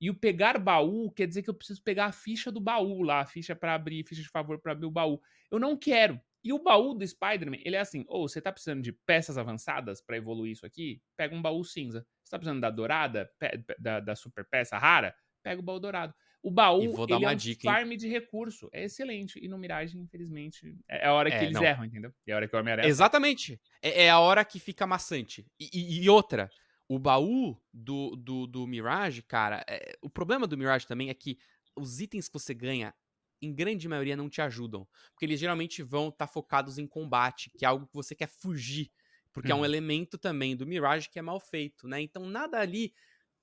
E 0.00 0.10
o 0.10 0.14
pegar 0.14 0.58
baú 0.58 1.10
quer 1.10 1.26
dizer 1.26 1.42
que 1.42 1.50
eu 1.50 1.54
preciso 1.54 1.82
pegar 1.82 2.06
a 2.06 2.12
ficha 2.12 2.52
do 2.52 2.60
baú 2.60 3.02
lá, 3.02 3.22
a 3.22 3.26
ficha 3.26 3.56
para 3.56 3.74
abrir, 3.74 4.06
ficha 4.06 4.22
de 4.22 4.28
favor 4.28 4.60
para 4.60 4.70
abrir 4.70 4.86
o 4.86 4.92
baú. 4.92 5.20
Eu 5.50 5.58
não 5.58 5.76
quero. 5.76 6.20
E 6.44 6.52
o 6.52 6.62
baú 6.62 6.94
do 6.94 7.06
Spider-Man, 7.06 7.58
ele 7.64 7.76
é 7.76 7.80
assim: 7.80 8.04
ou 8.08 8.24
oh, 8.24 8.28
você 8.28 8.40
tá 8.40 8.52
precisando 8.52 8.82
de 8.82 8.92
peças 8.92 9.36
avançadas 9.36 10.00
para 10.00 10.16
evoluir 10.16 10.52
isso 10.52 10.66
aqui? 10.66 11.02
Pega 11.16 11.34
um 11.34 11.42
baú 11.42 11.64
cinza. 11.64 12.06
Você 12.22 12.30
tá 12.30 12.38
precisando 12.38 12.60
da 12.60 12.70
dourada, 12.70 13.30
da, 13.78 14.00
da 14.00 14.16
super 14.16 14.46
peça 14.48 14.78
rara? 14.78 15.14
Pega 15.42 15.60
o 15.60 15.64
baú 15.64 15.80
dourado. 15.80 16.14
O 16.42 16.50
baú 16.50 16.82
ele 16.82 17.24
é 17.24 17.28
um 17.30 17.34
dica, 17.34 17.68
farm 17.68 17.90
de 17.90 18.08
recurso. 18.08 18.68
É 18.72 18.84
excelente. 18.84 19.38
E 19.42 19.48
no 19.48 19.58
Mirage, 19.58 19.98
infelizmente, 19.98 20.76
é, 20.88 21.04
é 21.04 21.06
a 21.08 21.12
hora 21.12 21.30
que 21.30 21.36
é, 21.36 21.42
eles 21.42 21.54
não. 21.54 21.64
erram, 21.64 21.84
entendeu? 21.84 22.12
É 22.26 22.32
a 22.32 22.36
hora 22.36 22.48
que 22.48 22.54
o 22.54 22.58
Homem-Aranha. 22.58 22.88
Exatamente. 22.88 23.60
É, 23.82 24.04
é, 24.04 24.10
a 24.10 24.20
hora 24.20 24.44
que 24.44 24.60
fica 24.60 24.86
maçante. 24.86 25.46
E, 25.58 25.68
e, 25.72 26.04
e 26.04 26.08
outra, 26.08 26.48
o 26.88 26.98
baú 26.98 27.60
do, 27.72 28.14
do, 28.14 28.46
do 28.46 28.66
Mirage, 28.66 29.22
cara, 29.22 29.64
é, 29.68 29.96
o 30.00 30.08
problema 30.08 30.46
do 30.46 30.56
Mirage 30.56 30.86
também 30.86 31.10
é 31.10 31.14
que 31.14 31.38
os 31.76 32.00
itens 32.00 32.28
que 32.28 32.38
você 32.38 32.54
ganha 32.54 32.94
em 33.40 33.54
grande 33.54 33.88
maioria 33.88 34.16
não 34.16 34.28
te 34.28 34.40
ajudam. 34.40 34.86
Porque 35.10 35.24
eles 35.24 35.40
geralmente 35.40 35.82
vão 35.82 36.08
estar 36.08 36.26
tá 36.26 36.32
focados 36.32 36.78
em 36.78 36.86
combate, 36.86 37.50
que 37.56 37.64
é 37.64 37.68
algo 37.68 37.86
que 37.86 37.94
você 37.94 38.14
quer 38.14 38.28
fugir. 38.28 38.90
porque 39.32 39.52
uhum. 39.52 39.58
é 39.58 39.60
um 39.60 39.64
elemento 39.64 40.18
também 40.18 40.56
do 40.56 40.66
Mirage 40.66 41.08
que 41.10 41.18
é 41.18 41.22
mal 41.22 41.38
feito, 41.38 41.86
né? 41.86 42.00
Então 42.00 42.26
nada 42.26 42.58
ali 42.58 42.92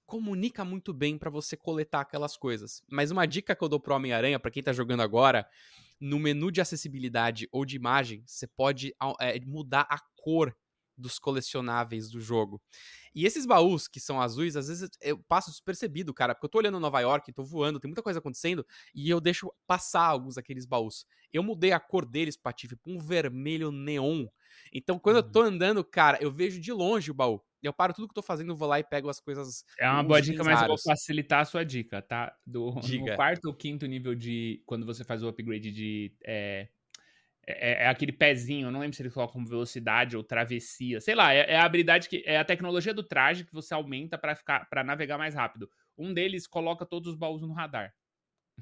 comunica 0.06 0.64
muito 0.64 0.94
bem 0.94 1.18
para 1.18 1.30
você 1.30 1.58
coletar 1.58 2.02
aquelas 2.02 2.38
coisas. 2.38 2.84
Mas 2.90 3.12
uma 3.12 3.26
dica 3.26 3.56
que 3.56 3.64
eu 3.64 3.70
dou 3.70 3.80
pro 3.80 3.96
Homem-Aranha, 3.96 4.40
para 4.40 4.52
quem 4.52 4.62
tá 4.62 4.72
jogando 4.72 5.02
agora, 5.02 5.48
no 6.00 6.20
menu 6.20 6.52
de 6.52 6.62
acessibilidade 6.62 7.48
ou 7.52 7.66
de 7.66 7.76
imagem, 7.76 8.24
você 8.26 8.48
pode 8.48 8.94
é, 9.20 9.40
mudar 9.42 9.88
a 9.90 10.00
cor 10.16 10.56
dos 10.98 11.20
colecionáveis 11.20 12.10
do 12.10 12.22
jogo. 12.22 12.62
E 13.16 13.26
esses 13.26 13.46
baús 13.46 13.88
que 13.88 14.00
são 14.00 14.22
azuis, 14.22 14.58
às 14.58 14.68
vezes 14.68 14.90
eu 15.02 15.18
passo 15.18 15.50
despercebido, 15.50 16.14
cara, 16.14 16.36
porque 16.36 16.46
eu 16.46 16.50
tô 16.50 16.58
olhando 16.58 16.80
Nova 16.80 17.00
York, 17.00 17.32
tô 17.32 17.44
voando, 17.44 17.80
tem 17.80 17.88
muita 17.88 18.04
coisa 18.04 18.20
acontecendo, 18.20 18.66
e 18.94 19.10
eu 19.10 19.22
deixo 19.22 19.50
passar 19.66 20.06
alguns 20.06 20.36
daqueles 20.36 20.66
baús. 20.66 21.06
Eu 21.32 21.42
mudei 21.42 21.72
a 21.72 21.80
cor 21.80 22.06
deles, 22.06 22.36
Patife, 22.36 22.76
pra 22.76 22.92
um 22.92 23.00
vermelho 23.00 23.72
neon. 23.72 24.28
Então, 24.74 25.00
quando 25.00 25.18
uhum. 25.18 25.22
eu 25.22 25.32
tô 25.32 25.42
andando, 25.42 25.84
cara, 25.84 26.18
eu 26.22 26.32
vejo 26.32 26.60
de 26.60 26.72
longe 26.74 27.10
o 27.10 27.14
baú. 27.14 27.42
Eu 27.64 27.74
paro 27.74 27.94
tudo 27.94 28.08
que 28.08 28.12
eu 28.12 28.22
tô 28.22 28.22
fazendo, 28.22 28.56
vou 28.56 28.68
lá 28.68 28.80
e 28.80 28.84
pego 28.84 29.10
as 29.10 29.20
coisas. 29.20 29.64
É 29.80 29.90
uma 29.90 30.04
boa 30.04 30.22
dica, 30.22 30.44
mas 30.44 30.62
eu 30.62 30.68
vou 30.68 30.78
facilitar 30.78 31.42
a 31.42 31.46
sua 31.46 31.64
dica, 31.64 32.02
tá? 32.02 32.36
Do, 32.46 32.74
quarto 33.16 33.46
ou 33.46 33.54
quinto 33.54 33.86
nível 33.88 34.14
de. 34.14 34.62
Quando 34.66 34.86
você 34.86 35.04
faz 35.04 35.24
o 35.24 35.28
upgrade 35.28 35.72
de. 35.72 36.14
É, 36.24 36.68
é, 37.48 37.84
é, 37.84 37.88
aquele 37.88 38.12
pezinho, 38.12 38.68
eu 38.68 38.72
não 38.72 38.80
lembro 38.80 38.96
se 38.96 39.02
ele 39.02 39.12
coloca 39.12 39.34
como 39.34 39.48
velocidade 39.48 40.18
ou 40.18 40.24
travessia. 40.24 41.00
Sei 41.00 41.14
lá, 41.14 41.34
é, 41.34 41.52
é, 41.52 41.58
a 41.58 41.66
habilidade 41.66 42.10
que. 42.10 42.24
É 42.26 42.38
a 42.38 42.46
tecnologia 42.46 42.94
do 42.94 43.04
traje 43.04 43.46
que 43.46 43.54
você 43.54 43.74
aumenta 43.74 44.18
para 44.18 44.36
ficar 44.36 44.68
para 44.70 44.84
navegar 44.84 45.18
mais 45.18 45.36
rápido. 45.36 45.70
Um 45.98 46.14
deles 46.14 46.48
coloca 46.48 46.86
todos 46.86 47.14
os 47.14 47.16
baús 47.16 47.42
no 47.42 47.54
radar. 47.54 47.94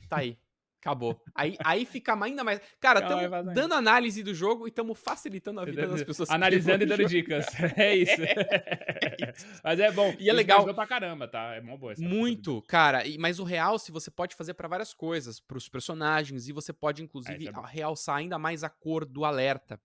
Tá 0.10 0.18
aí. 0.18 0.38
Acabou. 0.84 1.18
Aí, 1.34 1.56
aí 1.64 1.86
fica 1.86 2.14
ainda 2.22 2.44
mais. 2.44 2.60
Cara, 2.78 3.00
estamos 3.00 3.56
dando 3.56 3.74
análise 3.74 4.22
do 4.22 4.36
jogo 4.36 4.68
e 4.68 4.70
estamos 4.70 5.00
facilitando 5.00 5.62
a 5.62 5.66
vida 5.66 5.88
das 5.88 6.04
pessoas. 6.04 6.30
Analisando 6.30 6.84
e 6.84 6.86
dando 6.86 7.06
dicas. 7.06 7.46
É 7.78 7.96
isso. 7.96 8.20
é 8.22 9.32
isso. 9.34 9.62
Mas 9.64 9.80
é 9.80 9.92
bom. 9.92 10.14
E 10.20 10.30
é 10.30 10.34
legal. 10.34 10.74
pra 10.74 10.86
caramba, 10.86 11.26
tá? 11.26 11.56
É 11.56 11.62
mó 11.62 11.78
boa 11.78 11.94
Muito, 11.98 12.62
cara. 12.64 13.04
Mas 13.18 13.40
o 13.40 13.46
realce 13.46 13.94
você 13.94 14.12
pode 14.12 14.36
fazer 14.36 14.56
para 14.56 14.68
várias 14.68 14.94
coisas, 14.94 15.40
para 15.40 15.58
os 15.58 15.70
personagens, 15.70 16.50
e 16.50 16.52
você 16.52 16.74
pode, 16.74 17.02
inclusive, 17.02 17.48
é, 17.48 17.50
é 17.50 17.54
realçar 17.66 18.18
ainda 18.18 18.38
mais 18.38 18.62
a 18.64 18.70
cor 18.70 19.06
do 19.06 19.24
alerta. 19.24 19.80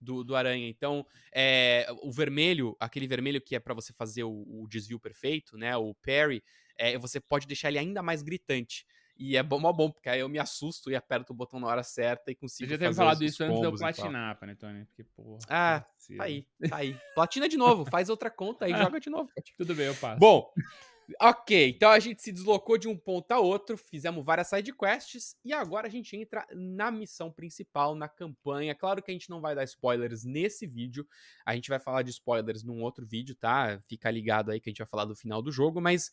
Do, 0.00 0.24
do 0.24 0.36
aranha. 0.36 0.68
Então, 0.68 1.06
é, 1.32 1.86
o 2.02 2.12
vermelho, 2.12 2.76
aquele 2.78 3.06
vermelho 3.06 3.40
que 3.40 3.56
é 3.56 3.60
para 3.60 3.74
você 3.74 3.92
fazer 3.92 4.24
o, 4.24 4.44
o, 4.62 4.66
desvio 4.68 5.00
perfeito, 5.00 5.56
né? 5.56 5.76
O 5.76 5.94
parry, 5.94 6.42
é, 6.76 6.98
você 6.98 7.18
pode 7.18 7.46
deixar 7.46 7.68
ele 7.68 7.78
ainda 7.78 8.02
mais 8.02 8.22
gritante. 8.22 8.86
E 9.18 9.36
é 9.36 9.42
bom, 9.42 9.58
mó 9.58 9.72
bom, 9.72 9.90
porque 9.90 10.08
aí 10.08 10.20
eu 10.20 10.28
me 10.28 10.38
assusto 10.38 10.90
e 10.90 10.96
aperto 10.96 11.32
o 11.32 11.36
botão 11.36 11.58
na 11.58 11.66
hora 11.66 11.82
certa 11.82 12.30
e 12.30 12.34
consigo. 12.34 12.68
Você 12.68 12.74
já 12.74 12.78
teve 12.78 12.94
falado 12.94 13.24
isso 13.24 13.42
antes 13.42 13.60
de 13.60 13.66
eu 13.66 13.74
platinar, 13.74 14.38
Panetone. 14.38 14.84
Porque, 14.84 15.04
porra. 15.04 15.38
Ah, 15.48 15.84
tá 16.16 16.24
aí, 16.24 16.46
tá 16.68 16.76
aí. 16.76 16.96
Platina 17.14 17.48
de 17.48 17.56
novo, 17.56 17.86
faz 17.86 18.10
outra 18.10 18.30
conta 18.30 18.68
e 18.68 18.76
joga 18.76 19.00
de 19.00 19.08
novo. 19.08 19.30
Tudo 19.56 19.74
bem, 19.74 19.86
eu 19.86 19.94
passo. 19.94 20.20
Bom, 20.20 20.52
ok, 21.20 21.70
então 21.70 21.90
a 21.90 21.98
gente 21.98 22.20
se 22.20 22.30
deslocou 22.30 22.76
de 22.76 22.88
um 22.88 22.96
ponto 22.96 23.30
a 23.32 23.38
outro, 23.38 23.78
fizemos 23.78 24.24
várias 24.24 24.48
side 24.48 24.72
quests 24.72 25.36
e 25.44 25.52
agora 25.52 25.86
a 25.86 25.90
gente 25.90 26.14
entra 26.16 26.46
na 26.52 26.90
missão 26.90 27.32
principal, 27.32 27.94
na 27.94 28.08
campanha. 28.08 28.74
Claro 28.74 29.02
que 29.02 29.10
a 29.10 29.14
gente 29.14 29.30
não 29.30 29.40
vai 29.40 29.54
dar 29.54 29.64
spoilers 29.64 30.24
nesse 30.24 30.66
vídeo, 30.66 31.06
a 31.44 31.54
gente 31.54 31.68
vai 31.68 31.78
falar 31.78 32.02
de 32.02 32.10
spoilers 32.10 32.62
num 32.62 32.82
outro 32.82 33.06
vídeo, 33.06 33.34
tá? 33.34 33.80
Fica 33.88 34.10
ligado 34.10 34.50
aí 34.50 34.60
que 34.60 34.68
a 34.68 34.72
gente 34.72 34.78
vai 34.78 34.86
falar 34.86 35.04
do 35.04 35.16
final 35.16 35.40
do 35.40 35.52
jogo, 35.52 35.80
mas 35.80 36.10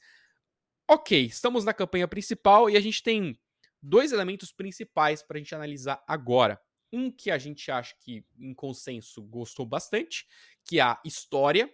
Ok, 0.89 1.25
estamos 1.25 1.63
na 1.63 1.73
campanha 1.73 2.07
principal 2.07 2.69
e 2.69 2.75
a 2.75 2.79
gente 2.81 3.01
tem 3.01 3.39
dois 3.81 4.11
elementos 4.11 4.51
principais 4.51 5.23
para 5.23 5.37
a 5.37 5.39
gente 5.39 5.55
analisar 5.55 6.03
agora. 6.05 6.61
Um 6.91 7.09
que 7.09 7.31
a 7.31 7.37
gente 7.37 7.71
acha 7.71 7.95
que, 8.01 8.23
em 8.37 8.53
consenso, 8.53 9.21
gostou 9.23 9.65
bastante, 9.65 10.27
que 10.65 10.79
é 10.79 10.83
a 10.83 11.01
história, 11.05 11.73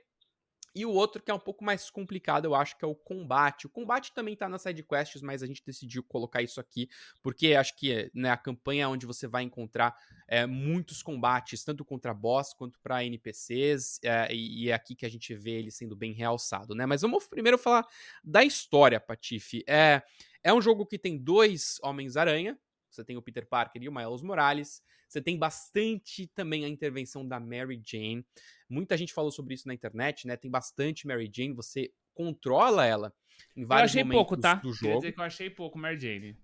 e 0.76 0.86
o 0.86 0.92
outro 0.92 1.22
que 1.22 1.32
é 1.32 1.34
um 1.34 1.40
pouco 1.40 1.64
mais 1.64 1.90
complicado, 1.90 2.46
eu 2.46 2.56
acho 2.56 2.78
que 2.78 2.86
é 2.86 2.88
o 2.88 2.96
combate. 2.96 3.68
O 3.68 3.70
combate 3.70 4.14
também 4.14 4.36
tá 4.36 4.48
nas 4.48 4.62
sidequests, 4.62 5.22
mas 5.22 5.44
a 5.44 5.48
gente 5.48 5.64
decidiu 5.66 6.04
colocar 6.04 6.42
isso 6.42 6.60
aqui, 6.60 6.90
porque 7.22 7.56
acho 7.56 7.76
que 7.76 8.10
né, 8.14 8.30
a 8.30 8.38
campanha 8.38 8.84
é 8.84 8.88
onde 8.88 9.06
você 9.06 9.28
vai 9.28 9.44
encontrar 9.44 9.96
é, 10.28 10.46
muitos 10.46 11.02
combates, 11.02 11.64
tanto 11.64 11.84
contra 11.84 12.14
boss 12.14 12.54
quanto 12.54 12.80
para 12.80 13.04
NPCs, 13.04 14.00
é, 14.04 14.34
e 14.34 14.70
é 14.70 14.74
aqui 14.74 14.96
que 14.96 15.06
a 15.06 15.10
gente 15.10 15.34
vê 15.36 15.52
ele 15.52 15.72
sendo 15.72 15.96
bem 15.96 16.14
realçado, 16.14 16.76
né? 16.76 16.86
Mas 16.86 17.01
vamos 17.01 17.25
primeiro 17.27 17.58
falar 17.58 17.88
da 18.24 18.44
história, 18.44 19.00
Patife. 19.00 19.64
É, 19.68 20.01
é 20.44 20.53
um 20.53 20.62
jogo 20.62 20.86
que 20.86 20.98
tem 20.98 21.18
dois 21.18 21.77
Homens-Aranha, 21.84 22.58
você 22.90 23.03
tem 23.03 23.18
o 23.18 23.22
Peter 23.22 23.48
Parker 23.48 23.82
e 23.82 23.90
o 23.90 23.94
Miles 23.94 24.22
Morales. 24.22 24.82
Você 25.09 25.22
tem 25.22 25.37
bastante 25.37 26.27
também 26.27 26.63
a 26.63 26.69
intervenção 26.69 27.27
da 27.27 27.39
Mary 27.39 27.81
Jane. 27.83 28.24
Muita 28.69 28.95
gente 28.95 29.11
falou 29.13 29.31
sobre 29.31 29.55
isso 29.55 29.67
na 29.67 29.74
internet, 29.74 30.27
né? 30.27 30.37
Tem 30.37 30.50
bastante 30.50 31.07
Mary 31.07 31.29
Jane, 31.33 31.53
você 31.53 31.91
controla 32.13 32.85
ela 32.85 33.13
em 33.55 33.63
vários 33.63 33.95
eu 33.95 34.01
achei 34.01 34.03
momentos 34.03 34.19
pouco, 34.19 34.41
tá? 34.41 34.55
do 34.55 34.72
jogo. 34.72 34.93
Quer 34.93 35.00
dizer 35.00 35.11
que 35.13 35.19
eu 35.19 35.24
achei 35.24 35.50
pouco 35.50 35.79
Mary 35.79 36.00
Jane. 36.00 36.37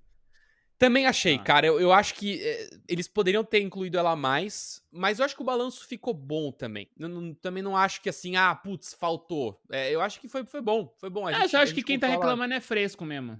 Também 0.77 1.05
achei, 1.05 1.35
ah. 1.35 1.43
cara. 1.43 1.67
Eu, 1.67 1.79
eu 1.79 1.93
acho 1.93 2.15
que 2.15 2.41
é, 2.41 2.69
eles 2.87 3.07
poderiam 3.07 3.43
ter 3.43 3.61
incluído 3.61 3.97
ela 3.97 4.15
mais, 4.15 4.83
mas 4.91 5.19
eu 5.19 5.25
acho 5.25 5.35
que 5.35 5.41
o 5.41 5.45
balanço 5.45 5.87
ficou 5.87 6.13
bom 6.13 6.51
também. 6.51 6.89
Eu 6.97 7.07
não, 7.07 7.33
também 7.35 7.63
não 7.63 7.77
acho 7.77 8.01
que 8.01 8.09
assim, 8.09 8.35
ah, 8.35 8.53
putz, 8.53 8.93
faltou. 8.93 9.61
É, 9.71 9.93
eu 9.93 10.01
acho 10.01 10.19
que 10.19 10.27
foi, 10.27 10.45
foi 10.45 10.61
bom, 10.61 10.93
foi 10.97 11.09
bom. 11.09 11.27
A 11.27 11.31
é, 11.31 11.41
gente, 11.41 11.53
eu 11.53 11.59
acho 11.61 11.73
que 11.73 11.83
quem 11.83 11.99
tá 11.99 12.07
reclamando 12.07 12.53
é 12.53 12.59
fresco 12.59 13.05
mesmo. 13.05 13.39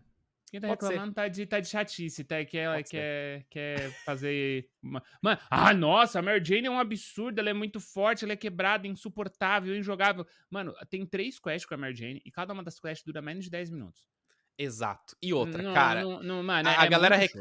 Quem 0.49 0.61
tá 0.61 0.67
Pode 0.67 0.85
reclamando 0.85 1.13
tá 1.13 1.27
de, 1.27 1.45
tá 1.45 1.59
de 1.59 1.67
chatice, 1.67 2.23
tá? 2.23 2.45
Quer, 2.45 2.83
quer, 2.83 3.45
quer 3.49 3.91
fazer. 4.05 4.69
Uma... 4.81 5.03
Mano, 5.21 5.39
ah, 5.49 5.73
nossa, 5.73 6.19
a 6.19 6.21
Mary 6.21 6.43
Jane 6.43 6.67
é 6.67 6.71
um 6.71 6.79
absurdo, 6.79 7.39
ela 7.39 7.49
é 7.49 7.53
muito 7.53 7.79
forte, 7.79 8.23
ela 8.23 8.33
é 8.33 8.37
quebrada, 8.37 8.87
insuportável, 8.87 9.75
injogável. 9.75 10.25
Mano, 10.49 10.73
tem 10.89 11.05
três 11.05 11.39
quests 11.39 11.65
com 11.65 11.73
a 11.73 11.77
Mary 11.77 11.95
Jane 11.95 12.21
e 12.23 12.31
cada 12.31 12.53
uma 12.53 12.63
das 12.63 12.79
quests 12.79 13.03
dura 13.03 13.21
menos 13.21 13.45
de 13.45 13.49
10 13.49 13.71
minutos. 13.71 14.05
Exato. 14.57 15.15
E 15.21 15.33
outra, 15.33 15.61
não, 15.61 15.73
cara. 15.73 16.01
Não, 16.01 16.23
não, 16.23 16.43
mano, 16.43 16.69
a, 16.69 16.73
é, 16.73 16.75
a 16.77 16.87
galera, 16.87 17.15
rec... 17.15 17.33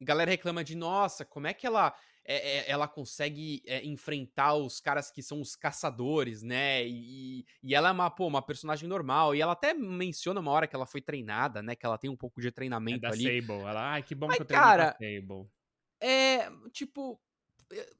galera 0.00 0.30
reclama 0.30 0.62
de, 0.62 0.76
nossa, 0.76 1.24
como 1.24 1.46
é 1.46 1.54
que 1.54 1.66
ela 1.66 1.94
é, 2.24 2.58
é, 2.58 2.70
ela 2.70 2.86
consegue 2.86 3.62
é, 3.66 3.84
enfrentar 3.84 4.54
os 4.54 4.80
caras 4.80 5.10
que 5.10 5.22
são 5.22 5.40
os 5.40 5.56
caçadores, 5.56 6.42
né? 6.42 6.86
E, 6.86 7.44
e 7.62 7.74
ela 7.74 7.88
é 7.88 7.92
uma, 7.92 8.10
pô, 8.10 8.26
uma 8.26 8.42
personagem 8.42 8.88
normal. 8.88 9.34
E 9.34 9.40
ela 9.40 9.52
até 9.52 9.74
menciona 9.74 10.40
uma 10.40 10.50
hora 10.50 10.66
que 10.66 10.76
ela 10.76 10.86
foi 10.86 11.00
treinada, 11.00 11.62
né? 11.62 11.74
Que 11.74 11.84
ela 11.84 11.98
tem 11.98 12.10
um 12.10 12.16
pouco 12.16 12.40
de 12.40 12.50
treinamento 12.52 13.06
é 13.06 13.08
da 13.08 13.14
ali. 13.14 13.40
Sable. 13.40 13.62
Ela, 13.62 13.92
ai, 13.92 14.02
que 14.02 14.14
bom 14.14 14.28
Mas, 14.28 14.36
que 14.36 14.42
eu 14.42 14.46
treinei 14.46 14.68
cara, 14.68 14.92
Sable. 14.92 15.48
É, 16.00 16.50
tipo, 16.72 17.20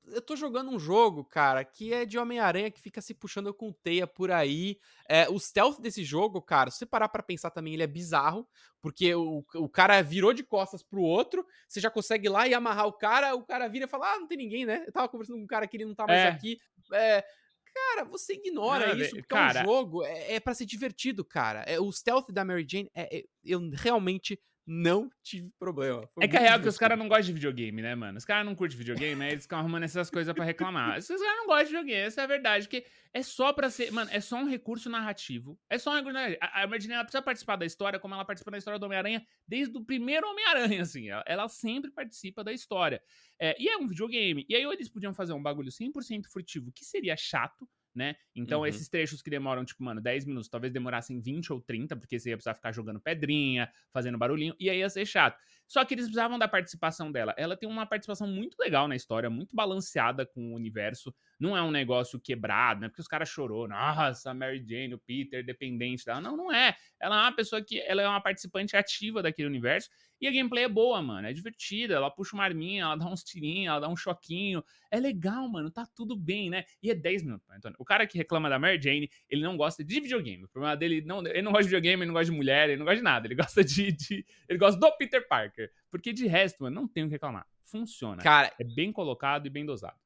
eu 0.06 0.20
tô 0.20 0.36
jogando 0.36 0.70
um 0.70 0.78
jogo, 0.78 1.24
cara, 1.24 1.64
que 1.64 1.92
é 1.92 2.04
de 2.04 2.18
Homem-Aranha 2.18 2.70
que 2.70 2.80
fica 2.80 3.00
se 3.00 3.14
puxando 3.14 3.52
com 3.54 3.72
teia 3.72 4.06
por 4.06 4.30
aí. 4.30 4.78
É, 5.08 5.28
o 5.28 5.38
stealth 5.38 5.80
desse 5.80 6.04
jogo, 6.04 6.40
cara, 6.42 6.70
se 6.70 6.78
você 6.78 6.86
parar 6.86 7.08
pra 7.08 7.22
pensar 7.22 7.50
também, 7.50 7.74
ele 7.74 7.82
é 7.82 7.86
bizarro, 7.86 8.46
porque 8.80 9.14
o, 9.14 9.44
o 9.54 9.68
cara 9.68 10.02
virou 10.02 10.32
de 10.32 10.42
costas 10.42 10.82
pro 10.82 11.00
outro, 11.00 11.46
você 11.68 11.80
já 11.80 11.90
consegue 11.90 12.26
ir 12.26 12.30
lá 12.30 12.46
e 12.46 12.54
amarrar 12.54 12.86
o 12.86 12.92
cara, 12.92 13.34
o 13.34 13.44
cara 13.44 13.68
vira 13.68 13.86
e 13.86 13.88
fala, 13.88 14.12
ah, 14.12 14.18
não 14.18 14.26
tem 14.26 14.38
ninguém, 14.38 14.66
né? 14.66 14.84
Eu 14.86 14.92
tava 14.92 15.08
conversando 15.08 15.36
com 15.36 15.44
um 15.44 15.46
cara 15.46 15.66
que 15.66 15.76
ele 15.76 15.86
não 15.86 15.94
tá 15.94 16.06
mais 16.06 16.20
é. 16.20 16.28
aqui. 16.28 16.58
É, 16.92 17.24
cara, 17.72 18.04
você 18.04 18.34
ignora 18.34 18.94
não, 18.94 19.00
isso, 19.00 19.16
porque 19.16 19.22
cara... 19.28 19.60
é 19.60 19.62
um 19.62 19.66
jogo, 19.66 20.04
é, 20.04 20.34
é 20.34 20.40
para 20.40 20.54
ser 20.54 20.66
divertido, 20.66 21.24
cara. 21.24 21.60
É, 21.60 21.80
o 21.80 21.90
stealth 21.90 22.30
da 22.30 22.44
Mary 22.44 22.66
Jane, 22.68 22.90
é, 22.94 23.18
é, 23.18 23.24
eu 23.44 23.60
realmente 23.72 24.38
não 24.66 25.10
tive 25.22 25.50
problema. 25.58 26.06
Foi 26.14 26.24
é 26.24 26.28
que 26.28 26.36
é 26.36 26.40
real 26.40 26.60
que 26.60 26.68
os 26.68 26.78
caras 26.78 26.98
não 26.98 27.08
gostam 27.08 27.26
de 27.26 27.32
videogame, 27.32 27.82
né, 27.82 27.94
mano? 27.94 28.16
Os 28.16 28.24
caras 28.24 28.46
não 28.46 28.54
curtem 28.54 28.78
videogame, 28.78 29.24
aí 29.24 29.32
eles 29.32 29.44
ficam 29.44 29.58
arrumando 29.58 29.82
essas 29.82 30.08
coisas 30.08 30.32
para 30.32 30.44
reclamar. 30.44 30.98
Esses 30.98 31.20
caras 31.20 31.36
não 31.36 31.46
gostam 31.46 31.64
de 31.64 31.70
videogame, 31.70 32.06
essa 32.06 32.20
é 32.20 32.24
a 32.24 32.26
verdade. 32.26 32.68
Que 32.68 32.84
é 33.12 33.22
só 33.22 33.52
pra 33.52 33.68
ser. 33.70 33.90
Mano, 33.90 34.10
é 34.12 34.20
só 34.20 34.36
um 34.36 34.48
recurso 34.48 34.88
narrativo. 34.88 35.58
É 35.68 35.78
só 35.78 35.90
um 35.90 35.96
recurso 35.96 36.14
narrativo. 36.14 36.38
A, 36.40 36.60
a 36.60 36.62
ela 36.62 37.04
precisa 37.04 37.22
participar 37.22 37.56
da 37.56 37.66
história, 37.66 37.98
como 37.98 38.14
ela 38.14 38.24
participa 38.24 38.50
da 38.50 38.58
história 38.58 38.78
do 38.78 38.86
Homem-Aranha 38.86 39.26
desde 39.46 39.76
o 39.76 39.84
primeiro 39.84 40.28
Homem-Aranha, 40.28 40.82
assim. 40.82 41.08
Ela, 41.08 41.24
ela, 41.26 41.48
sempre 41.48 41.90
participa 41.90 42.44
da 42.44 42.52
história. 42.52 43.02
É, 43.40 43.56
e 43.60 43.68
é 43.68 43.76
um 43.76 43.88
videogame. 43.88 44.46
E 44.48 44.54
aí 44.54 44.62
eles 44.62 44.88
podiam 44.88 45.12
fazer 45.12 45.32
um 45.32 45.42
bagulho 45.42 45.70
100% 45.70 46.26
furtivo, 46.30 46.70
que 46.72 46.84
seria 46.84 47.16
chato 47.16 47.68
né? 47.94 48.16
Então, 48.34 48.60
uhum. 48.60 48.66
esses 48.66 48.88
trechos 48.88 49.22
que 49.22 49.30
demoram, 49.30 49.64
tipo, 49.64 49.82
mano, 49.82 50.00
10 50.00 50.24
minutos, 50.24 50.48
talvez 50.48 50.72
demorassem 50.72 51.20
20 51.20 51.52
ou 51.52 51.60
30, 51.60 51.96
porque 51.96 52.18
você 52.18 52.30
ia 52.30 52.36
precisar 52.36 52.54
ficar 52.54 52.72
jogando 52.72 53.00
pedrinha, 53.00 53.70
fazendo 53.92 54.18
barulhinho, 54.18 54.54
e 54.58 54.70
aí 54.70 54.78
ia 54.78 54.88
ser 54.88 55.06
chato. 55.06 55.38
Só 55.66 55.84
que 55.84 55.94
eles 55.94 56.04
precisavam 56.04 56.38
da 56.38 56.46
participação 56.46 57.10
dela. 57.10 57.34
Ela 57.36 57.56
tem 57.56 57.68
uma 57.68 57.86
participação 57.86 58.26
muito 58.26 58.56
legal 58.58 58.86
na 58.86 58.94
história, 58.94 59.30
muito 59.30 59.56
balanceada 59.56 60.26
com 60.26 60.52
o 60.52 60.54
universo. 60.54 61.14
Não 61.38 61.56
é 61.56 61.62
um 61.62 61.70
negócio 61.70 62.20
quebrado, 62.20 62.80
né? 62.80 62.88
Porque 62.88 63.00
os 63.00 63.08
caras 63.08 63.28
chorou, 63.28 63.66
nossa, 63.66 64.34
Mary 64.34 64.64
Jane, 64.66 64.94
o 64.94 64.98
Peter, 64.98 65.44
dependente 65.44 66.04
dela. 66.04 66.20
Não, 66.20 66.36
não 66.36 66.52
é. 66.52 66.76
Ela 67.00 67.16
é 67.16 67.20
uma 67.22 67.34
pessoa 67.34 67.62
que 67.62 67.80
ela 67.80 68.02
é 68.02 68.08
uma 68.08 68.20
participante 68.20 68.76
ativa 68.76 69.22
daquele 69.22 69.48
universo 69.48 69.88
e 70.22 70.28
a 70.28 70.30
gameplay 70.30 70.62
é 70.62 70.68
boa, 70.68 71.02
mano. 71.02 71.26
É 71.26 71.32
divertida. 71.32 71.94
Ela 71.94 72.08
puxa 72.08 72.36
uma 72.36 72.44
arminha, 72.44 72.84
ela 72.84 72.94
dá 72.94 73.06
uns 73.06 73.24
tirinhos, 73.24 73.66
ela 73.66 73.80
dá 73.80 73.88
um 73.88 73.96
choquinho. 73.96 74.62
É 74.88 75.00
legal, 75.00 75.48
mano. 75.48 75.68
Tá 75.68 75.84
tudo 75.96 76.14
bem, 76.14 76.48
né? 76.48 76.64
E 76.80 76.92
é 76.92 76.94
10 76.94 77.24
minutos, 77.24 77.50
Antônio. 77.50 77.76
O 77.76 77.84
cara 77.84 78.06
que 78.06 78.16
reclama 78.16 78.48
da 78.48 78.56
Mary 78.56 78.80
Jane, 78.80 79.10
ele 79.28 79.42
não 79.42 79.56
gosta 79.56 79.82
de 79.82 80.00
videogame. 80.00 80.44
O 80.44 80.48
problema 80.48 80.76
dele, 80.76 81.02
não, 81.04 81.26
ele 81.26 81.42
não 81.42 81.50
gosta 81.50 81.64
de 81.64 81.70
videogame, 81.70 82.02
ele 82.02 82.06
não 82.06 82.14
gosta 82.14 82.30
de 82.30 82.36
mulher, 82.36 82.68
ele 82.68 82.78
não 82.78 82.84
gosta 82.84 82.98
de 82.98 83.02
nada. 83.02 83.26
Ele 83.26 83.34
gosta 83.34 83.64
de. 83.64 83.90
de 83.90 84.24
ele 84.48 84.58
gosta 84.60 84.78
do 84.78 84.96
Peter 84.96 85.26
Parker. 85.26 85.51
Porque 85.90 86.12
de 86.12 86.26
resto, 86.26 86.62
mano, 86.62 86.80
não 86.80 86.88
tem 86.88 87.04
o 87.04 87.06
que 87.06 87.12
reclamar. 87.12 87.46
Funciona. 87.64 88.22
Cara, 88.22 88.52
é 88.58 88.64
bem 88.64 88.92
colocado 88.92 89.46
e 89.46 89.50
bem 89.50 89.64
dosado. 89.64 89.96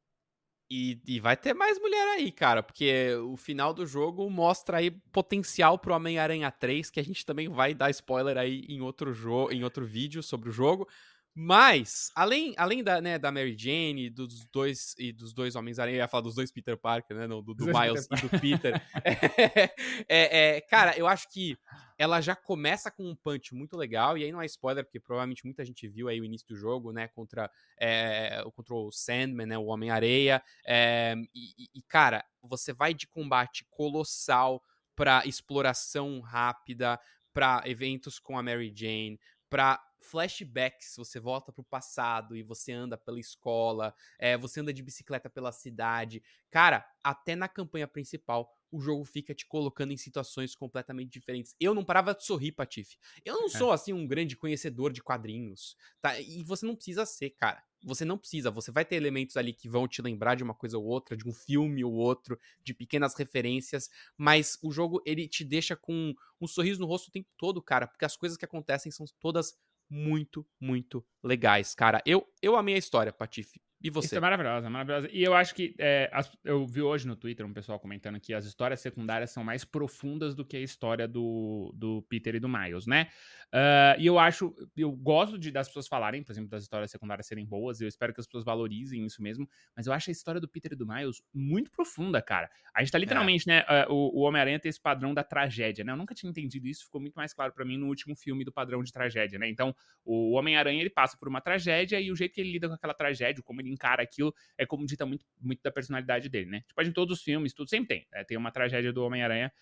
E, 0.68 1.00
e, 1.06 1.20
vai 1.20 1.36
ter 1.36 1.54
mais 1.54 1.78
mulher 1.78 2.16
aí, 2.16 2.32
cara, 2.32 2.60
porque 2.60 3.14
o 3.24 3.36
final 3.36 3.72
do 3.72 3.86
jogo 3.86 4.28
mostra 4.28 4.78
aí 4.78 4.90
potencial 4.90 5.78
pro 5.78 5.94
Homem-Aranha 5.94 6.50
3, 6.50 6.90
que 6.90 6.98
a 6.98 7.04
gente 7.04 7.24
também 7.24 7.48
vai 7.48 7.72
dar 7.72 7.88
spoiler 7.90 8.36
aí 8.36 8.64
em 8.68 8.80
outro 8.80 9.12
jogo, 9.12 9.52
em 9.52 9.62
outro 9.62 9.86
vídeo 9.86 10.24
sobre 10.24 10.48
o 10.48 10.52
jogo. 10.52 10.88
Mas, 11.38 12.10
além, 12.14 12.54
além 12.56 12.82
da, 12.82 12.98
né, 12.98 13.18
da 13.18 13.30
Mary 13.30 13.54
Jane 13.58 14.08
dos 14.08 14.46
dois 14.46 14.94
e 14.98 15.12
dos 15.12 15.34
dois 15.34 15.54
Homens-Aranha, 15.54 15.98
eu 15.98 16.00
ia 16.00 16.08
falar 16.08 16.22
dos 16.22 16.34
dois 16.34 16.50
Peter 16.50 16.78
Parker, 16.78 17.14
né? 17.14 17.26
Não, 17.26 17.42
do, 17.42 17.52
do 17.52 17.66
Miles 17.66 18.08
e 18.10 18.26
do 18.26 18.40
Peter. 18.40 18.72
é, 20.08 20.56
é, 20.56 20.60
cara, 20.62 20.96
eu 20.96 21.06
acho 21.06 21.28
que 21.28 21.58
ela 21.98 22.22
já 22.22 22.34
começa 22.34 22.90
com 22.90 23.04
um 23.04 23.14
punch 23.14 23.54
muito 23.54 23.76
legal, 23.76 24.16
e 24.16 24.24
aí 24.24 24.32
não 24.32 24.40
é 24.40 24.46
spoiler, 24.46 24.82
porque 24.82 24.98
provavelmente 24.98 25.44
muita 25.44 25.62
gente 25.62 25.86
viu 25.86 26.08
aí 26.08 26.18
o 26.18 26.24
início 26.24 26.48
do 26.48 26.56
jogo, 26.56 26.90
né? 26.90 27.06
Contra, 27.08 27.50
é, 27.78 28.42
contra 28.54 28.74
o 28.74 28.90
Sandman, 28.90 29.44
né? 29.44 29.58
O 29.58 29.66
Homem-Areia. 29.66 30.42
É, 30.66 31.14
e, 31.34 31.68
e, 31.74 31.82
cara, 31.82 32.24
você 32.42 32.72
vai 32.72 32.94
de 32.94 33.06
combate 33.06 33.62
colossal 33.68 34.62
para 34.94 35.26
exploração 35.26 36.18
rápida, 36.20 36.98
para 37.34 37.62
eventos 37.66 38.18
com 38.18 38.38
a 38.38 38.42
Mary 38.42 38.72
Jane, 38.74 39.20
para 39.50 39.78
flashbacks, 40.00 40.94
você 40.96 41.18
volta 41.18 41.52
pro 41.52 41.64
passado 41.64 42.36
e 42.36 42.42
você 42.42 42.72
anda 42.72 42.96
pela 42.96 43.18
escola, 43.18 43.94
é, 44.18 44.36
você 44.36 44.60
anda 44.60 44.72
de 44.72 44.82
bicicleta 44.82 45.28
pela 45.28 45.52
cidade. 45.52 46.22
Cara, 46.50 46.86
até 47.02 47.34
na 47.36 47.48
campanha 47.48 47.88
principal, 47.88 48.50
o 48.70 48.80
jogo 48.80 49.04
fica 49.04 49.34
te 49.34 49.46
colocando 49.46 49.92
em 49.92 49.96
situações 49.96 50.54
completamente 50.54 51.10
diferentes. 51.10 51.54
Eu 51.60 51.74
não 51.74 51.84
parava 51.84 52.14
de 52.14 52.24
sorrir, 52.24 52.52
Patife. 52.52 52.98
Eu 53.24 53.34
não 53.34 53.46
é. 53.46 53.50
sou, 53.50 53.70
assim, 53.70 53.92
um 53.92 54.06
grande 54.06 54.36
conhecedor 54.36 54.92
de 54.92 55.02
quadrinhos, 55.02 55.76
tá? 56.00 56.18
E 56.20 56.42
você 56.42 56.66
não 56.66 56.74
precisa 56.74 57.06
ser, 57.06 57.30
cara. 57.30 57.62
Você 57.84 58.04
não 58.04 58.18
precisa. 58.18 58.50
Você 58.50 58.72
vai 58.72 58.84
ter 58.84 58.96
elementos 58.96 59.36
ali 59.36 59.52
que 59.52 59.68
vão 59.68 59.86
te 59.86 60.02
lembrar 60.02 60.34
de 60.34 60.42
uma 60.42 60.54
coisa 60.54 60.76
ou 60.76 60.84
outra, 60.84 61.16
de 61.16 61.28
um 61.28 61.32
filme 61.32 61.84
ou 61.84 61.92
outro, 61.92 62.38
de 62.64 62.74
pequenas 62.74 63.14
referências, 63.14 63.88
mas 64.16 64.58
o 64.62 64.72
jogo, 64.72 65.00
ele 65.06 65.28
te 65.28 65.44
deixa 65.44 65.76
com 65.76 66.14
um 66.40 66.46
sorriso 66.46 66.80
no 66.80 66.86
rosto 66.86 67.08
o 67.08 67.12
tempo 67.12 67.28
todo, 67.36 67.62
cara, 67.62 67.86
porque 67.86 68.04
as 68.04 68.16
coisas 68.16 68.36
que 68.36 68.44
acontecem 68.44 68.90
são 68.90 69.06
todas 69.20 69.56
muito, 69.88 70.46
muito 70.60 71.04
legais, 71.22 71.74
cara. 71.74 72.02
Eu, 72.06 72.26
eu 72.42 72.56
amei 72.56 72.74
a 72.74 72.78
história, 72.78 73.12
Patife. 73.12 73.60
E 73.80 73.90
você? 73.90 74.06
Isso 74.06 74.16
é 74.16 74.20
maravilhosa, 74.20 74.70
maravilhosa. 74.70 75.08
E 75.12 75.22
eu 75.22 75.34
acho 75.34 75.54
que 75.54 75.74
é, 75.78 76.10
eu 76.42 76.66
vi 76.66 76.80
hoje 76.80 77.06
no 77.06 77.14
Twitter 77.14 77.44
um 77.44 77.52
pessoal 77.52 77.78
comentando 77.78 78.18
que 78.18 78.32
as 78.32 78.46
histórias 78.46 78.80
secundárias 78.80 79.30
são 79.30 79.44
mais 79.44 79.64
profundas 79.64 80.34
do 80.34 80.44
que 80.44 80.56
a 80.56 80.60
história 80.60 81.06
do, 81.06 81.72
do 81.74 82.02
Peter 82.08 82.34
e 82.34 82.40
do 82.40 82.48
Miles, 82.48 82.86
né? 82.86 83.08
Uh, 83.46 84.00
e 84.00 84.06
eu 84.06 84.18
acho, 84.18 84.54
eu 84.76 84.90
gosto 84.90 85.38
de 85.38 85.50
das 85.50 85.68
pessoas 85.68 85.86
falarem, 85.86 86.22
por 86.22 86.32
exemplo, 86.32 86.50
das 86.50 86.62
histórias 86.62 86.90
secundárias 86.90 87.26
serem 87.26 87.46
boas, 87.46 87.80
e 87.80 87.84
eu 87.84 87.88
espero 87.88 88.12
que 88.12 88.20
as 88.20 88.26
pessoas 88.26 88.44
valorizem 88.44 89.04
isso 89.04 89.22
mesmo, 89.22 89.48
mas 89.74 89.86
eu 89.86 89.92
acho 89.92 90.10
a 90.10 90.12
história 90.12 90.40
do 90.40 90.48
Peter 90.48 90.72
e 90.72 90.76
do 90.76 90.86
Miles 90.86 91.22
muito 91.32 91.70
profunda, 91.70 92.20
cara. 92.20 92.50
A 92.74 92.80
gente 92.80 92.90
tá 92.90 92.98
literalmente, 92.98 93.48
é. 93.48 93.54
né? 93.54 93.84
Uh, 93.88 93.92
o, 93.92 94.20
o 94.20 94.22
Homem-Aranha 94.22 94.58
tem 94.58 94.68
esse 94.68 94.80
padrão 94.80 95.14
da 95.14 95.22
tragédia, 95.22 95.84
né? 95.84 95.92
Eu 95.92 95.96
nunca 95.96 96.14
tinha 96.14 96.30
entendido 96.30 96.66
isso, 96.66 96.84
ficou 96.84 97.00
muito 97.00 97.14
mais 97.14 97.32
claro 97.32 97.52
para 97.52 97.64
mim 97.64 97.76
no 97.76 97.86
último 97.86 98.16
filme 98.16 98.44
do 98.44 98.52
padrão 98.52 98.82
de 98.82 98.90
tragédia, 98.90 99.38
né? 99.38 99.48
Então, 99.48 99.74
o 100.04 100.32
Homem-Aranha 100.32 100.80
ele 100.80 100.90
passa 100.90 101.16
por 101.16 101.28
uma 101.28 101.40
tragédia 101.40 102.00
e 102.00 102.10
o 102.10 102.16
jeito 102.16 102.34
que 102.34 102.40
ele 102.40 102.52
lida 102.52 102.68
com 102.68 102.74
aquela 102.74 102.94
tragédia, 102.94 103.42
como 103.42 103.60
ele 103.60 103.65
encara 103.68 104.02
aquilo, 104.02 104.34
é 104.56 104.64
como 104.64 104.86
dita 104.86 105.04
muito, 105.06 105.24
muito 105.40 105.62
da 105.62 105.70
personalidade 105.70 106.28
dele, 106.28 106.50
né? 106.50 106.60
Tipo, 106.66 106.82
em 106.82 106.92
todos 106.92 107.18
os 107.18 107.24
filmes, 107.24 107.52
tudo 107.52 107.68
sempre 107.68 107.88
tem. 107.88 108.06
Né? 108.12 108.24
Tem 108.24 108.36
uma 108.36 108.50
tragédia 108.50 108.92
do 108.92 109.04
Homem-Aranha 109.04 109.52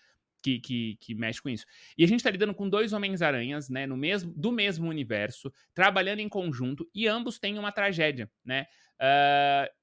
que, 0.41 0.59
que, 0.59 0.97
que, 1.01 1.15
mexe 1.15 1.41
com 1.41 1.49
isso. 1.49 1.65
E 1.97 2.03
a 2.03 2.07
gente 2.07 2.23
tá 2.23 2.29
lidando 2.29 2.53
com 2.53 2.69
dois 2.69 2.93
Homens-Aranhas, 2.93 3.67
né? 3.69 3.87
No 3.87 3.97
mesmo, 3.97 4.31
do 4.35 4.51
mesmo 4.51 4.87
universo, 4.87 5.51
trabalhando 5.73 6.19
em 6.19 6.29
conjunto, 6.29 6.87
e 6.93 7.07
ambos 7.07 7.39
têm 7.39 7.57
uma 7.57 7.71
tragédia, 7.71 8.29
né? 8.43 8.67
Uh, 8.95 9.73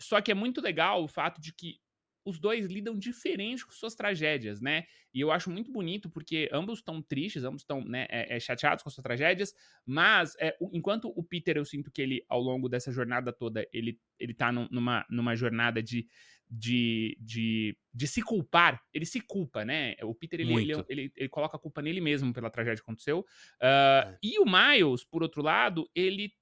só 0.00 0.20
que 0.20 0.30
é 0.30 0.34
muito 0.34 0.60
legal 0.60 1.02
o 1.02 1.08
fato 1.08 1.40
de 1.40 1.52
que 1.52 1.80
os 2.24 2.38
dois 2.38 2.66
lidam 2.66 2.98
diferente 2.98 3.64
com 3.66 3.72
suas 3.72 3.94
tragédias, 3.94 4.60
né? 4.60 4.84
E 5.12 5.20
eu 5.20 5.30
acho 5.30 5.50
muito 5.50 5.70
bonito 5.70 6.08
porque 6.08 6.48
ambos 6.52 6.78
estão 6.78 7.02
tristes, 7.02 7.44
ambos 7.44 7.62
estão 7.62 7.84
né, 7.84 8.06
é, 8.08 8.36
é, 8.36 8.40
chateados 8.40 8.82
com 8.82 8.90
suas 8.90 9.02
tragédias, 9.02 9.54
mas 9.84 10.34
é, 10.38 10.56
o, 10.60 10.70
enquanto 10.72 11.12
o 11.14 11.22
Peter, 11.22 11.56
eu 11.56 11.64
sinto 11.64 11.90
que 11.90 12.00
ele, 12.00 12.24
ao 12.28 12.40
longo 12.40 12.68
dessa 12.68 12.90
jornada 12.90 13.32
toda, 13.32 13.66
ele, 13.72 14.00
ele 14.18 14.32
tá 14.32 14.50
num, 14.50 14.68
numa, 14.70 15.04
numa 15.10 15.36
jornada 15.36 15.82
de, 15.82 16.06
de, 16.48 17.16
de, 17.20 17.76
de 17.92 18.06
se 18.06 18.22
culpar, 18.22 18.82
ele 18.92 19.06
se 19.06 19.20
culpa, 19.20 19.64
né? 19.64 19.96
O 20.02 20.14
Peter, 20.14 20.40
ele, 20.40 20.54
ele, 20.54 20.84
ele, 20.88 21.12
ele, 21.16 21.28
coloca 21.28 21.56
a 21.56 21.60
culpa 21.60 21.82
nele 21.82 22.00
mesmo 22.00 22.32
pela 22.32 22.50
tragédia 22.50 22.76
que 22.76 22.82
aconteceu. 22.82 23.20
Uh, 23.20 24.16
E 24.22 24.38
o 24.38 24.44
Miles, 24.44 25.04
por 25.04 25.22
outro 25.22 25.42
lado, 25.42 25.88
ele 25.94 26.32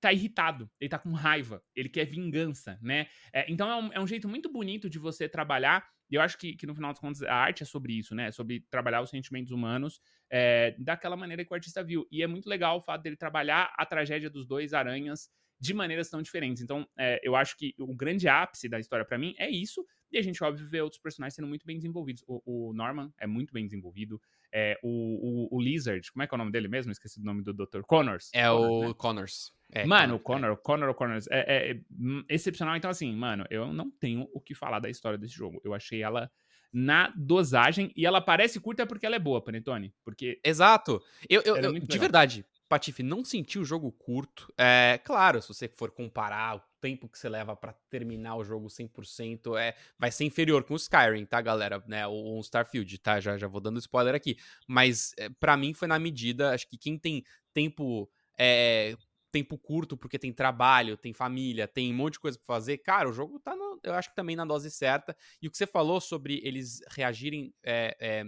tá 0.00 0.12
irritado, 0.12 0.70
ele 0.80 0.88
tá 0.88 0.98
com 0.98 1.12
raiva, 1.12 1.62
ele 1.74 1.88
quer 1.88 2.06
vingança, 2.06 2.78
né? 2.80 3.06
É, 3.32 3.50
então 3.50 3.70
é 3.70 3.76
um, 3.76 3.92
é 3.92 4.00
um, 4.00 4.06
jeito 4.06 4.28
muito 4.28 4.50
bonito 4.50 4.88
de 4.88 4.98
você 4.98 5.28
trabalhar, 5.28 5.86
e 6.10 6.14
eu 6.14 6.22
acho 6.22 6.38
que, 6.38 6.56
que, 6.56 6.66
no 6.66 6.74
final 6.74 6.90
das 6.90 6.98
contas 6.98 7.22
a 7.22 7.34
arte 7.34 7.62
é 7.62 7.66
sobre 7.66 7.92
isso, 7.92 8.14
né? 8.14 8.28
É 8.28 8.32
sobre 8.32 8.64
trabalhar 8.70 9.02
os 9.02 9.10
sentimentos 9.10 9.52
humanos 9.52 10.00
é, 10.30 10.74
daquela 10.78 11.16
maneira 11.16 11.44
que 11.44 11.52
o 11.52 11.54
artista 11.54 11.84
viu. 11.84 12.06
E 12.10 12.22
é 12.22 12.26
muito 12.26 12.48
legal 12.48 12.78
o 12.78 12.80
fato 12.80 13.02
dele 13.02 13.16
trabalhar 13.16 13.72
a 13.76 13.86
tragédia 13.86 14.30
dos 14.30 14.46
dois 14.46 14.72
aranhas 14.72 15.28
de 15.60 15.74
maneiras 15.74 16.08
tão 16.08 16.22
diferentes. 16.22 16.62
Então, 16.62 16.88
é, 16.98 17.20
eu 17.22 17.36
acho 17.36 17.56
que 17.56 17.74
o 17.78 17.94
grande 17.94 18.26
ápice 18.26 18.68
da 18.68 18.80
história 18.80 19.04
para 19.04 19.18
mim 19.18 19.34
é 19.38 19.48
isso, 19.50 19.84
e 20.10 20.18
a 20.18 20.22
gente, 20.22 20.42
óbvio, 20.42 20.66
vê 20.66 20.80
outros 20.80 21.00
personagens 21.00 21.34
sendo 21.34 21.46
muito 21.46 21.66
bem 21.66 21.76
desenvolvidos. 21.76 22.24
O, 22.26 22.70
o 22.70 22.72
Norman 22.72 23.12
é 23.18 23.26
muito 23.26 23.52
bem 23.52 23.64
desenvolvido. 23.64 24.20
É, 24.52 24.78
o, 24.82 24.88
o, 24.88 25.56
o, 25.56 25.60
Lizard, 25.60 26.10
como 26.12 26.22
é 26.22 26.26
que 26.26 26.34
é 26.34 26.36
o 26.36 26.38
nome 26.38 26.50
dele 26.50 26.68
mesmo? 26.68 26.90
Esqueci 26.90 27.20
o 27.20 27.24
nome 27.24 27.42
do 27.42 27.52
Dr. 27.52 27.82
Connors. 27.86 28.30
É 28.34 28.48
Connors, 28.48 28.70
o 28.70 28.88
né? 28.88 28.94
Connors. 28.96 29.52
É, 29.72 29.86
mano, 29.86 30.16
o 30.16 30.18
Connor, 30.18 30.52
é. 30.52 30.56
Connor 30.56 30.94
Connors 30.94 31.26
é, 31.30 31.38
é, 31.38 31.70
é, 31.70 31.80
excepcional. 32.28 32.76
Então, 32.76 32.90
assim, 32.90 33.14
mano, 33.14 33.44
eu 33.50 33.72
não 33.72 33.90
tenho 33.90 34.28
o 34.34 34.40
que 34.40 34.54
falar 34.54 34.80
da 34.80 34.90
história 34.90 35.18
desse 35.18 35.34
jogo. 35.34 35.60
Eu 35.64 35.72
achei 35.72 36.02
ela 36.02 36.30
na 36.72 37.12
dosagem 37.16 37.92
e 37.96 38.06
ela 38.06 38.20
parece 38.20 38.60
curta 38.60 38.86
porque 38.86 39.06
ela 39.06 39.16
é 39.16 39.20
boa, 39.20 39.42
Panetone. 39.42 39.94
Porque. 40.04 40.40
Exato. 40.44 41.00
Eu, 41.28 41.42
eu, 41.42 41.56
eu 41.56 41.78
de 41.78 41.98
verdade, 41.98 42.44
Patife, 42.68 43.02
não 43.02 43.24
senti 43.24 43.58
o 43.58 43.64
jogo 43.64 43.92
curto. 43.92 44.52
É 44.58 45.00
claro, 45.04 45.40
se 45.42 45.48
você 45.48 45.68
for 45.68 45.90
comparar 45.90 46.56
o 46.56 46.62
tempo 46.80 47.08
que 47.08 47.18
você 47.18 47.28
leva 47.28 47.54
para 47.54 47.72
terminar 47.88 48.36
o 48.36 48.44
jogo 48.44 48.68
100%, 48.68 49.56
é, 49.58 49.74
vai 49.98 50.10
ser 50.10 50.24
inferior 50.24 50.64
com 50.64 50.74
o 50.74 50.76
Skyrim, 50.76 51.24
tá, 51.26 51.40
galera? 51.40 51.82
Né, 51.86 52.06
ou 52.06 52.38
o 52.38 52.40
Starfield, 52.40 52.98
tá? 52.98 53.20
Já, 53.20 53.36
já 53.36 53.46
vou 53.46 53.60
dando 53.60 53.78
spoiler 53.78 54.14
aqui. 54.14 54.36
Mas 54.66 55.12
é, 55.18 55.28
para 55.28 55.56
mim 55.56 55.74
foi 55.74 55.88
na 55.88 55.98
medida, 55.98 56.52
acho 56.52 56.68
que 56.68 56.78
quem 56.78 56.98
tem 56.98 57.24
tempo 57.52 58.10
é, 58.38 58.96
tempo 59.30 59.56
curto 59.56 59.96
porque 59.96 60.18
tem 60.18 60.32
trabalho, 60.32 60.96
tem 60.96 61.12
família, 61.12 61.68
tem 61.68 61.92
um 61.92 61.96
monte 61.96 62.14
de 62.14 62.20
coisa 62.20 62.38
pra 62.38 62.46
fazer, 62.46 62.78
cara, 62.78 63.08
o 63.08 63.12
jogo 63.12 63.38
tá, 63.38 63.54
no, 63.54 63.78
eu 63.82 63.94
acho 63.94 64.10
que 64.10 64.16
também 64.16 64.36
na 64.36 64.44
dose 64.44 64.70
certa. 64.70 65.16
E 65.40 65.46
o 65.46 65.50
que 65.50 65.56
você 65.56 65.66
falou 65.66 66.00
sobre 66.00 66.40
eles 66.42 66.80
reagirem 66.88 67.54
é, 67.62 67.96
é, 68.00 68.24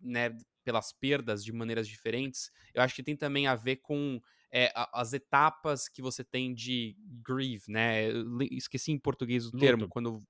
né, 0.00 0.36
pelas 0.64 0.92
perdas 0.92 1.44
de 1.44 1.52
maneiras 1.52 1.88
diferentes, 1.88 2.50
eu 2.74 2.82
acho 2.82 2.94
que 2.94 3.02
tem 3.02 3.16
também 3.16 3.46
a 3.46 3.54
ver 3.54 3.76
com 3.76 4.20
é, 4.52 4.72
as 4.92 5.12
etapas 5.12 5.88
que 5.88 6.00
você 6.00 6.24
tem 6.24 6.54
de 6.54 6.96
grieve, 7.22 7.64
né? 7.68 8.10
Eu 8.10 8.38
esqueci 8.52 8.92
em 8.92 8.98
português 8.98 9.44
o 9.44 9.48
luto. 9.48 9.58
termo, 9.58 9.88
quando. 9.88 10.22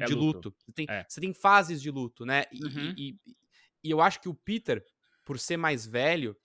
É 0.00 0.04
de 0.04 0.14
luto. 0.14 0.48
luto. 0.48 0.54
Você, 0.58 0.72
tem, 0.72 0.86
é. 0.88 1.04
você 1.08 1.20
tem 1.20 1.34
fases 1.34 1.82
de 1.82 1.90
luto, 1.90 2.24
né? 2.24 2.44
E, 2.52 2.64
uhum. 2.64 2.94
e, 2.96 3.08
e, 3.26 3.36
e, 3.84 3.90
eu 3.90 4.00
acho 4.00 4.20
que 4.20 4.28
o 4.28 4.34
Peter, 4.34 4.84
por 5.24 5.38
ser 5.38 5.56
mais 5.56 5.84
velho 5.86 6.36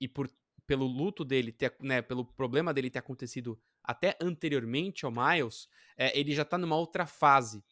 e 0.00 0.06
por 0.06 0.30
pelo 0.66 0.86
luto 0.86 1.24
dele, 1.24 1.52
ter, 1.52 1.74
né, 1.80 2.00
pelo 2.00 2.24
problema 2.24 2.72
dele 2.72 2.88
ter 2.88 3.00
acontecido 3.00 3.60
até 3.82 4.16
anteriormente 4.22 5.04
ao 5.04 5.10
Miles, 5.10 5.68
é, 5.96 6.16
ele 6.18 6.32
já 6.32 6.44
tá 6.44 6.56
numa 6.56 6.76
outra 6.76 7.04
fase 7.04 7.62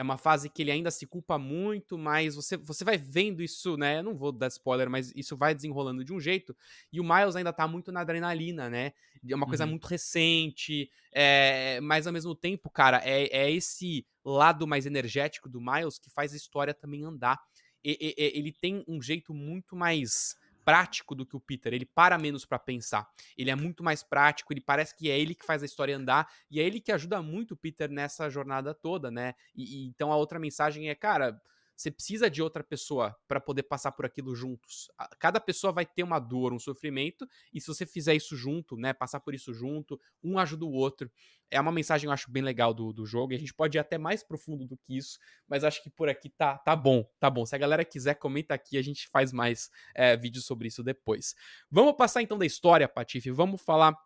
é 0.00 0.02
uma 0.02 0.16
fase 0.16 0.48
que 0.48 0.62
ele 0.62 0.70
ainda 0.70 0.90
se 0.90 1.06
culpa 1.06 1.38
muito, 1.38 1.98
mas 1.98 2.34
você, 2.34 2.56
você 2.56 2.82
vai 2.84 2.96
vendo 2.96 3.42
isso, 3.42 3.76
né? 3.76 3.98
Eu 3.98 4.02
não 4.02 4.16
vou 4.16 4.32
dar 4.32 4.46
spoiler, 4.46 4.88
mas 4.88 5.12
isso 5.14 5.36
vai 5.36 5.54
desenrolando 5.54 6.02
de 6.02 6.10
um 6.10 6.18
jeito. 6.18 6.56
E 6.90 6.98
o 6.98 7.04
Miles 7.04 7.36
ainda 7.36 7.52
tá 7.52 7.68
muito 7.68 7.92
na 7.92 8.00
adrenalina, 8.00 8.70
né? 8.70 8.94
É 9.28 9.34
uma 9.34 9.46
coisa 9.46 9.64
uhum. 9.64 9.72
muito 9.72 9.86
recente, 9.86 10.90
é, 11.12 11.78
mas 11.82 12.06
ao 12.06 12.14
mesmo 12.14 12.34
tempo, 12.34 12.70
cara, 12.70 13.02
é, 13.04 13.24
é 13.26 13.50
esse 13.50 14.06
lado 14.24 14.66
mais 14.66 14.86
energético 14.86 15.50
do 15.50 15.60
Miles 15.60 15.98
que 15.98 16.08
faz 16.08 16.32
a 16.32 16.36
história 16.36 16.72
também 16.72 17.04
andar. 17.04 17.38
E, 17.84 18.14
e, 18.16 18.38
ele 18.38 18.52
tem 18.52 18.82
um 18.88 19.02
jeito 19.02 19.34
muito 19.34 19.76
mais 19.76 20.34
prático 20.70 21.16
do 21.16 21.26
que 21.26 21.36
o 21.36 21.40
Peter. 21.40 21.74
Ele 21.74 21.84
para 21.84 22.16
menos 22.16 22.44
para 22.44 22.56
pensar. 22.56 23.10
Ele 23.36 23.50
é 23.50 23.56
muito 23.56 23.82
mais 23.82 24.04
prático, 24.04 24.52
ele 24.52 24.60
parece 24.60 24.94
que 24.94 25.10
é 25.10 25.18
ele 25.18 25.34
que 25.34 25.44
faz 25.44 25.64
a 25.64 25.66
história 25.66 25.96
andar 25.96 26.30
e 26.48 26.60
é 26.60 26.62
ele 26.62 26.80
que 26.80 26.92
ajuda 26.92 27.20
muito 27.20 27.54
o 27.54 27.56
Peter 27.56 27.90
nessa 27.90 28.30
jornada 28.30 28.72
toda, 28.72 29.10
né? 29.10 29.34
E, 29.52 29.82
e 29.82 29.88
então 29.88 30.12
a 30.12 30.16
outra 30.16 30.38
mensagem 30.38 30.88
é, 30.88 30.94
cara, 30.94 31.42
você 31.76 31.90
precisa 31.90 32.30
de 32.30 32.40
outra 32.40 32.62
pessoa 32.62 33.16
para 33.26 33.40
poder 33.40 33.64
passar 33.64 33.90
por 33.92 34.04
aquilo 34.04 34.32
juntos. 34.36 34.88
Cada 35.18 35.40
pessoa 35.40 35.72
vai 35.72 35.86
ter 35.86 36.04
uma 36.04 36.20
dor, 36.20 36.52
um 36.52 36.58
sofrimento, 36.58 37.26
e 37.52 37.60
se 37.60 37.66
você 37.66 37.84
fizer 37.84 38.14
isso 38.14 38.36
junto, 38.36 38.76
né, 38.76 38.92
passar 38.92 39.18
por 39.18 39.34
isso 39.34 39.52
junto, 39.52 39.98
um 40.22 40.38
ajuda 40.38 40.66
o 40.66 40.72
outro. 40.72 41.10
É 41.50 41.60
uma 41.60 41.72
mensagem 41.72 42.06
eu 42.06 42.12
acho 42.12 42.30
bem 42.30 42.42
legal 42.42 42.72
do, 42.72 42.92
do 42.92 43.04
jogo, 43.04 43.32
e 43.32 43.36
a 43.36 43.38
gente 43.38 43.52
pode 43.52 43.76
ir 43.76 43.80
até 43.80 43.98
mais 43.98 44.22
profundo 44.22 44.66
do 44.66 44.76
que 44.76 44.96
isso, 44.96 45.18
mas 45.48 45.64
acho 45.64 45.82
que 45.82 45.90
por 45.90 46.08
aqui 46.08 46.28
tá, 46.30 46.58
tá 46.58 46.76
bom, 46.76 47.04
tá 47.18 47.28
bom. 47.28 47.44
Se 47.44 47.54
a 47.54 47.58
galera 47.58 47.84
quiser, 47.84 48.14
comenta 48.14 48.54
aqui, 48.54 48.78
a 48.78 48.82
gente 48.82 49.08
faz 49.08 49.32
mais 49.32 49.70
é, 49.94 50.16
vídeos 50.16 50.44
sobre 50.44 50.68
isso 50.68 50.82
depois. 50.82 51.34
Vamos 51.70 51.96
passar 51.96 52.22
então 52.22 52.38
da 52.38 52.46
história, 52.46 52.88
Patife, 52.88 53.30
vamos 53.30 53.60
falar 53.60 53.96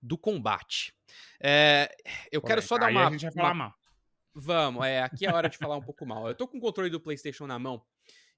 do 0.00 0.18
combate. 0.18 0.94
É, 1.40 1.94
eu 2.30 2.40
Pô, 2.40 2.48
quero 2.48 2.62
só 2.62 2.76
dar 2.76 2.90
uma. 2.90 3.08
A 3.08 3.10
gente 3.10 3.22
vai 3.22 3.32
falar 3.32 3.48
uma... 3.48 3.54
mal. 3.54 3.74
Vamos, 4.34 4.86
é, 4.86 5.02
aqui 5.02 5.26
é 5.26 5.30
a 5.30 5.34
hora 5.34 5.48
de 5.48 5.58
falar 5.58 5.76
um 5.76 5.82
pouco 5.82 6.06
mal. 6.06 6.26
Eu 6.26 6.34
tô 6.34 6.48
com 6.48 6.56
o 6.56 6.60
controle 6.60 6.88
do 6.88 7.00
PlayStation 7.00 7.46
na 7.46 7.58
mão 7.58 7.84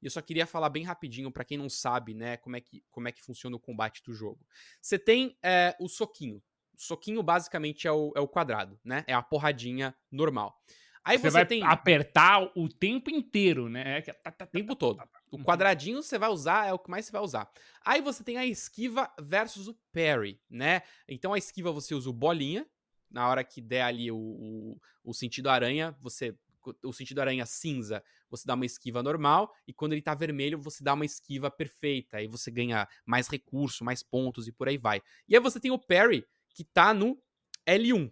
e 0.03 0.07
eu 0.07 0.11
só 0.11 0.21
queria 0.21 0.47
falar 0.47 0.69
bem 0.69 0.85
rapidinho 0.85 1.33
para 1.33 1.45
quem 1.45 1.57
não 1.57 1.71
sabe, 1.71 2.13
né, 2.13 2.37
como 2.37 2.57
é 2.57 2.61
que, 2.61 2.85
como 2.91 3.09
é 3.09 3.13
que 3.13 3.23
funciona 3.23 3.57
o 3.57 3.61
combate 3.61 4.03
do 4.03 4.13
jogo. 4.13 4.47
Você 4.81 4.99
tem 4.99 5.39
é, 5.43 5.75
o 5.81 5.89
soquinho. 5.89 6.43
Soquinho 6.77 7.23
basicamente 7.23 7.87
é 7.87 7.93
o, 7.93 8.13
é 8.15 8.21
o 8.21 8.29
quadrado, 8.29 8.79
né? 8.85 9.05
É 9.07 9.15
a 9.15 9.23
porradinha 9.23 9.95
normal. 10.11 10.59
Aí 11.05 11.19
você, 11.19 11.31
você 11.31 11.31
vai 11.31 11.47
tem... 11.47 11.63
apertar 11.63 12.51
o 12.57 12.67
tempo 12.67 13.11
inteiro, 13.11 13.69
né? 13.69 14.03
O 14.41 14.47
tempo 14.47 14.75
todo. 14.75 15.03
O 15.31 15.39
quadradinho 15.45 16.03
você 16.03 16.19
vai 16.19 16.31
usar, 16.31 16.67
é 16.67 16.73
o 16.73 16.79
que 16.79 16.91
mais 16.91 17.05
você 17.05 17.13
vai 17.13 17.21
usar. 17.21 17.51
Aí 17.85 18.01
você 18.01 18.25
tem 18.25 18.39
a 18.39 18.47
esquiva 18.47 19.13
versus 19.21 19.69
o 19.69 19.77
parry, 19.93 20.41
né? 20.49 20.83
Então 21.07 21.35
a 21.35 21.39
esquiva 21.39 21.71
você 21.71 21.95
usa 21.95 22.09
o 22.09 22.13
bolinha, 22.13 22.67
na 23.11 23.29
hora 23.29 23.45
que 23.45 23.61
der 23.61 23.83
ali 23.83 24.11
o, 24.11 24.17
o, 24.17 24.81
o 25.05 25.13
sentido 25.13 25.51
aranha, 25.51 25.95
você. 26.01 26.35
O 26.83 26.95
sentido 26.95 27.21
aranha 27.21 27.45
cinza, 27.45 28.03
você 28.31 28.47
dá 28.47 28.55
uma 28.55 28.65
esquiva 28.65 29.03
normal, 29.03 29.55
e 29.69 29.73
quando 29.75 29.93
ele 29.93 30.01
tá 30.01 30.15
vermelho, 30.15 30.59
você 30.59 30.83
dá 30.83 30.95
uma 30.95 31.05
esquiva 31.05 31.51
perfeita. 31.51 32.17
Aí 32.17 32.27
você 32.27 32.51
ganha 32.51 32.89
mais 33.05 33.29
recurso, 33.29 33.85
mais 33.85 34.03
pontos 34.03 34.49
e 34.49 34.53
por 34.53 34.67
aí 34.67 34.79
vai. 34.79 35.03
E 35.29 35.37
aí 35.37 35.43
você 35.43 35.61
tem 35.61 35.71
o 35.71 35.79
parry, 35.79 36.27
que 36.55 36.65
tá 36.65 36.95
no 36.95 37.21
L1. 37.67 38.11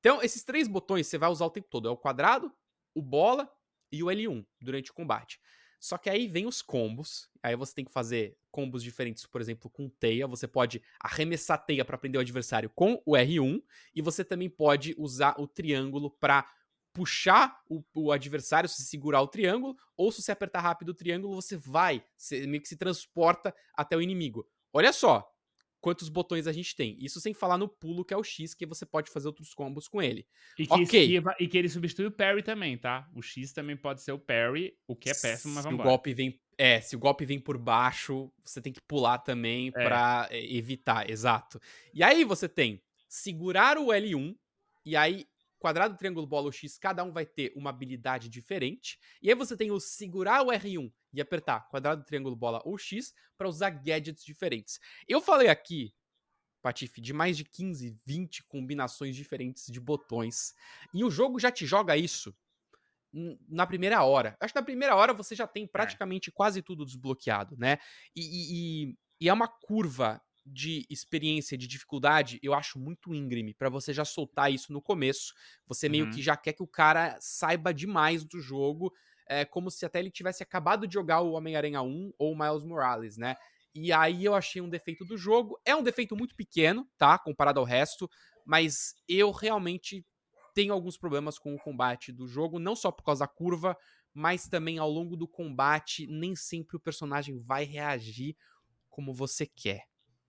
Então, 0.00 0.22
esses 0.22 0.44
três 0.44 0.68
botões 0.68 1.06
você 1.06 1.16
vai 1.16 1.30
usar 1.30 1.46
o 1.46 1.50
tempo 1.50 1.68
todo: 1.70 1.88
é 1.88 1.90
o 1.90 1.96
quadrado, 1.96 2.52
o 2.94 3.00
bola 3.00 3.50
e 3.90 4.02
o 4.02 4.06
L1 4.06 4.44
durante 4.60 4.90
o 4.90 4.94
combate. 4.94 5.40
Só 5.80 5.98
que 5.98 6.08
aí 6.08 6.26
vem 6.26 6.46
os 6.46 6.62
combos. 6.62 7.28
Aí 7.42 7.54
você 7.54 7.74
tem 7.74 7.84
que 7.84 7.92
fazer 7.92 8.38
combos 8.50 8.82
diferentes, 8.82 9.26
por 9.26 9.40
exemplo, 9.40 9.68
com 9.68 9.88
teia. 9.88 10.26
Você 10.26 10.48
pode 10.48 10.82
arremessar 10.98 11.62
teia 11.62 11.84
para 11.84 11.98
prender 11.98 12.18
o 12.18 12.22
adversário 12.22 12.70
com 12.70 13.02
o 13.04 13.12
R1. 13.12 13.62
E 13.94 14.00
você 14.00 14.24
também 14.24 14.48
pode 14.48 14.94
usar 14.96 15.38
o 15.38 15.46
triângulo 15.46 16.10
para 16.10 16.50
puxar 16.94 17.60
o, 17.68 17.84
o, 17.92 18.12
adversário, 18.12 18.68
se 18.68 18.82
segurar 18.84 19.20
o 19.20 19.26
triângulo, 19.26 19.76
ou 19.96 20.12
se 20.12 20.22
você 20.22 20.30
apertar 20.30 20.60
rápido 20.60 20.90
o 20.90 20.94
triângulo, 20.94 21.34
você 21.34 21.56
vai, 21.56 22.04
você 22.16 22.46
meio 22.46 22.62
que 22.62 22.68
se 22.68 22.76
transporta 22.76 23.54
até 23.74 23.96
o 23.96 24.00
inimigo. 24.00 24.48
Olha 24.72 24.92
só, 24.92 25.28
quantos 25.84 26.08
botões 26.08 26.46
a 26.46 26.52
gente 26.52 26.74
tem. 26.74 26.96
Isso 26.98 27.20
sem 27.20 27.34
falar 27.34 27.58
no 27.58 27.68
pulo, 27.68 28.06
que 28.06 28.14
é 28.14 28.16
o 28.16 28.24
X, 28.24 28.54
que 28.54 28.64
você 28.64 28.86
pode 28.86 29.10
fazer 29.10 29.26
outros 29.26 29.52
combos 29.52 29.86
com 29.86 30.00
ele. 30.00 30.26
E 30.58 30.66
que, 30.66 30.72
okay. 30.72 31.02
esquiva, 31.02 31.36
e 31.38 31.46
que 31.46 31.58
ele 31.58 31.68
substitui 31.68 32.06
o 32.06 32.10
parry 32.10 32.42
também, 32.42 32.78
tá? 32.78 33.06
O 33.14 33.20
X 33.20 33.52
também 33.52 33.76
pode 33.76 34.00
ser 34.00 34.12
o 34.12 34.18
parry, 34.18 34.74
o 34.88 34.96
que 34.96 35.10
é 35.10 35.12
péssimo, 35.14 35.52
mas 35.52 35.64
vamos 35.64 35.78
Se 35.78 35.82
o 35.82 35.84
golpe 35.84 36.14
vem 36.14 36.40
é, 36.56 36.80
se 36.80 36.96
o 36.96 36.98
golpe 36.98 37.26
vem 37.26 37.38
por 37.38 37.58
baixo, 37.58 38.32
você 38.42 38.62
tem 38.62 38.72
que 38.72 38.80
pular 38.80 39.18
também 39.18 39.68
é. 39.68 39.70
para 39.72 40.28
é, 40.30 40.54
evitar, 40.54 41.10
exato. 41.10 41.60
E 41.92 42.02
aí 42.02 42.24
você 42.24 42.48
tem 42.48 42.80
segurar 43.06 43.76
o 43.76 43.88
L1 43.88 44.34
e 44.86 44.96
aí 44.96 45.26
quadrado, 45.64 45.96
triângulo, 45.96 46.26
bola 46.26 46.44
ou 46.44 46.52
X, 46.52 46.76
cada 46.76 47.02
um 47.02 47.10
vai 47.10 47.24
ter 47.24 47.50
uma 47.56 47.70
habilidade 47.70 48.28
diferente. 48.28 49.00
E 49.22 49.30
aí 49.30 49.34
você 49.34 49.56
tem 49.56 49.70
o 49.70 49.80
segurar 49.80 50.42
o 50.42 50.48
R1 50.48 50.92
e 51.10 51.22
apertar 51.22 51.66
quadrado, 51.70 52.04
triângulo, 52.04 52.36
bola 52.36 52.60
ou 52.66 52.76
X 52.76 53.14
para 53.34 53.48
usar 53.48 53.70
gadgets 53.70 54.22
diferentes. 54.22 54.78
Eu 55.08 55.22
falei 55.22 55.48
aqui, 55.48 55.94
Patife, 56.60 57.00
de 57.00 57.14
mais 57.14 57.38
de 57.38 57.44
15, 57.44 57.98
20 58.04 58.44
combinações 58.44 59.16
diferentes 59.16 59.64
de 59.72 59.80
botões. 59.80 60.52
E 60.92 61.02
o 61.02 61.10
jogo 61.10 61.38
já 61.38 61.50
te 61.50 61.64
joga 61.64 61.96
isso 61.96 62.36
na 63.48 63.66
primeira 63.66 64.04
hora. 64.04 64.36
Acho 64.38 64.52
que 64.52 64.60
na 64.60 64.66
primeira 64.66 64.94
hora 64.94 65.14
você 65.14 65.34
já 65.34 65.46
tem 65.46 65.64
é. 65.64 65.66
praticamente 65.66 66.28
é. 66.28 66.32
quase 66.34 66.60
tudo 66.60 66.84
desbloqueado, 66.84 67.56
né? 67.56 67.78
E, 68.14 68.20
e, 68.20 68.96
e, 69.18 69.28
é 69.30 69.32
uma 69.32 69.48
curva 69.48 70.20
de 70.44 70.86
experiência, 70.90 71.56
de 71.56 71.66
dificuldade, 71.66 72.38
eu 72.42 72.52
acho 72.52 72.78
muito 72.78 73.14
íngreme 73.14 73.54
para 73.54 73.70
você 73.70 73.92
já 73.92 74.04
soltar 74.04 74.52
isso 74.52 74.72
no 74.72 74.82
começo. 74.82 75.32
Você 75.66 75.88
meio 75.88 76.04
uhum. 76.04 76.10
que 76.10 76.22
já 76.22 76.36
quer 76.36 76.52
que 76.52 76.62
o 76.62 76.66
cara 76.66 77.16
saiba 77.20 77.72
demais 77.72 78.24
do 78.24 78.40
jogo, 78.40 78.92
é 79.26 79.44
como 79.44 79.70
se 79.70 79.86
até 79.86 80.00
ele 80.00 80.10
tivesse 80.10 80.42
acabado 80.42 80.86
de 80.86 80.94
jogar 80.94 81.20
o 81.22 81.32
Homem-Aranha 81.32 81.80
1 81.80 82.12
ou 82.18 82.32
o 82.32 82.38
Miles 82.38 82.62
Morales, 82.62 83.16
né? 83.16 83.36
E 83.74 83.92
aí 83.92 84.24
eu 84.24 84.34
achei 84.34 84.60
um 84.60 84.68
defeito 84.68 85.04
do 85.04 85.16
jogo. 85.16 85.58
É 85.64 85.74
um 85.74 85.82
defeito 85.82 86.14
muito 86.14 86.36
pequeno, 86.36 86.86
tá? 86.96 87.18
Comparado 87.18 87.58
ao 87.58 87.66
resto, 87.66 88.08
mas 88.44 88.94
eu 89.08 89.30
realmente 89.30 90.06
tenho 90.54 90.72
alguns 90.72 90.96
problemas 90.96 91.38
com 91.38 91.54
o 91.54 91.58
combate 91.58 92.12
do 92.12 92.28
jogo, 92.28 92.60
não 92.60 92.76
só 92.76 92.92
por 92.92 93.02
causa 93.02 93.20
da 93.24 93.28
curva, 93.28 93.76
mas 94.12 94.46
também 94.46 94.78
ao 94.78 94.88
longo 94.88 95.16
do 95.16 95.26
combate, 95.26 96.06
nem 96.06 96.36
sempre 96.36 96.76
o 96.76 96.80
personagem 96.80 97.40
vai 97.40 97.64
reagir 97.64 98.36
como 98.88 99.12
você 99.12 99.44
quer. 99.44 99.82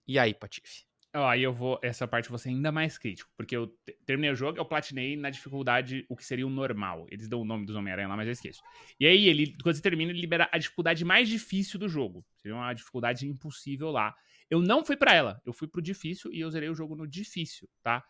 E 0.06 0.18
aí, 0.18 0.34
Patife? 0.34 0.84
Aí 1.12 1.42
eu 1.42 1.52
vou. 1.52 1.78
Essa 1.82 2.06
parte 2.06 2.28
você 2.28 2.50
ainda 2.50 2.70
mais 2.70 2.98
crítico. 2.98 3.30
Porque 3.36 3.56
eu 3.56 3.74
terminei 4.04 4.30
o 4.30 4.36
jogo, 4.36 4.58
eu 4.58 4.64
platinei 4.64 5.16
na 5.16 5.30
dificuldade, 5.30 6.04
o 6.08 6.16
que 6.16 6.24
seria 6.24 6.46
o 6.46 6.50
normal. 6.50 7.06
Eles 7.10 7.28
dão 7.28 7.40
o 7.40 7.44
nome 7.44 7.64
dos 7.64 7.74
Homem-Aranha 7.74 8.08
lá, 8.08 8.16
mas 8.16 8.26
eu 8.26 8.32
esqueço. 8.32 8.60
E 9.00 9.06
aí, 9.06 9.26
ele, 9.26 9.56
quando 9.62 9.76
você 9.76 9.82
termina, 9.82 10.12
ele 10.12 10.20
libera 10.20 10.48
a 10.52 10.58
dificuldade 10.58 11.04
mais 11.04 11.28
difícil 11.28 11.78
do 11.78 11.88
jogo. 11.88 12.24
Seria 12.36 12.54
uma 12.54 12.72
dificuldade 12.74 13.26
impossível 13.26 13.90
lá. 13.90 14.14
Eu 14.50 14.60
não 14.60 14.84
fui 14.84 14.96
para 14.96 15.14
ela, 15.14 15.40
eu 15.44 15.52
fui 15.52 15.66
pro 15.66 15.82
difícil 15.82 16.32
e 16.32 16.40
eu 16.40 16.50
zerei 16.50 16.68
o 16.68 16.74
jogo 16.74 16.94
no 16.94 17.06
difícil, 17.06 17.68
tá? 17.82 18.04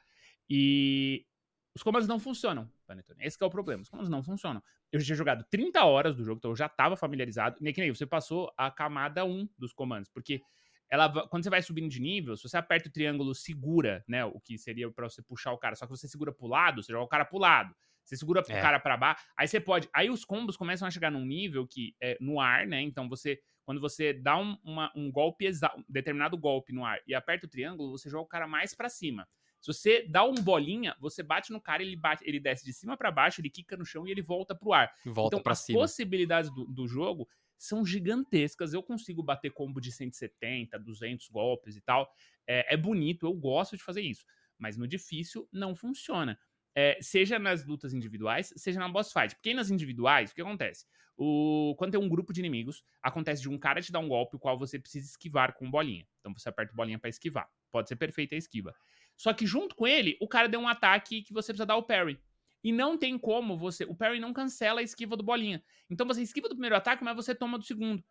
E 0.51 1.25
os 1.75 1.83
comandos 1.83 2.09
não 2.09 2.19
funcionam, 2.19 2.71
Panetone. 2.87 3.25
Esse 3.25 3.37
é 3.41 3.47
o 3.47 3.51
problema. 3.51 3.83
Os 3.83 3.89
comandos 3.89 4.11
não 4.11 4.23
funcionam. 4.23 4.63
Eu 4.91 4.99
já 5.01 5.07
tinha 5.07 5.17
jogado 5.17 5.45
30 5.51 5.85
horas 5.85 6.17
do 6.17 6.25
jogo, 6.25 6.39
então 6.39 6.51
eu 6.51 6.57
já 6.57 6.69
tava 6.69 6.97
familiarizado. 6.97 7.57
E 7.61 7.69
é 7.69 7.73
que 7.73 7.81
nem 7.81 7.93
você 7.93 8.07
passou 8.07 8.53
a 8.57 8.71
camada 8.71 9.25
1 9.25 9.49
dos 9.59 9.73
comandos, 9.73 10.11
porque 10.11 10.43
ela, 10.89 11.27
quando 11.29 11.43
você 11.43 11.51
vai 11.51 11.63
subindo 11.63 11.89
de 11.89 12.01
nível, 12.01 12.37
se 12.37 12.49
você 12.49 12.57
aperta 12.57 12.89
o 12.89 12.93
triângulo, 12.93 13.35
segura, 13.35 14.05
né? 14.07 14.25
O 14.25 14.41
que 14.41 14.57
seria 14.57 14.91
para 14.91 15.09
você 15.09 15.21
puxar 15.23 15.53
o 15.53 15.59
cara. 15.59 15.75
Só 15.75 15.87
que 15.87 15.91
você 15.91 16.07
segura 16.07 16.33
pro 16.33 16.47
lado, 16.47 16.83
você 16.83 16.93
joga 16.93 17.05
o 17.05 17.09
cara 17.09 17.25
pro 17.25 17.39
lado. 17.39 17.75
Você 18.05 18.17
segura 18.17 18.41
o 18.41 18.53
é. 18.53 18.61
cara 18.61 18.79
para 18.79 18.97
baixo. 18.97 19.25
Aí 19.37 19.49
você 19.49 19.59
pode. 19.59 19.89
Aí 19.93 20.09
os 20.09 20.25
combos 20.25 20.57
começam 20.57 20.87
a 20.87 20.91
chegar 20.91 21.11
num 21.11 21.25
nível 21.25 21.67
que 21.67 21.95
é 22.01 22.17
no 22.21 22.41
ar, 22.41 22.67
né? 22.67 22.81
Então 22.81 23.09
você. 23.09 23.41
Quando 23.65 23.81
você 23.81 24.13
dá 24.13 24.39
um, 24.39 24.57
uma, 24.63 24.93
um 24.95 25.11
golpe 25.11 25.45
exato, 25.45 25.81
um 25.81 25.85
determinado 25.89 26.39
golpe 26.39 26.73
no 26.73 26.85
ar 26.85 27.01
e 27.05 27.13
aperta 27.13 27.47
o 27.47 27.51
triângulo, 27.51 27.91
você 27.91 28.09
joga 28.09 28.23
o 28.23 28.29
cara 28.29 28.47
mais 28.47 28.77
para 28.77 28.89
cima. 28.89 29.27
Se 29.61 29.73
você 29.73 30.07
dá 30.09 30.23
um 30.23 30.35
bolinha, 30.35 30.95
você 31.01 31.21
bate 31.21 31.51
no 31.51 31.61
cara, 31.61 31.83
ele 31.83 31.97
bate, 31.97 32.23
ele 32.25 32.39
desce 32.39 32.65
de 32.65 32.73
cima 32.73 32.97
para 32.97 33.11
baixo, 33.11 33.41
ele 33.41 33.51
quica 33.51 33.77
no 33.77 33.85
chão 33.85 34.07
e 34.07 34.13
ele 34.13 34.23
volta 34.23 34.55
pro 34.55 34.73
ar. 34.73 34.93
Volta 35.05 35.37
então, 35.37 35.53
as 35.53 35.59
cima. 35.59 35.81
possibilidades 35.81 36.49
do, 36.55 36.65
do 36.67 36.87
jogo 36.87 37.29
são 37.59 37.85
gigantescas. 37.85 38.73
Eu 38.73 38.83
consigo 38.83 39.23
bater 39.23 39.51
combo 39.51 39.81
de 39.81 39.93
170, 39.93 40.79
200 40.79 41.29
golpes 41.29 41.77
e 41.77 41.81
tal. 41.81 42.11
É, 42.47 42.75
é 42.75 42.77
bonito, 42.77 43.27
eu 43.27 43.35
gosto 43.35 43.77
de 43.77 43.83
fazer 43.83 44.03
isso. 44.03 44.25
Mas 44.59 44.77
no 44.77 44.87
difícil 44.87 45.49
não 45.53 45.75
funciona. 45.75 46.39
É, 46.75 46.99
seja 47.01 47.39
nas 47.39 47.65
lutas 47.65 47.95
individuais, 47.95 48.53
seja 48.57 48.79
na 48.79 48.89
boss 48.89 49.13
fight. 49.13 49.35
Porque 49.35 49.55
nas 49.55 49.71
individuais, 49.71 50.31
o 50.31 50.35
que 50.35 50.43
acontece? 50.43 50.87
O, 51.17 51.75
quando 51.79 51.93
tem 51.93 52.01
um 52.01 52.09
grupo 52.09 52.33
de 52.33 52.41
inimigos, 52.41 52.85
acontece 53.03 53.41
de 53.41 53.49
um 53.49 53.59
cara 53.59 53.81
te 53.81 53.91
dar 53.91 54.01
um 54.01 54.09
golpe 54.09 54.37
o 54.37 54.39
qual 54.39 54.59
você 54.59 54.79
precisa 54.79 55.07
esquivar 55.07 55.55
com 55.55 55.71
bolinha. 55.71 56.07
Então 56.21 56.33
você 56.35 56.49
aperta 56.49 56.75
bolinha 56.75 56.99
para 56.99 57.09
esquivar. 57.09 57.49
Pode 57.73 57.89
ser 57.89 57.97
perfeita 57.97 58.35
a 58.35 58.39
esquiva. 58.39 58.75
Só 59.17 59.33
que 59.33 59.47
junto 59.47 59.75
com 59.75 59.87
ele, 59.87 60.17
o 60.21 60.29
cara 60.29 60.49
deu 60.49 60.61
um 60.61 60.69
ataque 60.69 61.23
que 61.23 61.33
você 61.33 61.53
precisa 61.53 61.65
dar 61.65 61.77
o 61.77 61.83
parry. 61.83 62.21
E 62.67 62.73
não 62.73 62.99
tem 62.99 63.17
como 63.17 63.57
você. 63.57 63.85
O 63.85 63.95
parry 63.95 64.19
não 64.19 64.33
cancela 64.33 64.81
a 64.81 64.83
esquiva 64.83 65.17
do 65.17 65.23
bolinha. 65.23 65.63
Então 65.89 66.05
você 66.05 66.21
esquiva 66.21 66.49
do 66.49 66.57
primeiro 66.57 66.75
ataque, 66.75 67.05
mas 67.05 67.15
você 67.15 67.33
toma 67.33 67.57
do 67.59 67.65
segundo. 67.65 68.03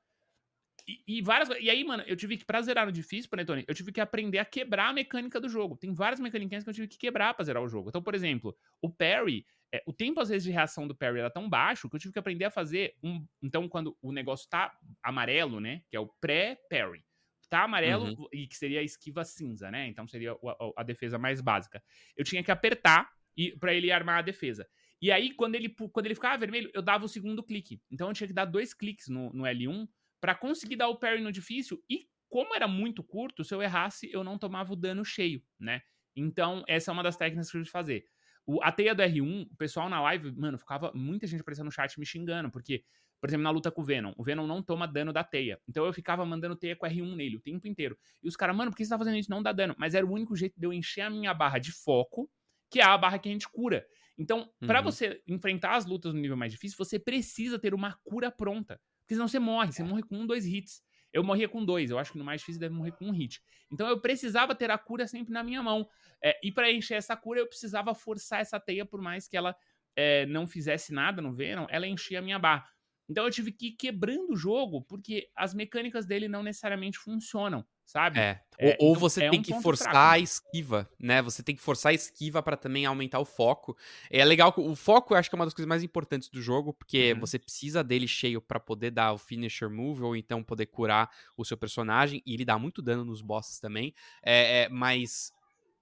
E, 0.88 1.18
e 1.18 1.22
várias. 1.22 1.50
E 1.60 1.70
aí, 1.70 1.84
mano, 1.84 2.04
eu 2.08 2.16
tive 2.16 2.38
que, 2.38 2.46
pra 2.46 2.62
zerar 2.62 2.86
no 2.86 2.92
difícil, 2.94 3.30
Panetone, 3.30 3.66
eu 3.68 3.76
tive 3.76 3.92
que 3.92 4.00
aprender 4.00 4.40
a 4.40 4.46
quebrar 4.46 4.92
a 4.92 4.94
mecânica 4.94 5.42
do 5.42 5.50
jogo. 5.50 5.76
Tem 5.76 5.94
várias 5.94 6.22
mecânicas 6.22 6.64
que 6.64 6.70
eu 6.70 6.74
tive 6.74 6.88
que 6.88 6.98
quebrar 6.98 7.34
pra 7.34 7.44
zerar 7.44 7.62
o 7.62 7.68
jogo. 7.68 7.90
Então, 7.90 8.02
por 8.02 8.16
exemplo, 8.16 8.56
o 8.82 8.90
parry. 8.90 9.46
É, 9.74 9.84
o 9.86 9.92
tempo, 9.92 10.22
às 10.22 10.30
vezes, 10.30 10.46
de 10.46 10.52
reação 10.52 10.88
do 10.88 10.96
parry 10.96 11.20
era 11.20 11.30
tão 11.30 11.50
baixo 11.50 11.90
que 11.90 11.98
eu 11.98 12.00
tive 12.00 12.14
que 12.14 12.20
aprender 12.20 12.46
a 12.46 12.50
fazer 12.50 12.96
um. 13.04 13.28
Então, 13.42 13.68
quando 13.68 13.98
o 14.02 14.14
negócio 14.14 14.48
tá 14.48 14.74
amarelo, 15.04 15.60
né? 15.60 15.82
Que 15.90 15.98
é 15.98 16.00
o 16.00 16.08
pré-parry. 16.22 17.04
Tá 17.50 17.64
amarelo 17.64 18.06
uhum. 18.06 18.28
e 18.32 18.48
que 18.48 18.56
seria 18.56 18.80
a 18.80 18.84
esquiva 18.84 19.26
cinza, 19.26 19.70
né? 19.70 19.86
Então 19.88 20.08
seria 20.08 20.32
a, 20.32 20.36
a, 20.36 20.72
a 20.78 20.84
defesa 20.84 21.18
mais 21.18 21.42
básica. 21.42 21.84
Eu 22.16 22.24
tinha 22.24 22.42
que 22.42 22.52
apertar 22.52 23.14
e 23.36 23.52
para 23.58 23.74
ele 23.74 23.92
armar 23.92 24.20
a 24.20 24.22
defesa. 24.22 24.68
E 25.02 25.12
aí, 25.12 25.34
quando 25.34 25.56
ele, 25.56 25.70
quando 25.70 26.06
ele 26.06 26.16
ficava 26.16 26.38
vermelho, 26.38 26.72
eu 26.74 26.82
dava 26.82 27.06
o 27.06 27.10
segundo 27.10 27.44
clique. 27.44 27.82
Então 27.92 28.08
eu 28.08 28.14
tinha 28.14 28.28
que 28.28 28.34
dar 28.34 28.46
dois 28.46 28.74
cliques 28.74 29.08
no, 29.08 29.32
no 29.34 29.44
L1 29.44 29.88
para 30.20 30.34
conseguir 30.34 30.76
dar 30.78 30.88
o 30.88 30.98
parry 30.98 31.22
no 31.22 31.32
difícil. 31.32 31.84
E 31.90 32.08
como 32.30 32.56
era 32.56 32.68
muito 32.68 33.04
curto, 33.04 33.44
se 33.44 33.54
eu 33.54 33.62
errasse, 33.62 34.10
eu 34.12 34.24
não 34.24 34.38
tomava 34.38 34.74
o 34.74 34.76
dano 34.76 35.06
cheio, 35.06 35.44
né? 35.60 35.82
Então, 36.16 36.64
essa 36.68 36.90
é 36.90 36.94
uma 36.94 37.04
das 37.04 37.18
técnicas 37.18 37.52
que 37.52 37.58
eu 37.58 37.62
tive 37.62 37.72
fazer. 37.72 38.06
O, 38.46 38.64
a 38.64 38.72
teia 38.72 38.96
do 38.96 39.04
R1, 39.04 39.48
o 39.52 39.56
pessoal 39.56 39.90
na 39.90 40.02
live, 40.02 40.32
mano, 40.36 40.58
ficava 40.58 40.92
muita 40.94 41.28
gente 41.28 41.42
aparecendo 41.42 41.66
no 41.66 41.72
chat 41.72 42.00
me 42.00 42.06
xingando, 42.06 42.50
porque, 42.50 42.84
por 43.20 43.30
exemplo, 43.30 43.44
na 43.44 43.50
luta 43.50 43.72
com 43.72 43.82
o 43.82 43.86
Venom, 43.86 44.14
o 44.18 44.24
Venom 44.24 44.48
não 44.48 44.62
toma 44.62 44.88
dano 44.88 45.12
da 45.12 45.24
teia. 45.24 45.60
Então 45.68 45.86
eu 45.86 45.92
ficava 45.92 46.26
mandando 46.26 46.56
teia 46.56 46.76
com 46.76 46.86
R1 46.86 47.16
nele 47.16 47.38
o 47.38 47.42
tempo 47.42 47.68
inteiro. 47.68 47.98
E 48.24 48.28
os 48.28 48.36
caras, 48.36 48.56
mano, 48.56 48.72
por 48.72 48.78
que 48.78 48.86
você 48.86 48.90
tá 48.90 48.98
fazendo 48.98 49.18
isso? 49.18 49.30
Não 49.30 49.42
dá 49.44 49.52
dano. 49.52 49.76
Mas 49.78 49.94
era 49.94 50.06
o 50.06 50.12
único 50.12 50.36
jeito 50.36 50.60
de 50.60 50.66
eu 50.66 50.72
encher 50.72 51.02
a 51.02 51.10
minha 51.10 51.34
barra 51.34 51.60
de 51.60 51.72
foco 51.72 52.30
que 52.70 52.80
é 52.80 52.84
a 52.84 52.98
barra 52.98 53.20
que 53.20 53.30
a 53.30 53.32
gente 53.32 53.48
cura. 53.50 53.86
Então, 54.18 54.50
uhum. 54.62 54.68
para 54.68 54.82
você 54.82 55.22
enfrentar 55.28 55.76
as 55.76 55.86
lutas 55.86 56.14
no 56.14 56.20
nível 56.20 56.38
mais 56.38 56.52
difícil, 56.52 56.78
você 56.78 56.98
precisa 56.98 57.60
ter 57.60 57.74
uma 57.74 57.94
cura 58.04 58.32
pronta. 58.32 58.80
Porque 59.02 59.14
senão 59.16 59.28
você 59.28 59.40
morre, 59.40 59.72
você 59.72 59.82
é. 59.82 59.86
morre 59.86 60.04
com 60.04 60.18
um, 60.18 60.26
dois 60.26 60.46
hits. 60.46 60.82
Eu 61.14 61.24
morria 61.24 61.48
com 61.48 61.64
dois, 61.64 61.92
eu 61.92 61.98
acho 61.98 62.12
que 62.12 62.18
no 62.18 62.26
mais 62.26 62.42
difícil 62.42 62.60
deve 62.60 62.76
morrer 62.76 62.92
com 62.92 63.06
um 63.06 63.12
hit. 63.12 63.42
Então 63.72 63.88
eu 63.88 64.02
precisava 64.02 64.54
ter 64.54 64.70
a 64.70 64.78
cura 64.78 65.08
sempre 65.08 65.34
na 65.34 65.44
minha 65.44 65.64
mão. 65.64 65.88
É, 66.22 66.38
e 66.44 66.52
para 66.52 66.70
encher 66.70 66.96
essa 66.96 67.16
cura, 67.16 67.40
eu 67.40 67.48
precisava 67.48 67.96
forçar 67.96 68.42
essa 68.42 68.60
teia, 68.60 68.86
por 68.86 69.02
mais 69.02 69.26
que 69.28 69.38
ela 69.38 69.56
é, 69.96 70.26
não 70.26 70.46
fizesse 70.46 70.94
nada 70.94 71.22
no 71.22 71.34
Venom, 71.34 71.68
ela 71.70 71.88
enchia 71.88 72.20
a 72.20 72.22
minha 72.22 72.38
barra. 72.38 72.68
Então 73.08 73.24
eu 73.24 73.32
tive 73.32 73.52
que 73.52 73.68
ir 73.68 73.72
quebrando 73.74 74.34
o 74.34 74.36
jogo, 74.36 74.82
porque 74.82 75.30
as 75.36 75.54
mecânicas 75.54 76.06
dele 76.06 76.28
não 76.28 76.44
necessariamente 76.44 76.98
funcionam, 76.98 77.66
sabe? 77.86 78.20
É. 78.20 78.42
é 78.58 78.78
ou, 78.80 78.92
então 78.92 79.00
você 79.00 79.24
é 79.24 79.30
tem 79.30 79.40
um 79.40 79.44
que 79.44 79.54
forçar 79.62 79.92
fraco, 79.92 80.14
a 80.14 80.20
esquiva, 80.20 80.90
né? 81.00 81.22
Você 81.22 81.44
tem 81.44 81.56
que 81.56 81.62
forçar 81.62 81.92
a 81.92 81.94
esquiva 81.94 82.42
para 82.42 82.58
também 82.58 82.86
aumentar 82.86 83.20
o 83.20 83.26
foco. 83.26 83.78
É 84.10 84.26
legal 84.26 84.54
o 84.58 84.76
foco 84.76 85.14
eu 85.14 85.18
acho 85.18 85.30
que 85.30 85.36
é 85.36 85.38
uma 85.38 85.46
das 85.46 85.54
coisas 85.54 85.70
mais 85.70 85.84
importantes 85.84 86.28
do 86.28 86.42
jogo, 86.42 86.74
porque 86.74 87.14
uhum. 87.14 87.20
você 87.20 87.38
precisa 87.38 87.84
dele 87.84 88.08
cheio 88.08 88.42
para 88.42 88.60
poder 88.60 88.92
dar 88.92 89.14
o 89.14 89.18
finisher 89.18 89.70
move 89.70 90.02
ou 90.02 90.16
então 90.16 90.44
poder 90.44 90.66
curar 90.66 91.10
o 91.38 91.46
seu 91.46 91.56
personagem 91.56 92.22
e 92.26 92.34
ele 92.34 92.44
dá 92.44 92.58
muito 92.58 92.82
dano 92.82 93.06
nos 93.06 93.22
bosses 93.22 93.60
também. 93.60 93.94
É, 94.24 94.64
é 94.64 94.70
mas 94.70 95.32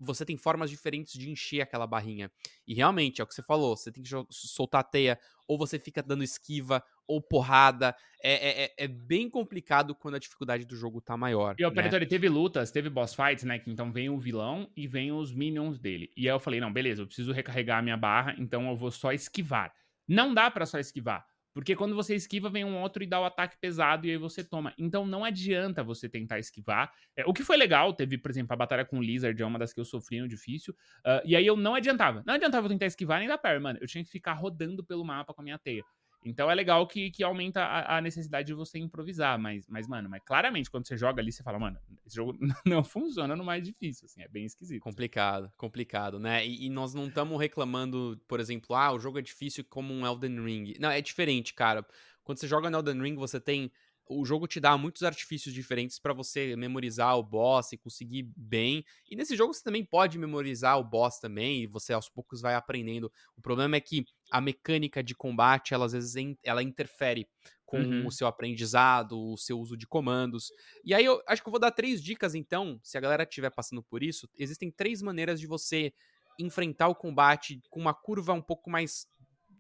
você 0.04 0.26
tem 0.26 0.38
formas 0.38 0.70
diferentes 0.70 1.14
de 1.14 1.30
encher 1.30 1.62
aquela 1.62 1.88
barrinha. 1.88 2.32
E 2.68 2.74
realmente, 2.74 3.22
é 3.22 3.24
o 3.24 3.28
que 3.28 3.34
você 3.34 3.42
falou, 3.42 3.76
você 3.76 3.92
tem 3.92 4.04
que 4.04 4.10
soltar 4.30 4.82
a 4.82 4.84
teia, 4.84 5.20
ou 5.48 5.58
você 5.58 5.80
fica 5.80 6.02
dando 6.02 6.24
esquiva, 6.24 6.84
ou 7.08 7.22
porrada. 7.22 7.96
É, 8.22 8.34
é, 8.34 8.64
é, 8.66 8.74
é 8.78 8.88
bem 8.88 9.30
complicado 9.30 9.94
quando 9.96 10.16
a 10.16 10.20
dificuldade 10.20 10.66
do 10.66 10.76
jogo 10.76 11.02
tá 11.02 11.18
maior. 11.18 11.56
E 11.58 11.66
o 11.66 11.68
Operator, 11.68 12.00
né? 12.00 12.06
teve 12.06 12.30
lutas, 12.30 12.72
teve 12.72 12.90
boss 12.90 13.14
fights, 13.14 13.44
né? 13.44 13.60
Que 13.60 13.72
então 13.72 13.92
vem 13.92 14.10
o 14.10 14.18
vilão 14.18 14.70
e 14.76 14.88
vem 14.88 15.12
os 15.12 15.32
minions 15.32 15.80
dele. 15.80 16.12
E 16.16 16.30
aí 16.30 16.36
eu 16.36 16.40
falei, 16.40 16.60
não, 16.60 16.72
beleza, 16.72 17.02
eu 17.02 17.08
preciso 17.08 17.32
recarregar 17.32 17.80
a 17.80 17.82
minha 17.82 17.98
barra, 17.98 18.36
então 18.38 18.70
eu 18.70 18.76
vou 18.76 18.92
só 18.92 19.12
esquivar. 19.12 19.74
Não 20.08 20.34
dá 20.34 20.52
para 20.52 20.66
só 20.66 20.80
esquivar. 20.80 21.26
Porque 21.54 21.76
quando 21.76 21.96
você 21.96 22.16
esquiva, 22.16 22.50
vem 22.50 22.66
um 22.66 22.82
outro 22.82 23.04
e 23.04 23.08
dá 23.08 23.20
o 23.20 23.26
ataque 23.26 23.58
pesado 23.60 24.08
e 24.08 24.12
aí 24.12 24.18
você 24.18 24.44
toma. 24.44 24.74
Então 24.78 25.06
não 25.06 25.24
adianta 25.24 25.84
você 25.84 26.10
tentar 26.10 26.40
esquivar. 26.40 26.92
É, 27.16 27.24
o 27.26 27.34
que 27.34 27.44
foi 27.44 27.58
legal, 27.58 27.94
teve, 27.94 28.18
por 28.18 28.32
exemplo, 28.32 28.54
a 28.54 28.58
batalha 28.58 28.84
com 28.84 28.98
o 28.98 29.02
Lizard, 29.02 29.40
é 29.40 29.46
uma 29.46 29.60
das 29.60 29.72
que 29.72 29.80
eu 29.80 29.86
sofri 29.86 30.20
no 30.20 30.28
difícil. 30.28 30.74
Uh, 31.06 31.22
e 31.24 31.36
aí 31.36 31.46
eu 31.46 31.56
não 31.56 31.76
adiantava. 31.76 32.24
Não 32.26 32.34
adiantava 32.34 32.66
eu 32.66 32.70
tentar 32.70 32.88
esquivar 32.88 33.20
nem 33.20 33.28
dar 33.28 33.38
pé, 33.38 33.58
mano. 33.60 33.78
Eu 33.80 33.88
tinha 33.88 34.04
que 34.04 34.10
ficar 34.10 34.34
rodando 34.34 34.84
pelo 34.84 35.06
mapa 35.06 35.34
com 35.34 35.42
a 35.42 35.44
minha 35.44 35.60
teia. 35.60 35.84
Então 36.26 36.50
é 36.50 36.56
legal 36.56 36.88
que, 36.88 37.12
que 37.12 37.24
aumenta 37.24 37.62
a, 37.62 37.98
a, 37.98 38.02
necessidade 38.02 38.48
de 38.48 38.54
você 38.54 38.80
improvisar, 38.80 39.38
mas, 39.38 39.68
mas, 39.68 39.88
mano, 39.88 40.10
mas 40.10 40.22
claramente 40.24 40.70
quando 40.70 40.88
você 40.88 40.98
joga 40.98 41.22
ali, 41.22 41.32
você 41.32 41.44
fala, 41.44 41.60
mano, 41.60 41.78
esse 42.06 42.16
jogo 42.16 42.38
não 42.66 42.84
funciona 42.84 43.36
no 43.36 43.44
mais 43.44 43.64
difícil, 43.64 44.06
assim, 44.06 44.22
é 44.22 44.28
bem 44.28 44.46
esquisito. 44.46 44.82
Complicado, 44.82 45.52
complicado, 45.58 46.20
né? 46.20 46.46
E, 46.46 46.66
e 46.66 46.70
nós 46.70 46.94
não 46.94 47.08
estamos 47.08 47.40
reclamando, 47.40 48.20
por 48.28 48.40
exemplo, 48.40 48.76
ah, 48.76 48.92
o 48.92 49.00
jogo 49.00 49.20
é 49.20 49.22
difícil 49.22 49.66
como 49.70 49.94
um 49.94 50.06
Elden 50.06 50.44
Ring. 50.44 50.74
Não, 50.80 50.90
é 50.90 51.02
diferente, 51.02 51.54
cara. 51.54 51.86
Quando 52.24 52.40
você 52.40 52.48
joga 52.48 52.70
no 52.70 52.78
Elden 52.78 53.02
Ring, 53.02 53.16
você 53.16 53.40
tem 53.40 53.72
o 54.08 54.26
jogo 54.26 54.48
te 54.48 54.60
dá 54.60 54.78
muitos 54.78 55.04
artifícios 55.04 55.54
diferentes 55.54 55.98
para 55.98 56.14
você 56.14 56.56
memorizar 56.56 57.18
o 57.18 57.24
boss 57.24 57.72
e 57.72 57.78
conseguir 57.78 58.24
bem. 58.36 58.84
E 59.10 59.16
nesse 59.16 59.36
jogo 59.36 59.54
você 59.54 59.64
também 59.64 59.86
pode 59.86 60.18
memorizar 60.18 60.78
o 60.78 60.84
boss 60.84 61.20
também, 61.20 61.64
e 61.64 61.68
você 61.68 61.94
aos 61.94 62.10
poucos 62.10 62.42
vai 62.42 62.56
aprendendo. 62.56 63.12
O 63.38 63.42
problema 63.42 63.76
é 63.76 63.82
que 63.82 64.06
a 64.32 64.42
mecânica 64.42 65.02
de 65.02 65.16
combate, 65.16 65.74
ela 65.74 65.86
às 65.86 65.94
vezes 65.94 66.16
ela 66.44 66.62
interfere 66.62 67.28
com 67.66 67.80
uhum. 67.80 68.06
o 68.06 68.12
seu 68.12 68.28
aprendizado, 68.28 69.18
o 69.18 69.38
seu 69.38 69.60
uso 69.60 69.76
de 69.76 69.88
comandos. 69.88 70.52
E 70.86 70.94
aí 70.94 71.06
eu 71.06 71.22
acho 71.28 71.42
que 71.42 71.48
eu 71.48 71.52
vou 71.52 71.60
dar 71.60 71.72
três 71.72 72.04
dicas 72.04 72.36
então, 72.36 72.80
se 72.84 72.98
a 72.98 73.02
galera 73.02 73.24
estiver 73.24 73.50
passando 73.50 73.82
por 73.82 74.04
isso, 74.04 74.30
existem 74.38 74.70
três 74.70 75.02
maneiras 75.02 75.40
de 75.40 75.48
você 75.48 75.94
enfrentar 76.38 76.88
o 76.88 76.96
combate 76.96 77.62
com 77.70 77.80
uma 77.80 77.94
curva 77.94 78.34
um 78.34 78.42
pouco 78.42 78.70
mais 78.70 79.08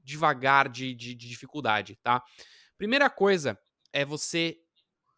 devagar 0.03 0.69
de, 0.69 0.93
de, 0.93 1.15
de 1.15 1.29
dificuldade, 1.29 1.97
tá? 2.03 2.21
Primeira 2.77 3.09
coisa 3.09 3.57
é 3.93 4.03
você 4.03 4.57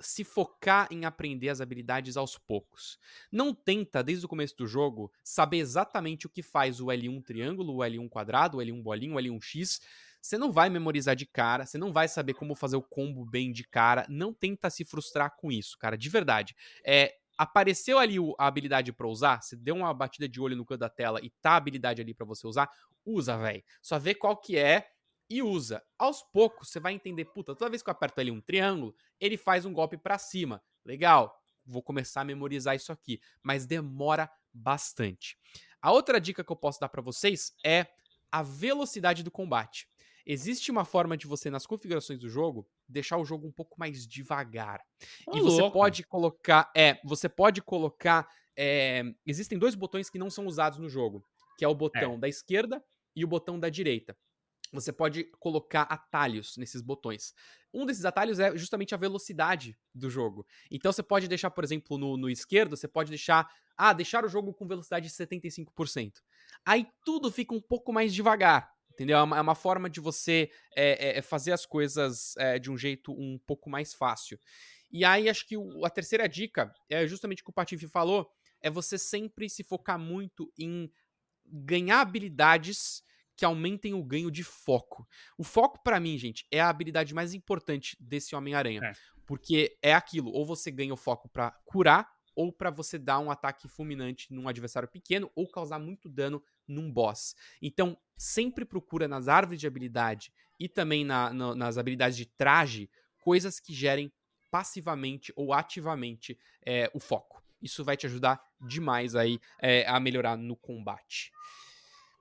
se 0.02 0.24
focar 0.24 0.88
em 0.92 1.06
aprender 1.06 1.50
as 1.50 1.62
habilidades 1.62 2.18
aos 2.18 2.38
poucos. 2.38 3.00
Não 3.32 3.54
tenta, 3.54 4.04
desde 4.04 4.26
o 4.26 4.30
começo 4.30 4.56
do 4.58 4.68
jogo, 4.68 5.12
saber 5.24 5.58
exatamente 5.58 6.28
o 6.28 6.30
que 6.30 6.44
faz 6.44 6.82
o 6.82 6.88
L1 6.88 7.24
triângulo, 7.24 7.76
o 7.76 7.80
L1 7.80 8.10
quadrado, 8.10 8.58
o 8.58 8.62
L1 8.62 8.82
bolinho, 8.82 9.16
o 9.16 9.20
L1 9.20 9.42
X. 9.42 9.82
Você 10.22 10.38
não 10.38 10.52
vai 10.52 10.70
memorizar 10.70 11.16
de 11.16 11.26
cara, 11.26 11.66
você 11.66 11.78
não 11.78 11.94
vai 11.94 12.08
saber 12.08 12.34
como 12.34 12.56
fazer 12.56 12.76
o 12.76 12.82
combo 12.82 13.24
bem 13.26 13.52
de 13.52 13.64
cara. 13.64 14.06
Não 14.10 14.34
tenta 14.34 14.70
se 14.70 14.84
frustrar 14.84 15.36
com 15.38 15.52
isso, 15.52 15.78
cara, 15.78 15.98
de 15.98 16.10
verdade. 16.10 16.56
É, 16.84 17.16
apareceu 17.38 17.98
ali 18.00 18.18
a 18.38 18.48
habilidade 18.48 18.92
para 18.92 19.08
usar, 19.08 19.42
você 19.42 19.56
deu 19.56 19.76
uma 19.76 19.94
batida 19.94 20.28
de 20.28 20.42
olho 20.42 20.56
no 20.56 20.66
canto 20.66 20.80
da 20.80 20.90
tela 20.90 21.20
e 21.24 21.30
tá 21.42 21.52
a 21.52 21.58
habilidade 21.58 22.02
ali 22.02 22.14
para 22.14 22.26
você 22.26 22.48
usar, 22.48 22.70
usa, 23.06 23.38
velho. 23.38 23.64
Só 23.82 24.00
vê 24.00 24.16
qual 24.16 24.36
que 24.36 24.58
é 24.58 24.88
e 25.30 25.42
usa. 25.42 25.84
Aos 25.98 26.22
poucos, 26.22 26.70
você 26.70 26.80
vai 26.80 26.94
entender, 26.94 27.26
puta, 27.26 27.56
toda 27.56 27.70
vez 27.70 27.82
que 27.82 27.90
eu 27.90 27.92
aperto 27.92 28.20
ali 28.20 28.32
um 28.32 28.42
triângulo, 28.42 28.96
ele 29.20 29.38
faz 29.38 29.66
um 29.66 29.74
golpe 29.74 29.98
para 29.98 30.18
cima. 30.18 30.62
Legal, 30.84 31.36
vou 31.66 31.82
começar 31.82 32.22
a 32.22 32.26
memorizar 32.26 32.76
isso 32.76 32.92
aqui, 32.92 33.20
mas 33.42 33.66
demora 33.66 34.30
bastante. 34.54 35.38
A 35.82 35.92
outra 35.92 36.20
dica 36.20 36.44
que 36.44 36.52
eu 36.52 36.56
posso 36.56 36.80
dar 36.80 36.90
para 36.90 37.02
vocês 37.02 37.54
é 37.64 37.88
a 38.32 38.42
velocidade 38.44 39.24
do 39.24 39.32
combate. 39.32 39.88
Existe 40.26 40.72
uma 40.72 40.84
forma 40.84 41.16
de 41.16 41.28
você, 41.28 41.52
nas 41.52 41.68
configurações 41.68 42.20
do 42.20 42.28
jogo, 42.28 42.68
deixar 42.88 43.18
o 43.18 43.26
jogo 43.26 43.48
um 43.48 43.52
pouco 43.52 43.80
mais 43.80 44.08
devagar. 44.08 44.82
Oh, 45.28 45.38
e 45.38 45.42
você 45.42 45.62
louco. 45.62 45.78
pode 45.78 46.04
colocar. 46.04 46.72
É, 46.76 47.00
você 47.04 47.30
pode 47.30 47.62
colocar. 47.62 48.28
É, 48.58 49.04
existem 49.26 49.60
dois 49.60 49.76
botões 49.76 50.10
que 50.10 50.18
não 50.18 50.30
são 50.30 50.48
usados 50.48 50.80
no 50.80 50.90
jogo, 50.90 51.24
que 51.58 51.66
é 51.66 51.68
o 51.68 51.76
botão 51.76 52.16
é. 52.16 52.18
da 52.18 52.28
esquerda 52.28 52.84
e 53.16 53.24
o 53.24 53.28
botão 53.28 53.60
da 53.60 53.70
direita 53.70 54.18
você 54.72 54.92
pode 54.92 55.26
colocar 55.40 55.84
atalhos 55.84 56.58
nesses 56.58 56.82
botões. 56.82 57.34
Um 57.74 57.86
desses 57.86 58.06
atalhos 58.06 58.40
é 58.40 58.56
justamente 58.58 58.94
a 58.94 58.98
velocidade 58.98 59.78
do 59.94 60.10
jogo. 60.10 60.46
Então 60.72 60.92
você 60.92 61.04
pode 61.04 61.28
deixar, 61.28 61.52
por 61.52 61.64
exemplo, 61.64 61.98
no, 61.98 62.18
no 62.18 62.30
esquerdo, 62.30 62.76
você 62.76 62.88
pode 62.88 63.10
deixar. 63.10 63.50
Ah, 63.78 63.92
deixar 63.92 64.24
o 64.24 64.30
jogo 64.30 64.54
com 64.54 64.66
velocidade 64.66 65.08
de 65.08 65.14
75%. 65.14 66.14
Aí 66.66 66.88
tudo 67.04 67.30
fica 67.30 67.54
um 67.54 67.62
pouco 67.62 67.92
mais 67.92 68.14
devagar. 68.14 68.74
Entendeu? 68.92 69.18
É 69.18 69.24
uma, 69.24 69.38
é 69.38 69.42
uma 69.42 69.56
forma 69.56 69.90
de 69.90 70.00
você 70.00 70.50
é, 70.74 71.18
é, 71.18 71.22
fazer 71.22 71.52
as 71.52 71.66
coisas 71.66 72.34
é, 72.38 72.58
de 72.58 72.72
um 72.72 72.78
jeito 72.78 73.12
um 73.12 73.38
pouco 73.46 73.70
mais 73.70 73.94
fácil. 73.94 74.40
E 74.90 75.04
aí, 75.04 75.28
acho 75.28 75.46
que 75.46 75.58
o, 75.58 75.86
a 75.86 75.90
terceira 75.90 76.30
dica 76.30 76.74
é 76.90 77.06
justamente 77.06 77.42
o 77.42 77.44
que 77.44 77.50
o 77.50 77.54
Patife 77.54 77.90
falou: 77.90 78.32
é 78.62 78.70
você 78.70 78.98
sempre 78.98 79.50
se 79.50 79.66
focar 79.66 80.00
muito 80.00 80.50
em 80.58 80.90
ganhar 81.46 82.00
habilidades 82.00 83.04
que 83.36 83.46
aumentem 83.46 83.94
o 83.94 84.04
ganho 84.04 84.32
de 84.32 84.44
foco. 84.44 85.08
O 85.38 85.44
foco, 85.44 85.82
para 85.84 86.00
mim, 86.00 86.18
gente, 86.18 86.46
é 86.52 86.62
a 86.62 86.70
habilidade 86.70 87.14
mais 87.14 87.34
importante 87.34 87.98
desse 88.00 88.36
Homem-Aranha. 88.36 88.82
É. 88.84 88.94
Porque 89.26 89.78
é 89.82 89.94
aquilo, 89.94 90.32
ou 90.32 90.46
você 90.46 90.72
ganha 90.72 90.94
o 90.94 90.98
foco 90.98 91.28
para 91.28 91.52
curar, 91.66 92.14
ou 92.36 92.52
para 92.52 92.70
você 92.70 93.00
dar 93.00 93.20
um 93.20 93.32
ataque 93.32 93.68
fulminante 93.68 94.32
num 94.32 94.48
adversário 94.48 94.90
pequeno, 94.90 95.32
ou 95.36 95.48
causar 95.48 95.80
muito 95.80 96.10
dano 96.10 96.44
num 96.68 96.92
boss. 96.92 97.36
Então, 97.62 97.98
sempre 98.18 98.66
procura 98.66 99.08
nas 99.08 99.28
árvores 99.28 99.60
de 99.60 99.68
habilidade 99.68 100.34
e 100.60 100.68
também 100.68 101.04
na, 101.04 101.34
na, 101.34 101.56
nas 101.56 101.78
habilidades 101.78 102.18
de 102.18 102.26
traje, 102.26 102.90
coisas 103.20 103.60
que 103.60 103.74
gerem 103.74 104.12
passivamente 104.52 105.34
ou 105.36 105.54
ativamente 105.54 106.38
é, 106.66 106.90
o 106.94 107.00
foco. 107.00 107.44
Isso 107.62 107.84
vai 107.84 107.98
te 107.98 108.06
ajudar 108.06 108.42
demais 108.62 109.16
aí 109.16 109.40
é, 109.60 109.86
a 109.88 110.00
melhorar 110.00 110.38
no 110.38 110.56
combate. 110.56 111.32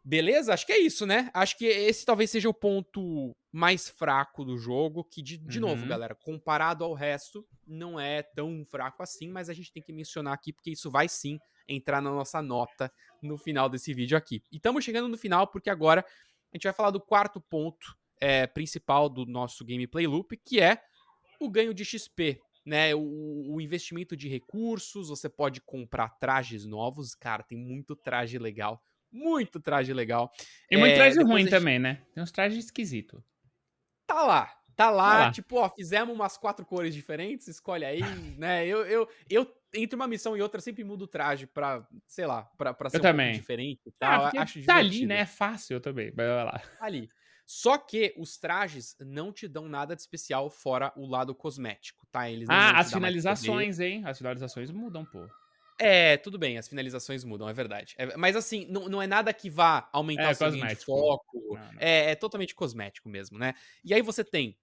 Beleza? 0.04 0.52
Acho 0.52 0.66
que 0.66 0.72
é 0.72 0.78
isso, 0.78 1.06
né? 1.06 1.30
Acho 1.32 1.56
que 1.56 1.64
esse 1.64 2.04
talvez 2.04 2.30
seja 2.30 2.46
o 2.46 2.52
ponto 2.52 3.34
mais 3.50 3.88
fraco 3.88 4.44
do 4.44 4.58
jogo, 4.58 5.02
que, 5.02 5.22
de, 5.22 5.38
de 5.38 5.58
uhum. 5.58 5.68
novo, 5.68 5.86
galera, 5.86 6.14
comparado 6.14 6.84
ao 6.84 6.92
resto, 6.92 7.46
não 7.66 7.98
é 7.98 8.22
tão 8.22 8.66
fraco 8.66 9.02
assim, 9.02 9.30
mas 9.30 9.48
a 9.48 9.54
gente 9.54 9.72
tem 9.72 9.82
que 9.82 9.94
mencionar 9.94 10.34
aqui, 10.34 10.52
porque 10.52 10.70
isso 10.70 10.90
vai 10.90 11.08
sim 11.08 11.38
entrar 11.66 12.02
na 12.02 12.10
nossa 12.10 12.42
nota 12.42 12.92
no 13.22 13.38
final 13.38 13.66
desse 13.66 13.94
vídeo 13.94 14.18
aqui. 14.18 14.42
E 14.52 14.56
estamos 14.56 14.84
chegando 14.84 15.08
no 15.08 15.16
final, 15.16 15.46
porque 15.46 15.70
agora 15.70 16.04
a 16.52 16.56
gente 16.56 16.64
vai 16.64 16.72
falar 16.74 16.90
do 16.90 17.00
quarto 17.00 17.40
ponto 17.40 17.96
é, 18.20 18.46
principal 18.46 19.08
do 19.08 19.24
nosso 19.24 19.64
gameplay 19.64 20.06
loop, 20.06 20.36
que 20.36 20.60
é 20.60 20.82
o 21.40 21.48
ganho 21.48 21.72
de 21.72 21.84
XP. 21.84 22.40
Né, 22.66 22.94
o, 22.94 23.54
o 23.54 23.60
investimento 23.60 24.16
de 24.16 24.26
recursos, 24.26 25.10
você 25.10 25.28
pode 25.28 25.60
comprar 25.60 26.08
trajes 26.18 26.64
novos, 26.64 27.14
cara, 27.14 27.42
tem 27.42 27.58
muito 27.58 27.94
traje 27.94 28.38
legal 28.38 28.82
muito 29.14 29.60
traje 29.60 29.92
legal. 29.92 30.30
E 30.70 30.76
muito 30.76 30.92
é, 30.92 30.96
traje 30.96 31.22
ruim 31.22 31.42
gente... 31.42 31.50
também, 31.50 31.78
né? 31.78 32.02
Tem 32.12 32.22
uns 32.22 32.32
trajes 32.32 32.64
esquisitos. 32.64 33.22
Tá 34.06 34.22
lá. 34.22 34.50
Tá 34.76 34.90
lá, 34.90 35.10
tá 35.10 35.18
lá, 35.26 35.30
tipo, 35.30 35.56
ó, 35.56 35.68
fizemos 35.68 36.12
umas 36.12 36.36
quatro 36.36 36.66
cores 36.66 36.92
diferentes, 36.92 37.46
escolhe 37.46 37.84
aí, 37.84 38.00
né? 38.36 38.66
Eu, 38.66 38.84
eu, 38.84 39.08
eu, 39.30 39.54
entre 39.72 39.94
uma 39.94 40.08
missão 40.08 40.36
e 40.36 40.42
outra, 40.42 40.60
sempre 40.60 40.82
mudo 40.82 41.02
o 41.02 41.06
traje 41.06 41.46
pra, 41.46 41.86
sei 42.08 42.26
lá, 42.26 42.42
pra, 42.58 42.74
pra 42.74 42.90
ser 42.90 42.96
eu 42.96 43.00
um 43.00 43.02
também. 43.04 43.34
diferente 43.34 43.82
e 43.86 43.92
tal. 43.92 44.26
Ah, 44.26 44.32
acho 44.36 44.64
tá 44.64 44.76
ali, 44.76 45.06
né? 45.06 45.20
É 45.20 45.26
fácil 45.26 45.80
também, 45.80 46.12
mas 46.16 46.26
vai 46.26 46.44
lá. 46.44 46.58
Tá 46.58 46.86
ali. 46.86 47.08
Só 47.46 47.78
que 47.78 48.14
os 48.16 48.36
trajes 48.36 48.96
não 49.00 49.32
te 49.32 49.46
dão 49.46 49.68
nada 49.68 49.94
de 49.94 50.00
especial 50.00 50.50
fora 50.50 50.92
o 50.96 51.06
lado 51.06 51.34
cosmético, 51.34 52.04
tá? 52.10 52.28
Eles 52.28 52.48
ah, 52.50 52.78
as 52.78 52.92
finalizações, 52.92 53.78
hein? 53.78 54.02
As 54.04 54.18
finalizações 54.18 54.72
mudam, 54.72 55.04
pô. 55.04 55.28
É, 55.78 56.16
tudo 56.16 56.38
bem, 56.38 56.56
as 56.56 56.68
finalizações 56.68 57.24
mudam, 57.24 57.48
é 57.48 57.52
verdade. 57.52 57.94
É, 57.98 58.16
mas 58.16 58.36
assim, 58.36 58.66
não, 58.70 58.88
não 58.88 59.02
é 59.02 59.06
nada 59.06 59.32
que 59.32 59.50
vá 59.50 59.88
aumentar 59.92 60.28
é, 60.28 60.30
o 60.30 60.34
seu 60.34 60.50
de 60.50 60.76
foco. 60.76 61.24
Não, 61.34 61.72
não. 61.72 61.80
É, 61.80 62.12
é, 62.12 62.14
totalmente 62.14 62.54
cosmético 62.54 63.08
mesmo, 63.08 63.38
né? 63.38 63.54
E 63.84 63.92
aí 63.92 64.00
você 64.00 64.22
tem 64.22 64.56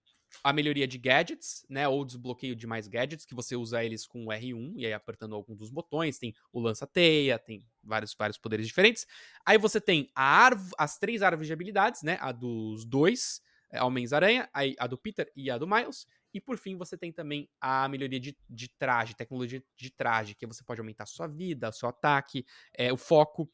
a 0.44 0.54
melhoria 0.54 0.88
de 0.88 0.98
gadgets, 0.98 1.66
né? 1.70 1.88
Ou 1.88 2.06
desbloqueio 2.06 2.56
de 2.56 2.66
mais 2.66 2.88
gadgets, 2.88 3.26
que 3.26 3.36
você 3.36 3.56
usa 3.56 3.84
eles 3.84 4.08
com 4.08 4.26
o 4.26 4.30
R1 4.30 4.74
e 4.78 4.86
aí 4.86 4.94
apertando 4.94 5.36
algum 5.36 5.56
dos 5.56 5.70
botões. 5.70 6.18
Tem 6.18 6.34
o 6.54 6.60
lança-teia, 6.62 7.38
tem 7.38 7.66
vários, 7.84 8.16
vários 8.18 8.38
poderes 8.38 8.66
diferentes. 8.66 9.06
Aí 9.46 9.58
você 9.58 9.82
tem 9.82 10.10
a 10.16 10.50
as 10.78 10.98
três 10.98 11.22
árvores 11.22 11.48
de 11.48 11.54
habilidades, 11.54 12.04
né? 12.04 12.18
A 12.22 12.32
dos 12.32 12.86
dois 12.86 13.42
é, 13.70 13.84
Homens-Aranha, 13.84 14.50
a 14.54 14.88
do 14.88 14.98
Peter 14.98 15.32
e 15.36 15.52
a 15.52 15.58
do 15.58 15.68
Miles. 15.68 16.06
E 16.34 16.40
por 16.40 16.58
fim, 16.58 16.78
você 16.78 16.98
tem 16.98 17.12
também 17.12 17.50
a 17.60 17.88
melhoria 17.88 18.20
de, 18.20 18.38
de 18.50 18.70
traje, 18.70 19.16
tecnologia 19.16 19.64
de 19.78 19.90
traje, 19.90 20.36
que 20.36 20.48
você 20.48 20.64
pode 20.64 20.80
aumentar 20.80 21.04
a 21.04 21.08
sua 21.08 21.28
vida, 21.28 21.70
o 21.70 21.74
seu 21.74 21.90
ataque, 21.90 22.46
é, 22.74 22.92
o 22.92 22.98
foco 22.98 23.50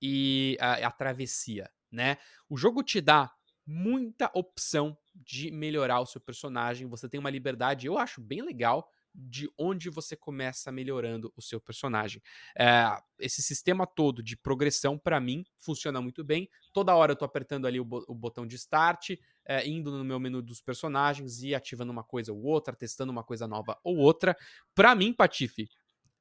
e 0.00 0.56
a, 0.60 0.86
a 0.86 0.90
travessia, 0.90 1.70
né? 1.90 2.16
O 2.48 2.56
jogo 2.56 2.82
te 2.82 3.00
dá 3.00 3.30
muita 3.66 4.30
opção 4.34 4.96
de 5.14 5.50
melhorar 5.50 6.00
o 6.00 6.06
seu 6.06 6.20
personagem. 6.20 6.88
Você 6.88 7.08
tem 7.08 7.20
uma 7.20 7.30
liberdade, 7.30 7.86
eu 7.86 7.98
acho 7.98 8.20
bem 8.20 8.42
legal, 8.42 8.88
de 9.14 9.50
onde 9.58 9.90
você 9.90 10.16
começa 10.16 10.72
melhorando 10.72 11.32
o 11.36 11.42
seu 11.42 11.60
personagem. 11.60 12.22
É, 12.58 12.84
esse 13.20 13.42
sistema 13.42 13.86
todo 13.86 14.22
de 14.22 14.36
progressão, 14.36 14.98
para 14.98 15.20
mim, 15.20 15.44
funciona 15.58 16.00
muito 16.00 16.24
bem. 16.24 16.48
Toda 16.72 16.94
hora 16.94 17.12
eu 17.12 17.16
tô 17.16 17.24
apertando 17.24 17.66
ali 17.66 17.78
o, 17.78 17.84
bo 17.84 18.04
o 18.08 18.14
botão 18.14 18.46
de 18.46 18.56
start, 18.56 19.10
é, 19.46 19.66
indo 19.68 19.90
no 19.90 20.04
meu 20.04 20.20
menu 20.20 20.42
dos 20.42 20.60
personagens 20.60 21.42
e 21.42 21.54
ativando 21.54 21.92
uma 21.92 22.04
coisa 22.04 22.32
ou 22.32 22.42
outra, 22.42 22.74
testando 22.74 23.12
uma 23.12 23.24
coisa 23.24 23.46
nova 23.46 23.78
ou 23.82 23.96
outra. 23.96 24.36
Para 24.74 24.94
mim, 24.94 25.12
Patife, 25.12 25.68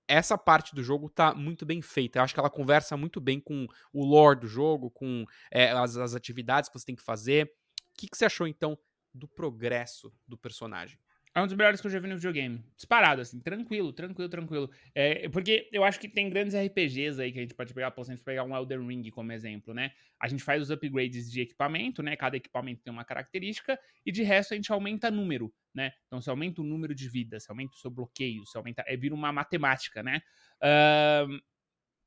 essa 0.07 0.37
parte 0.37 0.75
do 0.75 0.83
jogo 0.83 1.09
tá 1.09 1.33
muito 1.33 1.65
bem 1.65 1.81
feita. 1.81 2.19
Eu 2.19 2.23
acho 2.23 2.33
que 2.33 2.39
ela 2.39 2.49
conversa 2.49 2.97
muito 2.97 3.21
bem 3.21 3.39
com 3.39 3.67
o 3.93 4.03
lore 4.03 4.39
do 4.41 4.47
jogo, 4.47 4.91
com 4.91 5.25
é, 5.49 5.71
as, 5.71 5.95
as, 5.95 6.15
atividades 6.15 6.69
que 6.69 6.77
você 6.77 6.85
tem 6.85 6.95
que 6.95 7.03
fazer. 7.03 7.45
O 7.45 7.49
que, 7.97 8.07
que 8.07 8.17
você 8.17 8.25
achou, 8.25 8.47
então, 8.47 8.77
do 9.13 9.27
progresso 9.27 10.11
do 10.27 10.37
personagem? 10.37 10.99
É 11.33 11.41
um 11.41 11.45
dos 11.45 11.55
melhores 11.55 11.79
que 11.79 11.87
eu 11.87 11.91
já 11.91 11.99
vi 11.99 12.09
no 12.09 12.15
videogame. 12.15 12.61
Disparado, 12.75 13.21
assim. 13.21 13.39
Tranquilo, 13.39 13.93
tranquilo, 13.93 14.27
tranquilo. 14.27 14.69
É, 14.93 15.29
porque 15.29 15.69
eu 15.71 15.81
acho 15.83 15.97
que 15.97 16.09
tem 16.09 16.29
grandes 16.29 16.53
RPGs 16.53 17.21
aí 17.21 17.31
que 17.31 17.39
a 17.39 17.41
gente 17.41 17.53
pode 17.53 17.73
pegar. 17.73 17.89
Por 17.91 18.01
exemplo, 18.01 18.23
pegar 18.25 18.43
um 18.43 18.53
Elden 18.53 18.85
Ring 18.85 19.09
como 19.11 19.31
exemplo, 19.31 19.73
né? 19.73 19.93
A 20.19 20.27
gente 20.27 20.43
faz 20.43 20.61
os 20.61 20.69
upgrades 20.69 21.31
de 21.31 21.39
equipamento, 21.39 22.03
né? 22.03 22.17
Cada 22.17 22.35
equipamento 22.35 22.83
tem 22.83 22.91
uma 22.91 23.05
característica. 23.05 23.79
E 24.05 24.11
de 24.11 24.23
resto 24.23 24.53
a 24.53 24.57
gente 24.57 24.71
aumenta 24.73 25.09
número, 25.09 25.53
né? 25.73 25.93
Então 26.07 26.19
você 26.19 26.29
aumenta 26.29 26.61
o 26.61 26.65
número 26.65 26.93
de 26.93 27.07
vidas, 27.07 27.43
você 27.43 27.51
aumenta 27.51 27.75
o 27.75 27.77
seu 27.77 27.89
bloqueio, 27.89 28.43
aumenta... 28.53 28.83
É, 28.85 28.97
vira 28.97 29.15
uma 29.15 29.31
matemática, 29.31 30.03
né? 30.03 30.21
Uh, 30.61 31.39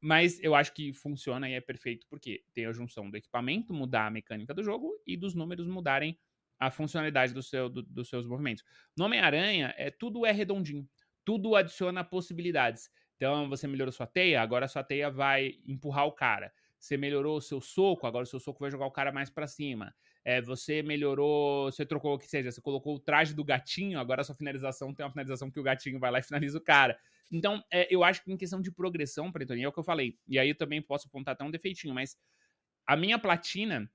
mas 0.02 0.38
eu 0.42 0.54
acho 0.54 0.74
que 0.74 0.92
funciona 0.92 1.48
e 1.48 1.54
é 1.54 1.62
perfeito 1.62 2.06
porque 2.10 2.44
tem 2.52 2.66
a 2.66 2.72
junção 2.72 3.08
do 3.08 3.16
equipamento 3.16 3.72
mudar 3.72 4.06
a 4.06 4.10
mecânica 4.10 4.52
do 4.52 4.62
jogo 4.62 4.92
e 5.06 5.16
dos 5.16 5.34
números 5.34 5.66
mudarem 5.66 6.18
a 6.58 6.70
funcionalidade 6.70 7.32
do 7.32 7.42
seu, 7.42 7.68
do, 7.68 7.82
dos 7.82 8.08
seus 8.08 8.26
movimentos. 8.26 8.64
No 8.96 9.04
Homem-Aranha, 9.04 9.74
é, 9.76 9.90
tudo 9.90 10.24
é 10.24 10.32
redondinho, 10.32 10.88
tudo 11.24 11.56
adiciona 11.56 12.04
possibilidades. 12.04 12.90
Então, 13.16 13.48
você 13.48 13.66
melhorou 13.66 13.92
sua 13.92 14.06
teia, 14.06 14.42
agora 14.42 14.68
sua 14.68 14.82
teia 14.82 15.10
vai 15.10 15.54
empurrar 15.66 16.06
o 16.06 16.12
cara. 16.12 16.52
Você 16.78 16.96
melhorou 16.96 17.38
o 17.38 17.40
seu 17.40 17.60
soco, 17.60 18.06
agora 18.06 18.24
o 18.24 18.26
seu 18.26 18.38
soco 18.38 18.60
vai 18.60 18.70
jogar 18.70 18.84
o 18.86 18.90
cara 18.90 19.10
mais 19.10 19.30
para 19.30 19.46
cima. 19.46 19.94
É, 20.22 20.40
você 20.42 20.82
melhorou, 20.82 21.70
você 21.70 21.86
trocou 21.86 22.14
o 22.14 22.18
que 22.18 22.26
seja, 22.26 22.50
você 22.50 22.60
colocou 22.60 22.96
o 22.96 22.98
traje 22.98 23.34
do 23.34 23.44
gatinho, 23.44 23.98
agora 23.98 24.20
a 24.20 24.24
sua 24.24 24.34
finalização 24.34 24.92
tem 24.92 25.04
uma 25.04 25.10
finalização 25.10 25.50
que 25.50 25.58
o 25.58 25.62
gatinho 25.62 25.98
vai 25.98 26.10
lá 26.10 26.18
e 26.18 26.22
finaliza 26.22 26.58
o 26.58 26.60
cara. 26.60 26.98
Então, 27.32 27.62
é, 27.70 27.86
eu 27.94 28.04
acho 28.04 28.22
que 28.22 28.30
em 28.30 28.36
questão 28.36 28.60
de 28.60 28.70
progressão, 28.70 29.32
Pretoni, 29.32 29.62
é 29.62 29.68
o 29.68 29.72
que 29.72 29.78
eu 29.78 29.84
falei. 29.84 30.18
E 30.28 30.38
aí 30.38 30.50
eu 30.50 30.54
também 30.54 30.82
posso 30.82 31.08
apontar 31.08 31.32
até 31.32 31.44
um 31.44 31.50
defeitinho, 31.50 31.94
mas 31.94 32.18
a 32.86 32.96
minha 32.96 33.18
platina, 33.18 33.90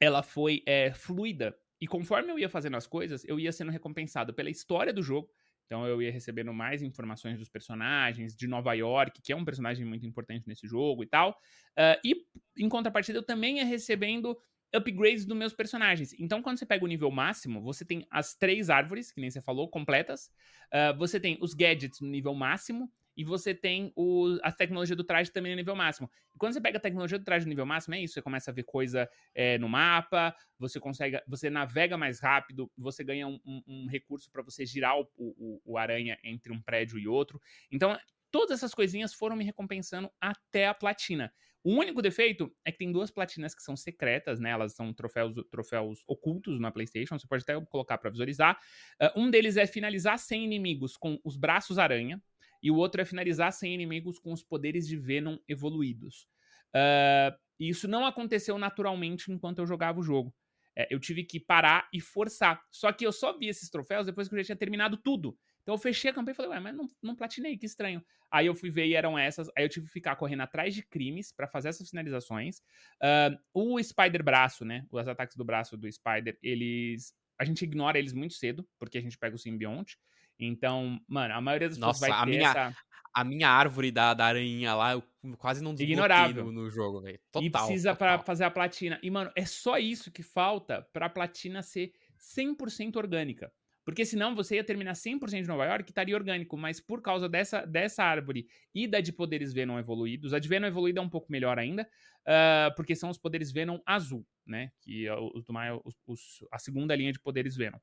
ela 0.00 0.22
foi 0.22 0.62
é, 0.66 0.92
fluida 0.92 1.56
e 1.82 1.86
conforme 1.88 2.30
eu 2.30 2.38
ia 2.38 2.48
fazendo 2.48 2.76
as 2.76 2.86
coisas, 2.86 3.24
eu 3.24 3.40
ia 3.40 3.50
sendo 3.50 3.72
recompensado 3.72 4.32
pela 4.32 4.48
história 4.48 4.92
do 4.92 5.02
jogo. 5.02 5.28
Então 5.66 5.84
eu 5.84 6.00
ia 6.00 6.12
recebendo 6.12 6.54
mais 6.54 6.80
informações 6.80 7.40
dos 7.40 7.48
personagens, 7.48 8.36
de 8.36 8.46
Nova 8.46 8.72
York, 8.72 9.20
que 9.20 9.32
é 9.32 9.36
um 9.36 9.44
personagem 9.44 9.84
muito 9.84 10.06
importante 10.06 10.46
nesse 10.46 10.64
jogo 10.64 11.02
e 11.02 11.06
tal. 11.08 11.30
Uh, 11.76 11.98
e 12.04 12.24
em 12.56 12.68
contrapartida, 12.68 13.18
eu 13.18 13.22
também 13.24 13.56
ia 13.56 13.64
recebendo 13.64 14.38
upgrades 14.72 15.24
dos 15.24 15.36
meus 15.36 15.52
personagens. 15.52 16.14
Então, 16.20 16.40
quando 16.40 16.58
você 16.58 16.64
pega 16.64 16.84
o 16.84 16.88
nível 16.88 17.10
máximo, 17.10 17.60
você 17.60 17.84
tem 17.84 18.06
as 18.08 18.36
três 18.36 18.70
árvores, 18.70 19.10
que 19.10 19.20
nem 19.20 19.28
você 19.28 19.40
falou, 19.40 19.68
completas. 19.68 20.30
Uh, 20.72 20.96
você 20.96 21.18
tem 21.18 21.36
os 21.40 21.52
gadgets 21.52 22.00
no 22.00 22.06
nível 22.06 22.32
máximo 22.32 22.88
e 23.16 23.24
você 23.24 23.54
tem 23.54 23.92
o, 23.94 24.38
a 24.42 24.50
tecnologia 24.50 24.96
do 24.96 25.04
traje 25.04 25.30
também 25.30 25.52
no 25.52 25.56
nível 25.56 25.76
máximo. 25.76 26.10
E 26.34 26.38
quando 26.38 26.54
você 26.54 26.60
pega 26.60 26.78
a 26.78 26.80
tecnologia 26.80 27.18
do 27.18 27.24
traje 27.24 27.44
no 27.44 27.50
nível 27.50 27.66
máximo, 27.66 27.94
é 27.94 28.00
isso, 28.00 28.14
você 28.14 28.22
começa 28.22 28.50
a 28.50 28.54
ver 28.54 28.64
coisa 28.64 29.08
é, 29.34 29.58
no 29.58 29.68
mapa, 29.68 30.34
você 30.58 30.80
consegue, 30.80 31.20
você 31.26 31.50
navega 31.50 31.96
mais 31.96 32.20
rápido, 32.20 32.70
você 32.76 33.04
ganha 33.04 33.26
um, 33.26 33.38
um, 33.44 33.62
um 33.66 33.86
recurso 33.86 34.30
para 34.30 34.42
você 34.42 34.64
girar 34.64 34.98
o, 34.98 35.08
o, 35.16 35.60
o 35.64 35.78
aranha 35.78 36.18
entre 36.24 36.52
um 36.52 36.60
prédio 36.60 36.98
e 36.98 37.06
outro. 37.06 37.40
Então, 37.70 37.98
todas 38.30 38.58
essas 38.58 38.74
coisinhas 38.74 39.12
foram 39.12 39.36
me 39.36 39.44
recompensando 39.44 40.10
até 40.20 40.66
a 40.66 40.74
platina. 40.74 41.32
O 41.64 41.74
único 41.74 42.02
defeito 42.02 42.52
é 42.64 42.72
que 42.72 42.78
tem 42.78 42.90
duas 42.90 43.10
platinas 43.10 43.54
que 43.54 43.62
são 43.62 43.76
secretas, 43.76 44.40
né? 44.40 44.50
Elas 44.50 44.74
são 44.74 44.92
troféus, 44.92 45.32
troféus 45.48 46.02
ocultos 46.08 46.58
na 46.58 46.72
PlayStation. 46.72 47.16
Você 47.16 47.26
pode 47.26 47.44
até 47.44 47.60
colocar 47.66 47.98
para 47.98 48.10
visualizar. 48.10 48.58
Uh, 49.00 49.20
um 49.20 49.30
deles 49.30 49.56
é 49.56 49.64
finalizar 49.64 50.18
100 50.18 50.44
inimigos 50.44 50.96
com 50.96 51.20
os 51.22 51.36
braços 51.36 51.78
aranha 51.78 52.20
e 52.62 52.70
o 52.70 52.76
outro 52.76 53.00
é 53.00 53.04
finalizar 53.04 53.52
sem 53.52 53.74
inimigos 53.74 54.18
com 54.18 54.32
os 54.32 54.42
poderes 54.42 54.86
de 54.86 54.96
Venom 54.96 55.36
evoluídos. 55.48 56.28
Uh, 56.74 57.36
isso 57.58 57.86
não 57.86 58.06
aconteceu 58.06 58.58
naturalmente 58.58 59.30
enquanto 59.30 59.58
eu 59.58 59.66
jogava 59.66 60.00
o 60.00 60.02
jogo. 60.02 60.34
É, 60.74 60.92
eu 60.92 60.98
tive 60.98 61.24
que 61.24 61.38
parar 61.38 61.88
e 61.92 62.00
forçar. 62.00 62.62
Só 62.70 62.90
que 62.92 63.06
eu 63.06 63.12
só 63.12 63.36
vi 63.36 63.48
esses 63.48 63.68
troféus 63.68 64.06
depois 64.06 64.28
que 64.28 64.34
eu 64.34 64.38
já 64.38 64.44
tinha 64.44 64.56
terminado 64.56 64.96
tudo. 64.96 65.38
Então 65.62 65.74
eu 65.74 65.78
fechei 65.78 66.10
a 66.10 66.14
campanha 66.14 66.32
e 66.32 66.36
falei, 66.36 66.50
ué, 66.52 66.60
mas 66.60 66.74
não, 66.74 66.88
não 67.02 67.14
platinei, 67.14 67.56
que 67.56 67.66
estranho. 67.66 68.02
Aí 68.30 68.46
eu 68.46 68.54
fui 68.54 68.70
ver 68.70 68.86
e 68.86 68.94
eram 68.94 69.18
essas. 69.18 69.48
Aí 69.56 69.64
eu 69.64 69.68
tive 69.68 69.86
que 69.86 69.92
ficar 69.92 70.16
correndo 70.16 70.40
atrás 70.40 70.74
de 70.74 70.82
crimes 70.82 71.30
para 71.30 71.46
fazer 71.46 71.68
essas 71.68 71.88
finalizações. 71.88 72.58
Uh, 73.00 73.38
o 73.52 73.82
Spider 73.82 74.24
Braço, 74.24 74.64
né? 74.64 74.86
Os 74.90 75.06
ataques 75.06 75.36
do 75.36 75.44
braço 75.44 75.76
do 75.76 75.90
Spider, 75.90 76.38
eles. 76.42 77.14
A 77.38 77.44
gente 77.44 77.62
ignora 77.62 77.98
eles 77.98 78.12
muito 78.12 78.34
cedo, 78.34 78.66
porque 78.78 78.98
a 78.98 79.00
gente 79.00 79.18
pega 79.18 79.36
o 79.36 79.38
simbionte. 79.38 79.98
Então, 80.46 81.00
mano, 81.08 81.34
a 81.34 81.40
maioria 81.40 81.68
das 81.68 81.78
Nossa, 81.78 82.00
pessoas 82.00 82.18
vai 82.18 82.22
a 82.22 82.26
minha, 82.26 82.50
essa... 82.50 82.76
a 83.14 83.24
minha 83.24 83.48
árvore 83.48 83.90
da, 83.90 84.14
da 84.14 84.26
aranha 84.26 84.74
lá, 84.74 84.92
eu 84.92 85.02
quase 85.38 85.62
não 85.62 85.74
desbloqueei 85.74 86.34
no, 86.34 86.52
no 86.52 86.70
jogo, 86.70 87.00
velho. 87.00 87.20
E 87.40 87.50
precisa 87.50 87.94
para 87.94 88.18
fazer 88.18 88.44
a 88.44 88.50
platina. 88.50 88.98
E, 89.02 89.10
mano, 89.10 89.30
é 89.36 89.44
só 89.44 89.78
isso 89.78 90.10
que 90.10 90.22
falta 90.22 90.86
pra 90.92 91.08
platina 91.08 91.62
ser 91.62 91.92
100% 92.18 92.96
orgânica. 92.96 93.52
Porque 93.84 94.04
senão 94.04 94.34
você 94.34 94.56
ia 94.56 94.64
terminar 94.64 94.92
100% 94.92 95.42
de 95.42 95.48
Nova 95.48 95.64
York 95.66 95.84
e 95.84 95.90
estaria 95.90 96.14
orgânico, 96.14 96.56
mas 96.56 96.80
por 96.80 97.02
causa 97.02 97.28
dessa, 97.28 97.66
dessa 97.66 98.04
árvore 98.04 98.46
e 98.72 98.86
da 98.86 99.00
de 99.00 99.12
poderes 99.12 99.52
Venom 99.52 99.78
evoluídos, 99.78 100.32
a 100.32 100.38
de 100.38 100.48
Venom 100.48 100.68
evoluída 100.68 101.00
é 101.00 101.02
um 101.02 101.08
pouco 101.08 101.32
melhor 101.32 101.58
ainda, 101.58 101.82
uh, 101.82 102.74
porque 102.76 102.94
são 102.94 103.10
os 103.10 103.18
poderes 103.18 103.50
Venom 103.50 103.80
azul, 103.84 104.24
né? 104.46 104.70
Que 104.80 105.08
é 105.08 105.14
os, 105.14 105.48
os, 105.84 105.96
os, 106.06 106.48
a 106.52 106.58
segunda 106.58 106.94
linha 106.94 107.12
de 107.12 107.18
poderes 107.18 107.56
Venom. 107.56 107.78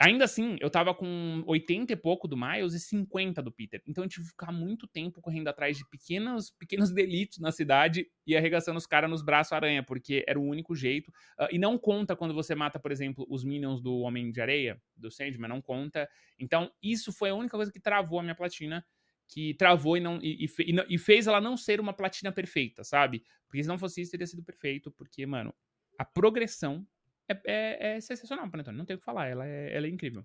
Ainda 0.00 0.24
assim, 0.24 0.56
eu 0.60 0.68
tava 0.68 0.92
com 0.92 1.44
80 1.46 1.92
e 1.92 1.96
pouco 1.96 2.26
do 2.26 2.36
Miles 2.36 2.74
e 2.74 2.80
50 2.80 3.40
do 3.40 3.52
Peter. 3.52 3.80
Então 3.86 4.02
eu 4.02 4.08
tive 4.08 4.24
que 4.24 4.30
ficar 4.30 4.50
muito 4.50 4.88
tempo 4.88 5.20
correndo 5.20 5.46
atrás 5.46 5.78
de 5.78 5.88
pequenos, 5.88 6.50
pequenos 6.50 6.90
delitos 6.92 7.38
na 7.38 7.52
cidade 7.52 8.06
e 8.26 8.36
arregaçando 8.36 8.76
os 8.76 8.86
caras 8.86 9.08
nos 9.08 9.22
braços 9.22 9.52
aranha, 9.52 9.84
porque 9.84 10.24
era 10.26 10.38
o 10.38 10.44
único 10.44 10.74
jeito. 10.74 11.10
Uh, 11.38 11.46
e 11.52 11.58
não 11.58 11.78
conta 11.78 12.16
quando 12.16 12.34
você 12.34 12.56
mata, 12.56 12.78
por 12.78 12.90
exemplo, 12.90 13.24
os 13.30 13.44
minions 13.44 13.80
do 13.80 13.98
Homem 14.00 14.32
de 14.32 14.40
Areia, 14.40 14.82
do 14.96 15.10
Sandman, 15.12 15.48
não 15.48 15.62
conta. 15.62 16.08
Então, 16.38 16.72
isso 16.82 17.12
foi 17.12 17.30
a 17.30 17.34
única 17.34 17.56
coisa 17.56 17.70
que 17.70 17.80
travou 17.80 18.18
a 18.18 18.22
minha 18.22 18.34
platina. 18.34 18.84
Que 19.28 19.54
travou 19.54 19.96
e, 19.96 20.00
não, 20.00 20.18
e, 20.20 20.44
e, 20.44 20.94
e 20.94 20.98
fez 20.98 21.26
ela 21.26 21.40
não 21.40 21.56
ser 21.56 21.80
uma 21.80 21.94
platina 21.94 22.30
perfeita, 22.30 22.84
sabe? 22.84 23.22
Porque 23.46 23.62
se 23.62 23.68
não 23.68 23.78
fosse 23.78 24.02
isso, 24.02 24.10
teria 24.10 24.26
sido 24.26 24.42
perfeito. 24.42 24.90
Porque, 24.90 25.24
mano, 25.24 25.54
a 25.98 26.04
progressão 26.04 26.86
é, 27.28 27.40
é, 27.46 27.96
é 27.96 28.00
sensacional, 28.00 28.50
Panetone. 28.50 28.76
Não 28.76 28.84
tem 28.84 28.96
o 28.96 28.98
que 28.98 29.04
falar. 29.04 29.28
Ela 29.28 29.46
é, 29.46 29.76
ela 29.76 29.86
é 29.86 29.90
incrível. 29.90 30.24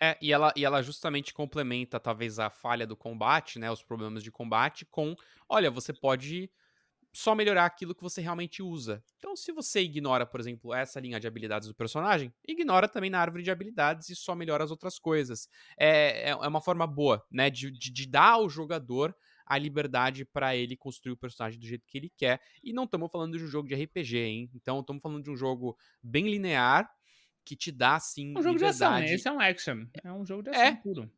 É, 0.00 0.16
e 0.20 0.32
ela, 0.32 0.52
e 0.54 0.64
ela 0.64 0.82
justamente 0.82 1.32
complementa, 1.32 1.98
talvez, 1.98 2.38
a 2.38 2.50
falha 2.50 2.86
do 2.86 2.96
combate, 2.96 3.58
né? 3.58 3.70
Os 3.70 3.82
problemas 3.82 4.22
de 4.22 4.30
combate 4.30 4.84
com. 4.84 5.14
Olha, 5.48 5.70
você 5.70 5.92
pode 5.92 6.50
só 7.14 7.34
melhorar 7.34 7.64
aquilo 7.64 7.94
que 7.94 8.02
você 8.02 8.20
realmente 8.20 8.62
usa. 8.62 9.02
Então, 9.16 9.34
se 9.34 9.50
você 9.50 9.80
ignora, 9.80 10.26
por 10.26 10.38
exemplo, 10.38 10.74
essa 10.74 11.00
linha 11.00 11.18
de 11.18 11.26
habilidades 11.26 11.66
do 11.66 11.74
personagem, 11.74 12.30
ignora 12.46 12.86
também 12.86 13.08
na 13.08 13.18
árvore 13.18 13.42
de 13.42 13.50
habilidades 13.50 14.10
e 14.10 14.14
só 14.14 14.34
melhora 14.34 14.62
as 14.62 14.70
outras 14.70 14.98
coisas. 14.98 15.48
É, 15.78 16.28
é, 16.28 16.30
é 16.30 16.46
uma 16.46 16.60
forma 16.60 16.86
boa, 16.86 17.24
né? 17.30 17.48
De, 17.48 17.70
de, 17.70 17.90
de 17.90 18.06
dar 18.06 18.32
ao 18.32 18.50
jogador 18.50 19.16
a 19.46 19.56
liberdade 19.56 20.24
para 20.24 20.56
ele 20.56 20.76
construir 20.76 21.12
o 21.12 21.16
personagem 21.16 21.58
do 21.58 21.66
jeito 21.66 21.86
que 21.86 21.96
ele 21.96 22.12
quer. 22.16 22.40
E 22.62 22.72
não 22.72 22.84
estamos 22.84 23.10
falando 23.10 23.38
de 23.38 23.44
um 23.44 23.48
jogo 23.48 23.68
de 23.68 23.74
RPG, 23.74 24.18
hein? 24.18 24.50
Então 24.54 24.80
estamos 24.80 25.00
falando 25.00 25.22
de 25.22 25.30
um 25.30 25.36
jogo 25.36 25.78
bem 26.02 26.28
linear 26.28 26.90
que 27.44 27.54
te 27.54 27.70
dá 27.70 27.94
assim 27.94 28.32
um 28.32 28.42
jogo 28.42 28.56
liberdade. 28.56 28.78
de 28.78 28.84
ação, 28.84 28.98
né? 28.98 29.14
Esse 29.14 29.28
é 29.28 29.32
um 29.32 29.40
action, 29.40 29.86
é 30.02 30.12
um 30.12 30.26
jogo 30.26 30.42
de 30.42 30.50
ação 30.50 30.62
é. 30.62 30.74
puro. 30.74 31.10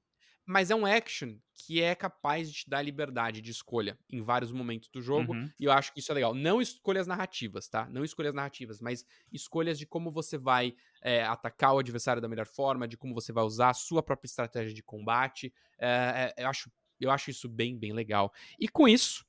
mas 0.45 0.71
é 0.71 0.75
um 0.75 0.85
action 0.85 1.39
que 1.55 1.83
é 1.83 1.95
capaz 1.95 2.51
de 2.51 2.59
te 2.59 2.71
dar 2.71 2.83
liberdade 2.83 3.41
de 3.41 3.51
escolha 3.51 3.99
em 4.11 4.21
vários 4.21 4.53
momentos 4.53 4.89
do 4.91 5.01
jogo, 5.01 5.33
uhum. 5.33 5.51
e 5.59 5.65
eu 5.65 5.73
acho 5.73 5.93
que 5.93 6.01
isso 6.01 6.13
é 6.13 6.15
legal. 6.15 6.35
Não 6.35 6.61
escolhas 6.61 7.07
narrativas, 7.07 7.67
tá? 7.69 7.89
Não 7.91 8.05
escolhas 8.05 8.35
narrativas, 8.35 8.81
mas 8.81 9.05
escolhas 9.33 9.79
de 9.79 9.87
como 9.87 10.13
você 10.13 10.37
vai 10.37 10.75
é, 11.03 11.25
atacar 11.25 11.75
o 11.75 11.79
adversário 11.79 12.23
da 12.23 12.29
melhor 12.29 12.47
forma, 12.47 12.87
de 12.87 12.97
como 12.97 13.15
você 13.15 13.33
vai 13.33 13.45
usar 13.45 13.71
a 13.71 13.75
sua 13.75 14.03
própria 14.03 14.29
estratégia 14.29 14.75
de 14.75 14.83
combate. 14.83 15.53
É, 15.79 16.33
é, 16.37 16.45
eu, 16.45 16.49
acho, 16.49 16.71
eu 17.05 17.11
acho 17.11 17.31
isso 17.31 17.49
bem, 17.49 17.77
bem 17.77 17.93
legal. 17.93 18.33
E 18.59 18.69
com 18.69 18.89
isso, 18.89 19.25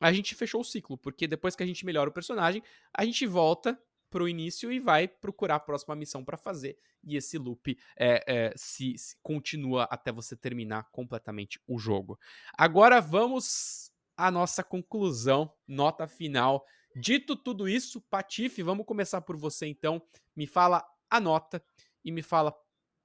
a 0.00 0.12
gente 0.12 0.34
fechou 0.34 0.60
o 0.60 0.64
ciclo, 0.64 0.98
porque 0.98 1.26
depois 1.26 1.54
que 1.56 1.62
a 1.62 1.66
gente 1.66 1.84
melhora 1.84 2.10
o 2.10 2.12
personagem, 2.12 2.62
a 2.92 3.04
gente 3.04 3.26
volta 3.26 3.78
pro 4.10 4.28
início 4.28 4.70
e 4.70 4.78
vai 4.78 5.08
procurar 5.08 5.56
a 5.56 5.60
próxima 5.60 5.96
missão 5.96 6.24
para 6.24 6.36
fazer. 6.36 6.78
E 7.02 7.16
esse 7.16 7.36
loop 7.36 7.76
é, 7.96 8.24
é, 8.26 8.52
se, 8.56 8.96
se, 8.96 9.16
continua 9.22 9.84
até 9.90 10.12
você 10.12 10.36
terminar 10.36 10.84
completamente 10.92 11.60
o 11.66 11.78
jogo. 11.78 12.16
Agora 12.56 13.00
vamos 13.00 13.90
à 14.16 14.30
nossa 14.30 14.62
conclusão, 14.62 15.52
nota 15.66 16.06
final. 16.06 16.64
Dito 16.94 17.34
tudo 17.34 17.68
isso, 17.68 18.00
Patife, 18.02 18.62
vamos 18.62 18.86
começar 18.86 19.20
por 19.20 19.36
você 19.36 19.66
então. 19.66 20.00
Me 20.36 20.46
fala 20.46 20.84
a 21.10 21.18
nota 21.18 21.60
e 22.04 22.12
me 22.12 22.22
fala 22.22 22.54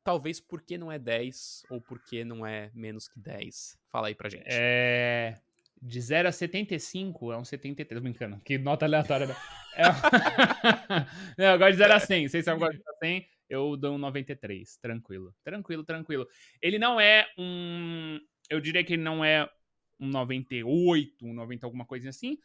talvez 0.03 0.39
por 0.39 0.61
que 0.61 0.77
não 0.77 0.91
é 0.91 0.97
10 0.97 1.63
ou 1.69 1.81
por 1.81 1.99
que 2.03 2.23
não 2.23 2.45
é 2.45 2.71
menos 2.73 3.07
que 3.07 3.19
10. 3.19 3.77
Fala 3.89 4.07
aí 4.07 4.15
pra 4.15 4.29
gente. 4.29 4.45
É. 4.47 5.35
De 5.81 6.01
0 6.01 6.27
a 6.27 6.31
75 6.31 7.31
é 7.31 7.37
um 7.37 7.45
73, 7.45 8.01
brincando. 8.01 8.39
Que 8.43 8.57
nota 8.57 8.85
aleatória. 8.85 9.27
Né? 9.27 9.35
É... 9.75 9.83
não, 11.37 11.45
eu 11.53 11.57
gosto 11.57 11.71
de 11.71 11.77
0 11.77 11.93
a 11.93 11.99
100. 11.99 12.27
Vocês 12.27 12.45
sabem 12.45 12.59
que 12.59 12.65
eu 12.65 12.69
gosto 12.69 12.83
de 12.83 13.07
100, 13.07 13.27
eu 13.49 13.77
dou 13.77 13.95
um 13.95 13.97
93. 13.97 14.77
Tranquilo. 14.77 15.33
Tranquilo, 15.43 15.83
tranquilo. 15.83 16.27
Ele 16.61 16.77
não 16.77 16.99
é 16.99 17.27
um. 17.37 18.19
Eu 18.49 18.59
diria 18.59 18.83
que 18.83 18.93
ele 18.93 19.03
não 19.03 19.23
é 19.23 19.49
um 19.99 20.07
98, 20.07 21.25
um 21.25 21.33
90, 21.33 21.65
alguma 21.65 21.85
coisa 21.85 22.09
assim. 22.09 22.37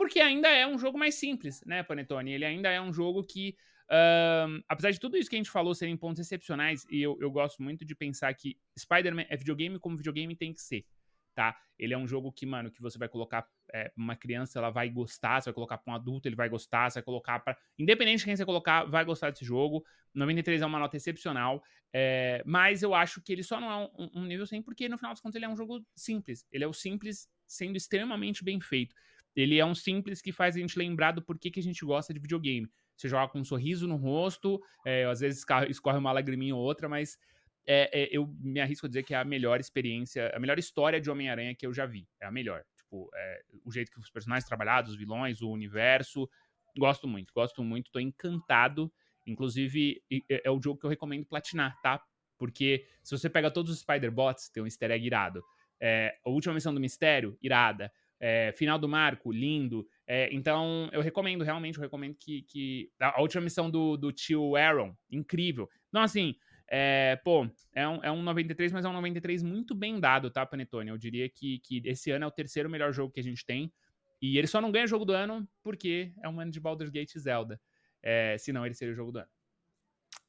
Porque 0.00 0.18
ainda 0.18 0.48
é 0.48 0.66
um 0.66 0.78
jogo 0.78 0.98
mais 0.98 1.16
simples, 1.16 1.62
né, 1.66 1.82
Panetone? 1.82 2.32
Ele 2.32 2.46
ainda 2.46 2.70
é 2.70 2.80
um 2.80 2.90
jogo 2.90 3.22
que. 3.22 3.54
Um, 3.90 4.62
apesar 4.66 4.92
de 4.92 4.98
tudo 4.98 5.14
isso 5.18 5.28
que 5.28 5.36
a 5.36 5.38
gente 5.38 5.50
falou 5.50 5.74
serem 5.74 5.94
pontos 5.94 6.20
excepcionais, 6.20 6.86
e 6.90 7.02
eu, 7.02 7.18
eu 7.20 7.30
gosto 7.30 7.62
muito 7.62 7.84
de 7.84 7.94
pensar 7.94 8.32
que 8.32 8.56
Spider-Man 8.78 9.26
é 9.28 9.36
videogame 9.36 9.78
como 9.78 9.98
videogame 9.98 10.34
tem 10.34 10.54
que 10.54 10.62
ser 10.62 10.86
tá? 11.34 11.56
Ele 11.78 11.94
é 11.94 11.98
um 11.98 12.06
jogo 12.06 12.32
que, 12.32 12.44
mano, 12.44 12.70
que 12.70 12.80
você 12.80 12.98
vai 12.98 13.08
colocar 13.08 13.46
é, 13.72 13.92
uma 13.96 14.16
criança, 14.16 14.58
ela 14.58 14.70
vai 14.70 14.88
gostar, 14.88 15.40
você 15.40 15.50
vai 15.50 15.54
colocar 15.54 15.78
pra 15.78 15.92
um 15.92 15.96
adulto, 15.96 16.28
ele 16.28 16.36
vai 16.36 16.48
gostar, 16.48 16.90
você 16.90 16.98
vai 16.98 17.04
colocar 17.04 17.38
para 17.40 17.56
Independente 17.78 18.18
de 18.18 18.24
quem 18.24 18.36
você 18.36 18.44
colocar, 18.44 18.84
vai 18.84 19.04
gostar 19.04 19.30
desse 19.30 19.44
jogo. 19.44 19.84
93 20.14 20.60
é 20.60 20.66
uma 20.66 20.78
nota 20.78 20.96
excepcional, 20.96 21.62
é, 21.92 22.42
mas 22.44 22.82
eu 22.82 22.94
acho 22.94 23.22
que 23.22 23.32
ele 23.32 23.42
só 23.42 23.60
não 23.60 23.70
é 23.70 23.90
um, 23.98 24.22
um 24.22 24.24
nível 24.24 24.46
100 24.46 24.62
porque, 24.62 24.88
no 24.88 24.98
final 24.98 25.12
das 25.12 25.20
contas, 25.20 25.36
ele 25.36 25.44
é 25.44 25.48
um 25.48 25.56
jogo 25.56 25.84
simples. 25.94 26.46
Ele 26.50 26.64
é 26.64 26.66
o 26.66 26.72
simples 26.72 27.28
sendo 27.46 27.76
extremamente 27.76 28.42
bem 28.42 28.60
feito. 28.60 28.94
Ele 29.34 29.58
é 29.58 29.64
um 29.64 29.74
simples 29.74 30.20
que 30.20 30.32
faz 30.32 30.56
a 30.56 30.58
gente 30.58 30.78
lembrar 30.78 31.12
do 31.12 31.22
porquê 31.22 31.50
que 31.50 31.60
a 31.60 31.62
gente 31.62 31.84
gosta 31.84 32.12
de 32.12 32.20
videogame. 32.20 32.68
Você 32.96 33.08
joga 33.08 33.32
com 33.32 33.40
um 33.40 33.44
sorriso 33.44 33.88
no 33.88 33.96
rosto, 33.96 34.60
é, 34.84 35.04
às 35.04 35.20
vezes 35.20 35.44
escorre 35.68 35.98
uma 35.98 36.12
lagriminha 36.12 36.54
ou 36.54 36.62
outra, 36.62 36.88
mas 36.88 37.18
é, 37.66 38.02
é, 38.02 38.08
eu 38.10 38.26
me 38.40 38.60
arrisco 38.60 38.86
a 38.86 38.88
dizer 38.88 39.02
que 39.02 39.14
é 39.14 39.18
a 39.18 39.24
melhor 39.24 39.60
experiência, 39.60 40.30
a 40.34 40.38
melhor 40.38 40.58
história 40.58 41.00
de 41.00 41.10
Homem-Aranha 41.10 41.54
que 41.54 41.66
eu 41.66 41.72
já 41.72 41.86
vi. 41.86 42.08
É 42.20 42.26
a 42.26 42.30
melhor. 42.30 42.64
Tipo, 42.76 43.08
é, 43.14 43.42
o 43.64 43.70
jeito 43.70 43.90
que 43.90 43.98
os 43.98 44.10
personagens 44.10 44.46
trabalhados, 44.46 44.92
os 44.92 44.98
vilões, 44.98 45.40
o 45.40 45.50
universo. 45.50 46.28
Gosto 46.76 47.06
muito, 47.06 47.32
gosto 47.32 47.62
muito, 47.62 47.90
tô 47.90 48.00
encantado. 48.00 48.92
Inclusive, 49.26 50.02
é, 50.28 50.42
é 50.44 50.50
o 50.50 50.60
jogo 50.62 50.78
que 50.78 50.86
eu 50.86 50.90
recomendo 50.90 51.24
platinar, 51.24 51.80
tá? 51.80 52.02
Porque 52.36 52.86
se 53.02 53.16
você 53.16 53.28
pega 53.28 53.50
todos 53.50 53.70
os 53.70 53.80
Spider-Bots, 53.80 54.48
tem 54.48 54.62
um 54.62 54.66
easter 54.66 54.90
egg 54.90 55.06
irado. 55.06 55.44
É, 55.78 56.16
a 56.24 56.30
última 56.30 56.54
missão 56.54 56.74
do 56.74 56.80
mistério, 56.80 57.38
irada. 57.40 57.92
É, 58.20 58.52
final 58.52 58.78
do 58.78 58.86
marco, 58.86 59.32
lindo. 59.32 59.86
É, 60.06 60.28
então, 60.32 60.90
eu 60.92 61.00
recomendo, 61.00 61.42
realmente, 61.42 61.78
eu 61.78 61.82
recomendo 61.82 62.14
que. 62.14 62.42
que 62.42 62.90
a, 63.00 63.20
última 63.20 63.42
missão 63.42 63.70
do, 63.70 63.96
do 63.96 64.12
tio 64.12 64.56
Aaron, 64.56 64.94
incrível. 65.10 65.68
Então, 65.88 66.02
assim, 66.02 66.36
é, 66.68 67.16
pô, 67.24 67.48
é 67.74 67.88
um, 67.88 68.04
é 68.04 68.12
um 68.12 68.22
93, 68.22 68.72
mas 68.72 68.84
é 68.84 68.88
um 68.88 68.92
93 68.92 69.42
muito 69.42 69.74
bem 69.74 69.98
dado, 69.98 70.30
tá, 70.30 70.46
Panetone? 70.46 70.90
Eu 70.90 70.98
diria 70.98 71.28
que, 71.28 71.58
que 71.60 71.82
esse 71.84 72.10
ano 72.10 72.24
é 72.24 72.28
o 72.28 72.30
terceiro 72.30 72.70
melhor 72.70 72.92
jogo 72.92 73.12
que 73.12 73.20
a 73.20 73.24
gente 73.24 73.44
tem. 73.44 73.72
E 74.22 74.38
ele 74.38 74.46
só 74.46 74.60
não 74.60 74.70
ganha 74.70 74.86
jogo 74.86 75.04
do 75.04 75.12
ano 75.12 75.48
porque 75.62 76.12
é 76.22 76.28
um 76.28 76.38
ano 76.38 76.50
de 76.50 76.60
Baldur's 76.60 76.90
Gate 76.90 77.14
e 77.14 77.18
Zelda. 77.18 77.60
É, 78.02 78.36
senão 78.38 78.64
ele 78.64 78.74
seria 78.74 78.92
o 78.92 78.96
jogo 78.96 79.12
do 79.12 79.18
ano. 79.18 79.28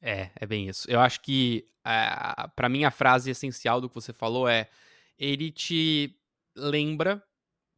É, 0.00 0.30
é 0.34 0.46
bem 0.46 0.68
isso. 0.68 0.90
Eu 0.90 0.98
acho 0.98 1.20
que, 1.20 1.68
uh, 1.86 2.50
para 2.56 2.68
mim, 2.68 2.84
a 2.84 2.90
frase 2.90 3.30
essencial 3.30 3.80
do 3.80 3.88
que 3.88 3.94
você 3.94 4.12
falou 4.12 4.48
é: 4.48 4.68
ele 5.16 5.50
te 5.52 6.18
lembra 6.56 7.22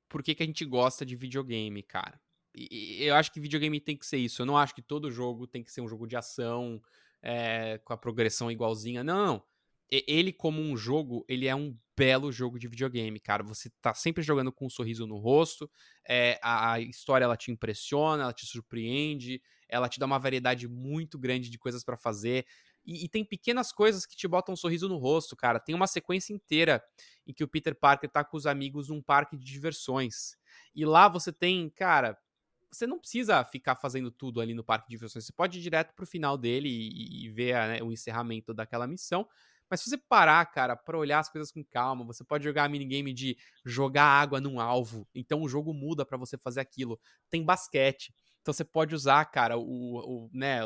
por 0.09 0.23
que, 0.23 0.35
que 0.35 0.43
a 0.43 0.47
gente 0.47 0.65
gosta 0.65 1.05
de 1.05 1.17
videogame, 1.17 1.83
cara. 1.83 2.21
E, 2.55 3.03
eu 3.05 3.15
acho 3.15 3.33
que 3.33 3.41
videogame 3.41 3.81
tem 3.81 3.97
que 3.97 4.07
ser 4.07 4.19
isso. 4.19 4.43
Eu 4.43 4.47
não 4.47 4.57
acho 4.57 4.75
que 4.75 4.83
todo 4.83 5.11
jogo 5.11 5.47
tem 5.47 5.63
que 5.63 5.73
ser 5.73 5.81
um 5.81 5.89
jogo 5.89 6.07
de 6.07 6.17
ação, 6.17 6.81
é, 7.23 7.79
com 7.79 7.93
a 7.93 7.97
progressão 7.97 8.51
igualzinha. 8.51 9.03
Não, 9.03 9.27
não. 9.27 9.43
Ele, 9.91 10.33
como 10.33 10.61
um 10.61 10.77
jogo, 10.77 11.25
ele 11.29 11.47
é 11.47 11.55
um 11.55 11.77
belo 11.97 12.33
jogo 12.33 12.59
de 12.59 12.67
videogame, 12.67 13.21
cara. 13.21 13.43
Você 13.45 13.71
tá 13.81 13.95
sempre 13.95 14.23
jogando 14.23 14.53
com 14.53 14.67
um 14.67 14.71
sorriso 14.71 15.07
no 15.07 15.19
rosto, 15.19 15.71
é, 16.09 16.39
a, 16.43 16.81
história 16.81 17.25
ela 17.25 17.37
te 17.37 17.53
impressiona, 17.53 18.25
ela 18.25 18.33
te 18.33 18.47
surpreende, 18.47 19.41
ela 19.69 19.89
te 19.89 20.01
dá 20.01 20.07
uma 20.07 20.19
variedade 20.19 20.67
muito 20.67 21.19
grande 21.19 21.49
de 21.51 21.59
coisas 21.59 21.85
para 21.85 21.97
fazer. 21.97 22.45
E, 22.85 23.05
e, 23.05 23.09
tem 23.09 23.25
pequenas 23.25 23.73
coisas 23.73 24.05
que 24.05 24.17
te 24.17 24.29
botam 24.29 24.53
um 24.53 24.57
sorriso 24.57 24.89
no 24.89 24.99
rosto, 24.99 25.35
cara. 25.35 25.59
Tem 25.59 25.75
uma 25.75 25.87
sequência 25.87 26.33
inteira 26.33 26.83
em 27.27 27.33
que 27.33 27.43
o 27.43 27.49
Peter 27.49 27.75
Parker 27.75 28.11
tá 28.11 28.23
com 28.23 28.37
os 28.37 28.47
amigos 28.47 28.89
num 28.89 29.01
parque 29.01 29.37
de 29.37 29.45
diversões. 29.45 30.37
E 30.75 30.85
lá 30.85 31.09
você 31.09 31.33
tem, 31.33 31.71
cara, 31.71 32.19
você 32.71 32.87
não 32.87 32.99
precisa 32.99 33.45
ficar 33.45 33.77
fazendo 33.77 34.11
tudo 34.11 34.41
ali 34.41 34.53
no 34.53 34.65
parque 34.65 34.89
de 34.89 34.97
diversões. 34.97 35.25
Você 35.25 35.33
pode 35.33 35.59
ir 35.59 35.63
direto 35.63 35.95
pro 35.95 36.07
final 36.07 36.37
dele 36.37 36.69
e, 36.69 37.25
e 37.25 37.29
ver 37.31 37.55
né, 37.55 37.83
o 37.83 37.93
encerramento 37.93 38.53
daquela 38.53 38.87
missão. 38.87 39.27
Mas 39.71 39.81
se 39.81 39.91
você 39.91 39.97
parar, 39.97 40.45
cara, 40.47 40.77
para 40.77 40.99
olhar 40.99 41.21
as 41.21 41.29
coisas 41.29 41.51
com 41.51 41.65
calma, 41.65 42.05
você 42.05 42.23
pode 42.23 42.45
jogar 42.45 42.65
a 42.65 42.69
minigame 42.69 43.13
de 43.13 43.37
jogar 43.65 44.05
água 44.05 44.41
num 44.41 44.61
alvo. 44.61 45.09
Então 45.15 45.41
o 45.41 45.49
jogo 45.49 45.73
muda 45.73 46.05
para 46.05 46.19
você 46.19 46.37
fazer 46.37 46.61
aquilo. 46.61 47.01
Tem 47.31 47.43
basquete. 47.43 48.15
Então 48.43 48.53
você 48.53 48.65
pode 48.65 48.95
usar, 48.95 49.25
cara, 49.27 49.57
o, 49.57 50.27
o 50.27 50.31
né, 50.33 50.61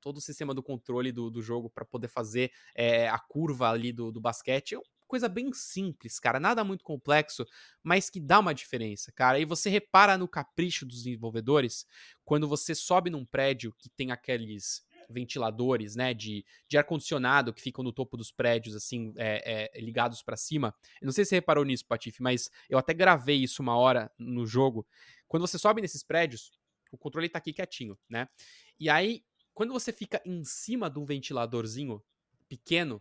todo 0.00 0.18
o 0.18 0.20
sistema 0.20 0.54
do 0.54 0.62
controle 0.62 1.12
do, 1.12 1.30
do 1.30 1.42
jogo 1.42 1.70
para 1.70 1.84
poder 1.84 2.08
fazer 2.08 2.50
é, 2.74 3.08
a 3.08 3.18
curva 3.18 3.70
ali 3.70 3.92
do, 3.92 4.10
do 4.12 4.20
basquete 4.20 4.76
coisa 5.06 5.28
bem 5.28 5.52
simples, 5.52 6.18
cara, 6.18 6.40
nada 6.40 6.64
muito 6.64 6.84
complexo, 6.84 7.46
mas 7.82 8.10
que 8.10 8.20
dá 8.20 8.38
uma 8.38 8.52
diferença, 8.54 9.12
cara. 9.12 9.38
E 9.38 9.44
você 9.44 9.70
repara 9.70 10.18
no 10.18 10.28
capricho 10.28 10.84
dos 10.84 11.04
desenvolvedores 11.04 11.86
quando 12.24 12.48
você 12.48 12.74
sobe 12.74 13.08
num 13.08 13.24
prédio 13.24 13.72
que 13.78 13.88
tem 13.88 14.10
aqueles 14.10 14.84
ventiladores, 15.08 15.94
né, 15.94 16.12
de, 16.12 16.44
de 16.68 16.76
ar-condicionado 16.76 17.54
que 17.54 17.62
ficam 17.62 17.84
no 17.84 17.92
topo 17.92 18.16
dos 18.16 18.32
prédios, 18.32 18.74
assim, 18.74 19.12
é, 19.16 19.70
é, 19.76 19.80
ligados 19.80 20.20
para 20.20 20.36
cima. 20.36 20.74
Eu 21.00 21.06
não 21.06 21.12
sei 21.12 21.24
se 21.24 21.30
você 21.30 21.36
reparou 21.36 21.64
nisso, 21.64 21.86
Patife, 21.86 22.20
mas 22.20 22.50
eu 22.68 22.76
até 22.76 22.92
gravei 22.92 23.36
isso 23.36 23.62
uma 23.62 23.76
hora 23.76 24.10
no 24.18 24.44
jogo. 24.44 24.84
Quando 25.28 25.46
você 25.46 25.58
sobe 25.58 25.80
nesses 25.80 26.02
prédios, 26.02 26.50
o 26.90 26.98
controle 26.98 27.28
tá 27.28 27.38
aqui 27.38 27.52
quietinho, 27.52 27.96
né? 28.08 28.28
E 28.80 28.90
aí, 28.90 29.22
quando 29.56 29.72
você 29.72 29.90
fica 29.90 30.20
em 30.26 30.44
cima 30.44 30.90
de 30.90 30.98
um 30.98 31.06
ventiladorzinho 31.06 32.04
pequeno, 32.46 33.00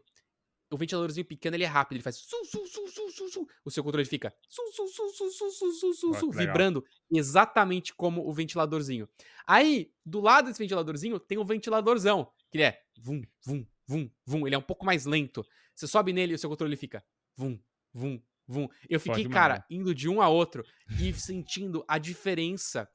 o 0.72 0.78
ventiladorzinho 0.78 1.26
pequeno 1.26 1.58
ele 1.58 1.66
é 1.66 1.68
rápido, 1.68 1.98
ele 1.98 2.02
faz 2.02 2.16
su, 2.16 2.46
su, 2.46 2.66
su, 2.66 2.88
su, 2.88 3.10
su, 3.10 3.30
su. 3.30 3.48
o 3.66 3.70
seu 3.70 3.84
controle 3.84 4.06
fica 4.06 4.34
su, 4.48 4.62
su, 4.72 4.88
su, 4.88 5.10
su, 5.10 5.30
su, 5.32 5.52
su, 5.52 5.74
su, 5.74 5.94
su, 5.94 6.14
su, 6.14 6.32
vibrando 6.32 6.86
exatamente 7.12 7.94
como 7.94 8.26
o 8.26 8.34
ventiladorzinho. 8.34 9.06
Aí, 9.46 9.92
do 10.06 10.22
lado 10.22 10.46
desse 10.48 10.58
ventiladorzinho, 10.64 11.20
tem 11.20 11.38
um 11.38 11.44
ventiladorzão, 11.44 12.32
que 12.50 12.58
ele 12.58 12.64
é 12.64 12.82
vum, 12.98 13.22
vum, 13.46 13.68
vum, 13.86 14.10
vum, 14.26 14.48
ele 14.48 14.56
é 14.56 14.58
um 14.58 14.62
pouco 14.62 14.86
mais 14.86 15.06
lento. 15.06 15.46
Você 15.76 15.88
sobe 15.88 16.14
nele 16.14 16.32
e 16.32 16.36
o 16.36 16.40
seu 16.40 16.50
controle 16.50 16.78
fica 16.78 17.04
vum, 17.36 17.60
vum, 17.94 18.18
vum. 18.48 18.70
Eu 18.90 19.02
fiquei, 19.02 19.28
cara, 19.28 19.66
indo 19.70 19.94
de 19.94 20.08
um 20.08 20.22
a 20.22 20.30
outro 20.30 20.64
e 20.98 21.14
sentindo 21.14 21.84
a 21.86 21.98
diferença. 21.98 22.90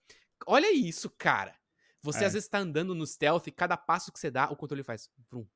Olha 0.46 0.72
isso, 0.72 1.10
cara. 1.10 1.59
Você 2.02 2.24
é. 2.24 2.26
às 2.26 2.32
vezes 2.32 2.48
tá 2.48 2.58
andando 2.58 2.94
no 2.94 3.06
stealth 3.06 3.46
e 3.46 3.52
cada 3.52 3.76
passo 3.76 4.12
que 4.12 4.18
você 4.18 4.30
dá, 4.30 4.50
o 4.50 4.56
controle 4.56 4.82
faz 4.82 5.10
vum, 5.30 5.46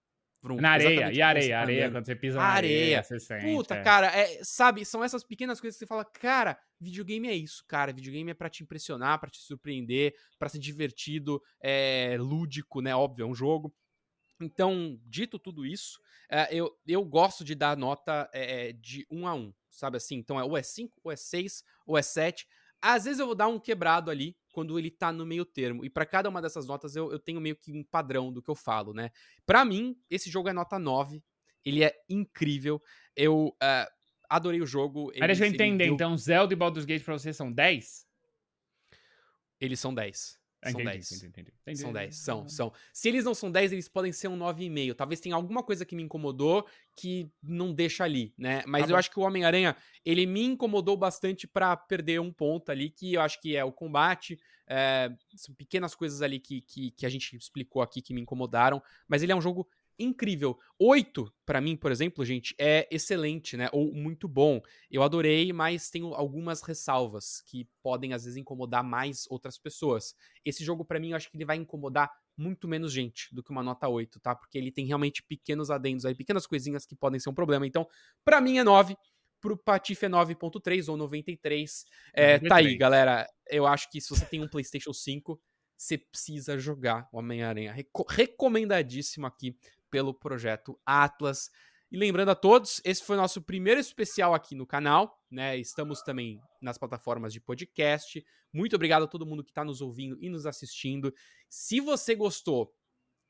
Vrum, 0.44 0.56
na 0.56 0.72
areia, 0.72 1.10
e 1.10 1.22
areia, 1.22 1.58
areia, 1.58 1.90
quando 1.90 2.04
você 2.04 2.14
pisa 2.14 2.36
na 2.36 2.44
areia, 2.44 2.76
areia 2.76 3.02
você 3.02 3.18
sente. 3.18 3.46
Puta, 3.46 3.76
é. 3.76 3.82
cara, 3.82 4.14
é, 4.14 4.44
sabe, 4.44 4.84
são 4.84 5.02
essas 5.02 5.24
pequenas 5.24 5.58
coisas 5.58 5.74
que 5.74 5.78
você 5.78 5.88
fala, 5.88 6.04
cara, 6.04 6.58
videogame 6.78 7.28
é 7.28 7.34
isso, 7.34 7.64
cara, 7.66 7.94
videogame 7.94 8.30
é 8.30 8.34
para 8.34 8.50
te 8.50 8.62
impressionar, 8.62 9.18
para 9.18 9.30
te 9.30 9.38
surpreender, 9.38 10.14
para 10.38 10.50
ser 10.50 10.58
divertido, 10.58 11.42
é 11.62 12.18
lúdico, 12.20 12.82
né, 12.82 12.94
óbvio, 12.94 13.22
é 13.22 13.26
um 13.26 13.34
jogo. 13.34 13.74
Então, 14.38 15.00
dito 15.06 15.38
tudo 15.38 15.64
isso, 15.64 15.98
é, 16.28 16.54
eu, 16.54 16.70
eu 16.86 17.02
gosto 17.06 17.42
de 17.42 17.54
dar 17.54 17.74
nota 17.74 18.28
é, 18.30 18.74
de 18.74 19.06
1 19.10 19.26
a 19.26 19.34
1, 19.34 19.54
sabe 19.70 19.96
assim? 19.96 20.16
Então, 20.16 20.38
é 20.38 20.44
ou 20.44 20.58
é 20.58 20.62
5, 20.62 21.00
ou 21.02 21.10
é 21.10 21.16
6, 21.16 21.64
ou 21.86 21.96
é 21.96 22.02
7. 22.02 22.46
Às 22.82 23.04
vezes 23.04 23.18
eu 23.18 23.24
vou 23.26 23.34
dar 23.34 23.48
um 23.48 23.58
quebrado 23.58 24.10
ali, 24.10 24.36
quando 24.54 24.78
ele 24.78 24.90
tá 24.90 25.12
no 25.12 25.26
meio 25.26 25.44
termo. 25.44 25.84
E 25.84 25.90
para 25.90 26.06
cada 26.06 26.28
uma 26.28 26.40
dessas 26.40 26.66
notas 26.66 26.94
eu, 26.94 27.10
eu 27.10 27.18
tenho 27.18 27.40
meio 27.40 27.56
que 27.56 27.72
um 27.72 27.82
padrão 27.82 28.32
do 28.32 28.40
que 28.40 28.48
eu 28.48 28.54
falo, 28.54 28.94
né? 28.94 29.10
Para 29.44 29.64
mim, 29.64 29.98
esse 30.08 30.30
jogo 30.30 30.48
é 30.48 30.52
nota 30.52 30.78
9. 30.78 31.22
Ele 31.64 31.82
é 31.82 31.92
incrível. 32.08 32.80
Eu 33.16 33.48
uh, 33.48 33.92
adorei 34.30 34.62
o 34.62 34.66
jogo. 34.66 35.12
Mas 35.18 35.26
deixa 35.26 35.46
eu 35.46 35.48
entender, 35.48 35.86
deu... 35.86 35.94
então 35.94 36.16
Zelda 36.16 36.52
e 36.52 36.56
Baldur's 36.56 36.84
Gate 36.84 37.02
pra 37.02 37.18
você 37.18 37.32
são 37.32 37.52
10? 37.52 38.06
Eles 39.60 39.80
são 39.80 39.92
10. 39.92 40.40
São 40.70 40.80
entendi, 40.80 40.96
10. 40.98 41.12
Entendi, 41.12 41.52
entendi. 41.62 41.78
São 41.78 41.92
10, 41.92 42.16
são, 42.16 42.48
são. 42.48 42.72
Se 42.92 43.08
eles 43.08 43.24
não 43.24 43.34
são 43.34 43.50
10, 43.50 43.72
eles 43.72 43.88
podem 43.88 44.12
ser 44.12 44.28
um 44.28 44.38
9,5. 44.38 44.94
Talvez 44.94 45.20
tenha 45.20 45.34
alguma 45.34 45.62
coisa 45.62 45.84
que 45.84 45.94
me 45.94 46.02
incomodou 46.02 46.66
que 46.96 47.30
não 47.42 47.72
deixa 47.72 48.04
ali, 48.04 48.32
né? 48.38 48.62
Mas 48.66 48.86
tá 48.86 48.92
eu 48.92 48.96
acho 48.96 49.10
que 49.10 49.18
o 49.18 49.22
Homem-Aranha, 49.22 49.76
ele 50.04 50.26
me 50.26 50.44
incomodou 50.44 50.96
bastante 50.96 51.46
para 51.46 51.76
perder 51.76 52.20
um 52.20 52.32
ponto 52.32 52.70
ali, 52.70 52.90
que 52.90 53.14
eu 53.14 53.20
acho 53.20 53.40
que 53.40 53.56
é 53.56 53.64
o 53.64 53.72
combate. 53.72 54.38
É, 54.66 55.12
são 55.36 55.54
pequenas 55.54 55.94
coisas 55.94 56.22
ali 56.22 56.40
que, 56.40 56.62
que, 56.62 56.90
que 56.92 57.04
a 57.04 57.08
gente 57.08 57.36
explicou 57.36 57.82
aqui 57.82 58.00
que 58.00 58.14
me 58.14 58.20
incomodaram. 58.20 58.82
Mas 59.06 59.22
ele 59.22 59.32
é 59.32 59.36
um 59.36 59.40
jogo 59.40 59.68
incrível. 59.98 60.58
Oito, 60.78 61.32
para 61.46 61.60
mim, 61.60 61.76
por 61.76 61.92
exemplo, 61.92 62.24
gente, 62.24 62.54
é 62.58 62.88
excelente, 62.90 63.56
né? 63.56 63.68
Ou 63.72 63.92
muito 63.92 64.26
bom. 64.26 64.60
Eu 64.90 65.02
adorei, 65.02 65.52
mas 65.52 65.90
tenho 65.90 66.14
algumas 66.14 66.62
ressalvas 66.62 67.42
que 67.46 67.68
podem 67.82 68.12
às 68.12 68.24
vezes 68.24 68.36
incomodar 68.36 68.82
mais 68.82 69.26
outras 69.30 69.58
pessoas. 69.58 70.14
Esse 70.44 70.64
jogo, 70.64 70.84
para 70.84 71.00
mim, 71.00 71.10
eu 71.10 71.16
acho 71.16 71.30
que 71.30 71.36
ele 71.36 71.44
vai 71.44 71.56
incomodar 71.56 72.10
muito 72.36 72.66
menos 72.66 72.92
gente 72.92 73.32
do 73.32 73.42
que 73.42 73.50
uma 73.50 73.62
nota 73.62 73.88
8, 73.88 74.18
tá? 74.20 74.34
Porque 74.34 74.58
ele 74.58 74.72
tem 74.72 74.86
realmente 74.86 75.22
pequenos 75.22 75.70
adendos 75.70 76.04
aí, 76.04 76.14
pequenas 76.14 76.46
coisinhas 76.46 76.84
que 76.84 76.96
podem 76.96 77.20
ser 77.20 77.30
um 77.30 77.34
problema. 77.34 77.66
Então, 77.66 77.86
para 78.24 78.40
mim 78.40 78.58
é 78.58 78.64
9 78.64 78.96
pro 79.44 79.58
Patife 79.58 80.06
é 80.06 80.08
9.3 80.08 80.88
ou 80.88 80.96
93. 80.96 81.84
É, 82.14 82.38
tá 82.38 82.56
aí, 82.56 82.78
galera. 82.78 83.28
Eu 83.46 83.66
acho 83.66 83.90
que 83.90 84.00
se 84.00 84.08
você 84.08 84.24
tem 84.24 84.40
um 84.40 84.48
PlayStation 84.48 84.94
5, 84.94 85.38
você 85.76 85.98
precisa 85.98 86.58
jogar 86.58 87.06
o 87.12 87.18
Homem-Aranha. 87.18 87.70
Reco 87.70 88.06
recomendadíssimo 88.08 89.26
aqui 89.26 89.54
pelo 89.94 90.12
projeto 90.12 90.76
Atlas. 90.84 91.48
E 91.88 91.96
lembrando 91.96 92.30
a 92.30 92.34
todos, 92.34 92.80
esse 92.84 93.04
foi 93.04 93.14
o 93.14 93.20
nosso 93.20 93.40
primeiro 93.40 93.78
especial 93.78 94.34
aqui 94.34 94.52
no 94.52 94.66
canal, 94.66 95.16
né? 95.30 95.56
Estamos 95.56 96.02
também 96.02 96.40
nas 96.60 96.76
plataformas 96.76 97.32
de 97.32 97.40
podcast. 97.40 98.20
Muito 98.52 98.74
obrigado 98.74 99.04
a 99.04 99.06
todo 99.06 99.24
mundo 99.24 99.44
que 99.44 99.52
está 99.52 99.64
nos 99.64 99.80
ouvindo 99.80 100.18
e 100.20 100.28
nos 100.28 100.46
assistindo. 100.46 101.14
Se 101.48 101.78
você 101.78 102.16
gostou 102.16 102.74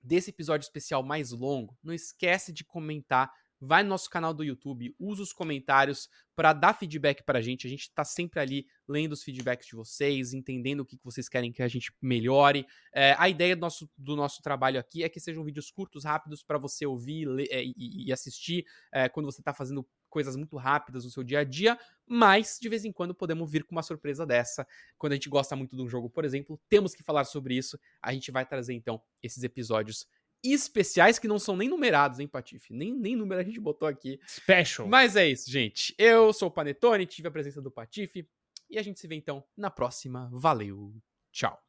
desse 0.03 0.31
episódio 0.31 0.65
especial 0.65 1.03
mais 1.03 1.33
longo, 1.33 1.77
não 1.83 1.93
esquece 1.93 2.51
de 2.51 2.65
comentar 2.65 3.31
vai 3.65 3.83
no 3.83 3.89
nosso 3.89 4.09
canal 4.11 4.35
do 4.35 4.45
YouTube, 4.45 4.95
usa 4.99 5.23
os 5.23 5.33
comentários 5.33 6.09
para 6.37 6.53
dar 6.53 6.75
feedback 6.75 7.23
para 7.23 7.39
a 7.39 7.43
gente. 7.43 7.67
A 7.67 7.71
gente 7.71 7.83
está 7.83 8.05
sempre 8.05 8.41
ali 8.41 8.67
lendo 8.89 9.13
os 9.13 9.23
feedbacks 9.23 9.67
de 9.67 9.75
vocês, 9.75 10.33
entendendo 10.33 10.81
o 10.81 10.85
que 10.85 10.99
vocês 11.03 11.29
querem 11.29 11.53
que 11.53 11.63
a 11.63 11.69
gente 11.69 11.93
melhore. 12.01 12.67
É, 12.93 13.15
a 13.19 13.29
ideia 13.29 13.57
do 13.57 13.61
nosso, 13.61 13.91
do 13.97 14.17
nosso 14.17 14.43
trabalho 14.43 14.79
aqui 14.79 15.03
é 15.03 15.09
que 15.09 15.21
sejam 15.21 15.45
vídeos 15.45 15.71
curtos, 15.71 16.05
rápidos, 16.05 16.43
para 16.43 16.59
você 16.59 16.85
ouvir 16.87 17.27
ler, 17.27 17.49
é, 17.51 17.65
e, 17.65 17.75
e, 18.07 18.13
assistir 18.13 18.65
é, 18.93 19.09
quando 19.09 19.27
você 19.27 19.41
está 19.41 19.53
fazendo 19.53 19.87
coisas 20.15 20.37
muito 20.37 20.57
rápidas 20.57 21.05
no 21.05 21.11
seu 21.11 21.25
dia 21.25 21.41
a 21.41 21.45
dia, 21.45 21.77
mas 22.07 22.57
de 22.61 22.69
vez 22.69 22.85
em 22.85 22.93
quando 22.93 23.13
podemos 23.13 23.51
vir 23.51 23.65
com 23.65 23.75
uma 23.75 23.83
surpresa 23.83 24.25
dessa. 24.25 24.65
Quando 24.97 25.13
a 25.13 25.17
gente 25.17 25.29
gosta 25.29 25.57
muito 25.57 25.75
de 25.75 25.83
um 25.83 25.89
jogo, 25.89 26.09
por 26.09 26.25
exemplo, 26.25 26.61
temos 26.69 26.95
que 26.95 27.03
falar 27.03 27.25
sobre 27.25 27.57
isso. 27.57 27.77
A 28.01 28.13
gente 28.13 28.31
vai 28.31 28.47
trazer 28.47 28.75
então 28.75 29.03
esses 29.21 29.43
episódios 29.43 30.07
especiais 30.53 31.19
que 31.19 31.29
não 31.29 31.39
são 31.39 31.57
nem 31.57 31.69
numerados, 31.69 32.21
hein, 32.21 32.29
Patife? 32.29 32.73
Nem, 32.75 32.93
nem 32.95 33.17
número 33.17 33.41
a 33.41 33.45
gente 33.45 33.61
botou 33.61 33.89
aqui. 33.89 34.21
Special. 34.29 34.87
Mas 34.87 35.17
é 35.17 35.29
isso, 35.29 35.51
gente. 35.51 35.95
Eu 35.99 36.33
sou 36.33 36.49
o 36.49 36.51
Panetone, 36.51 37.07
tive 37.07 37.29
a 37.29 37.31
presença 37.31 37.63
do 37.63 37.71
Patife. 37.71 38.29
E 38.69 38.79
a 38.79 38.83
gente 38.83 38.99
se 38.99 39.07
vê 39.07 39.15
então 39.15 39.45
na 39.57 39.71
próxima. 39.71 40.29
Valeu. 40.33 40.95
Tchau. 41.33 41.61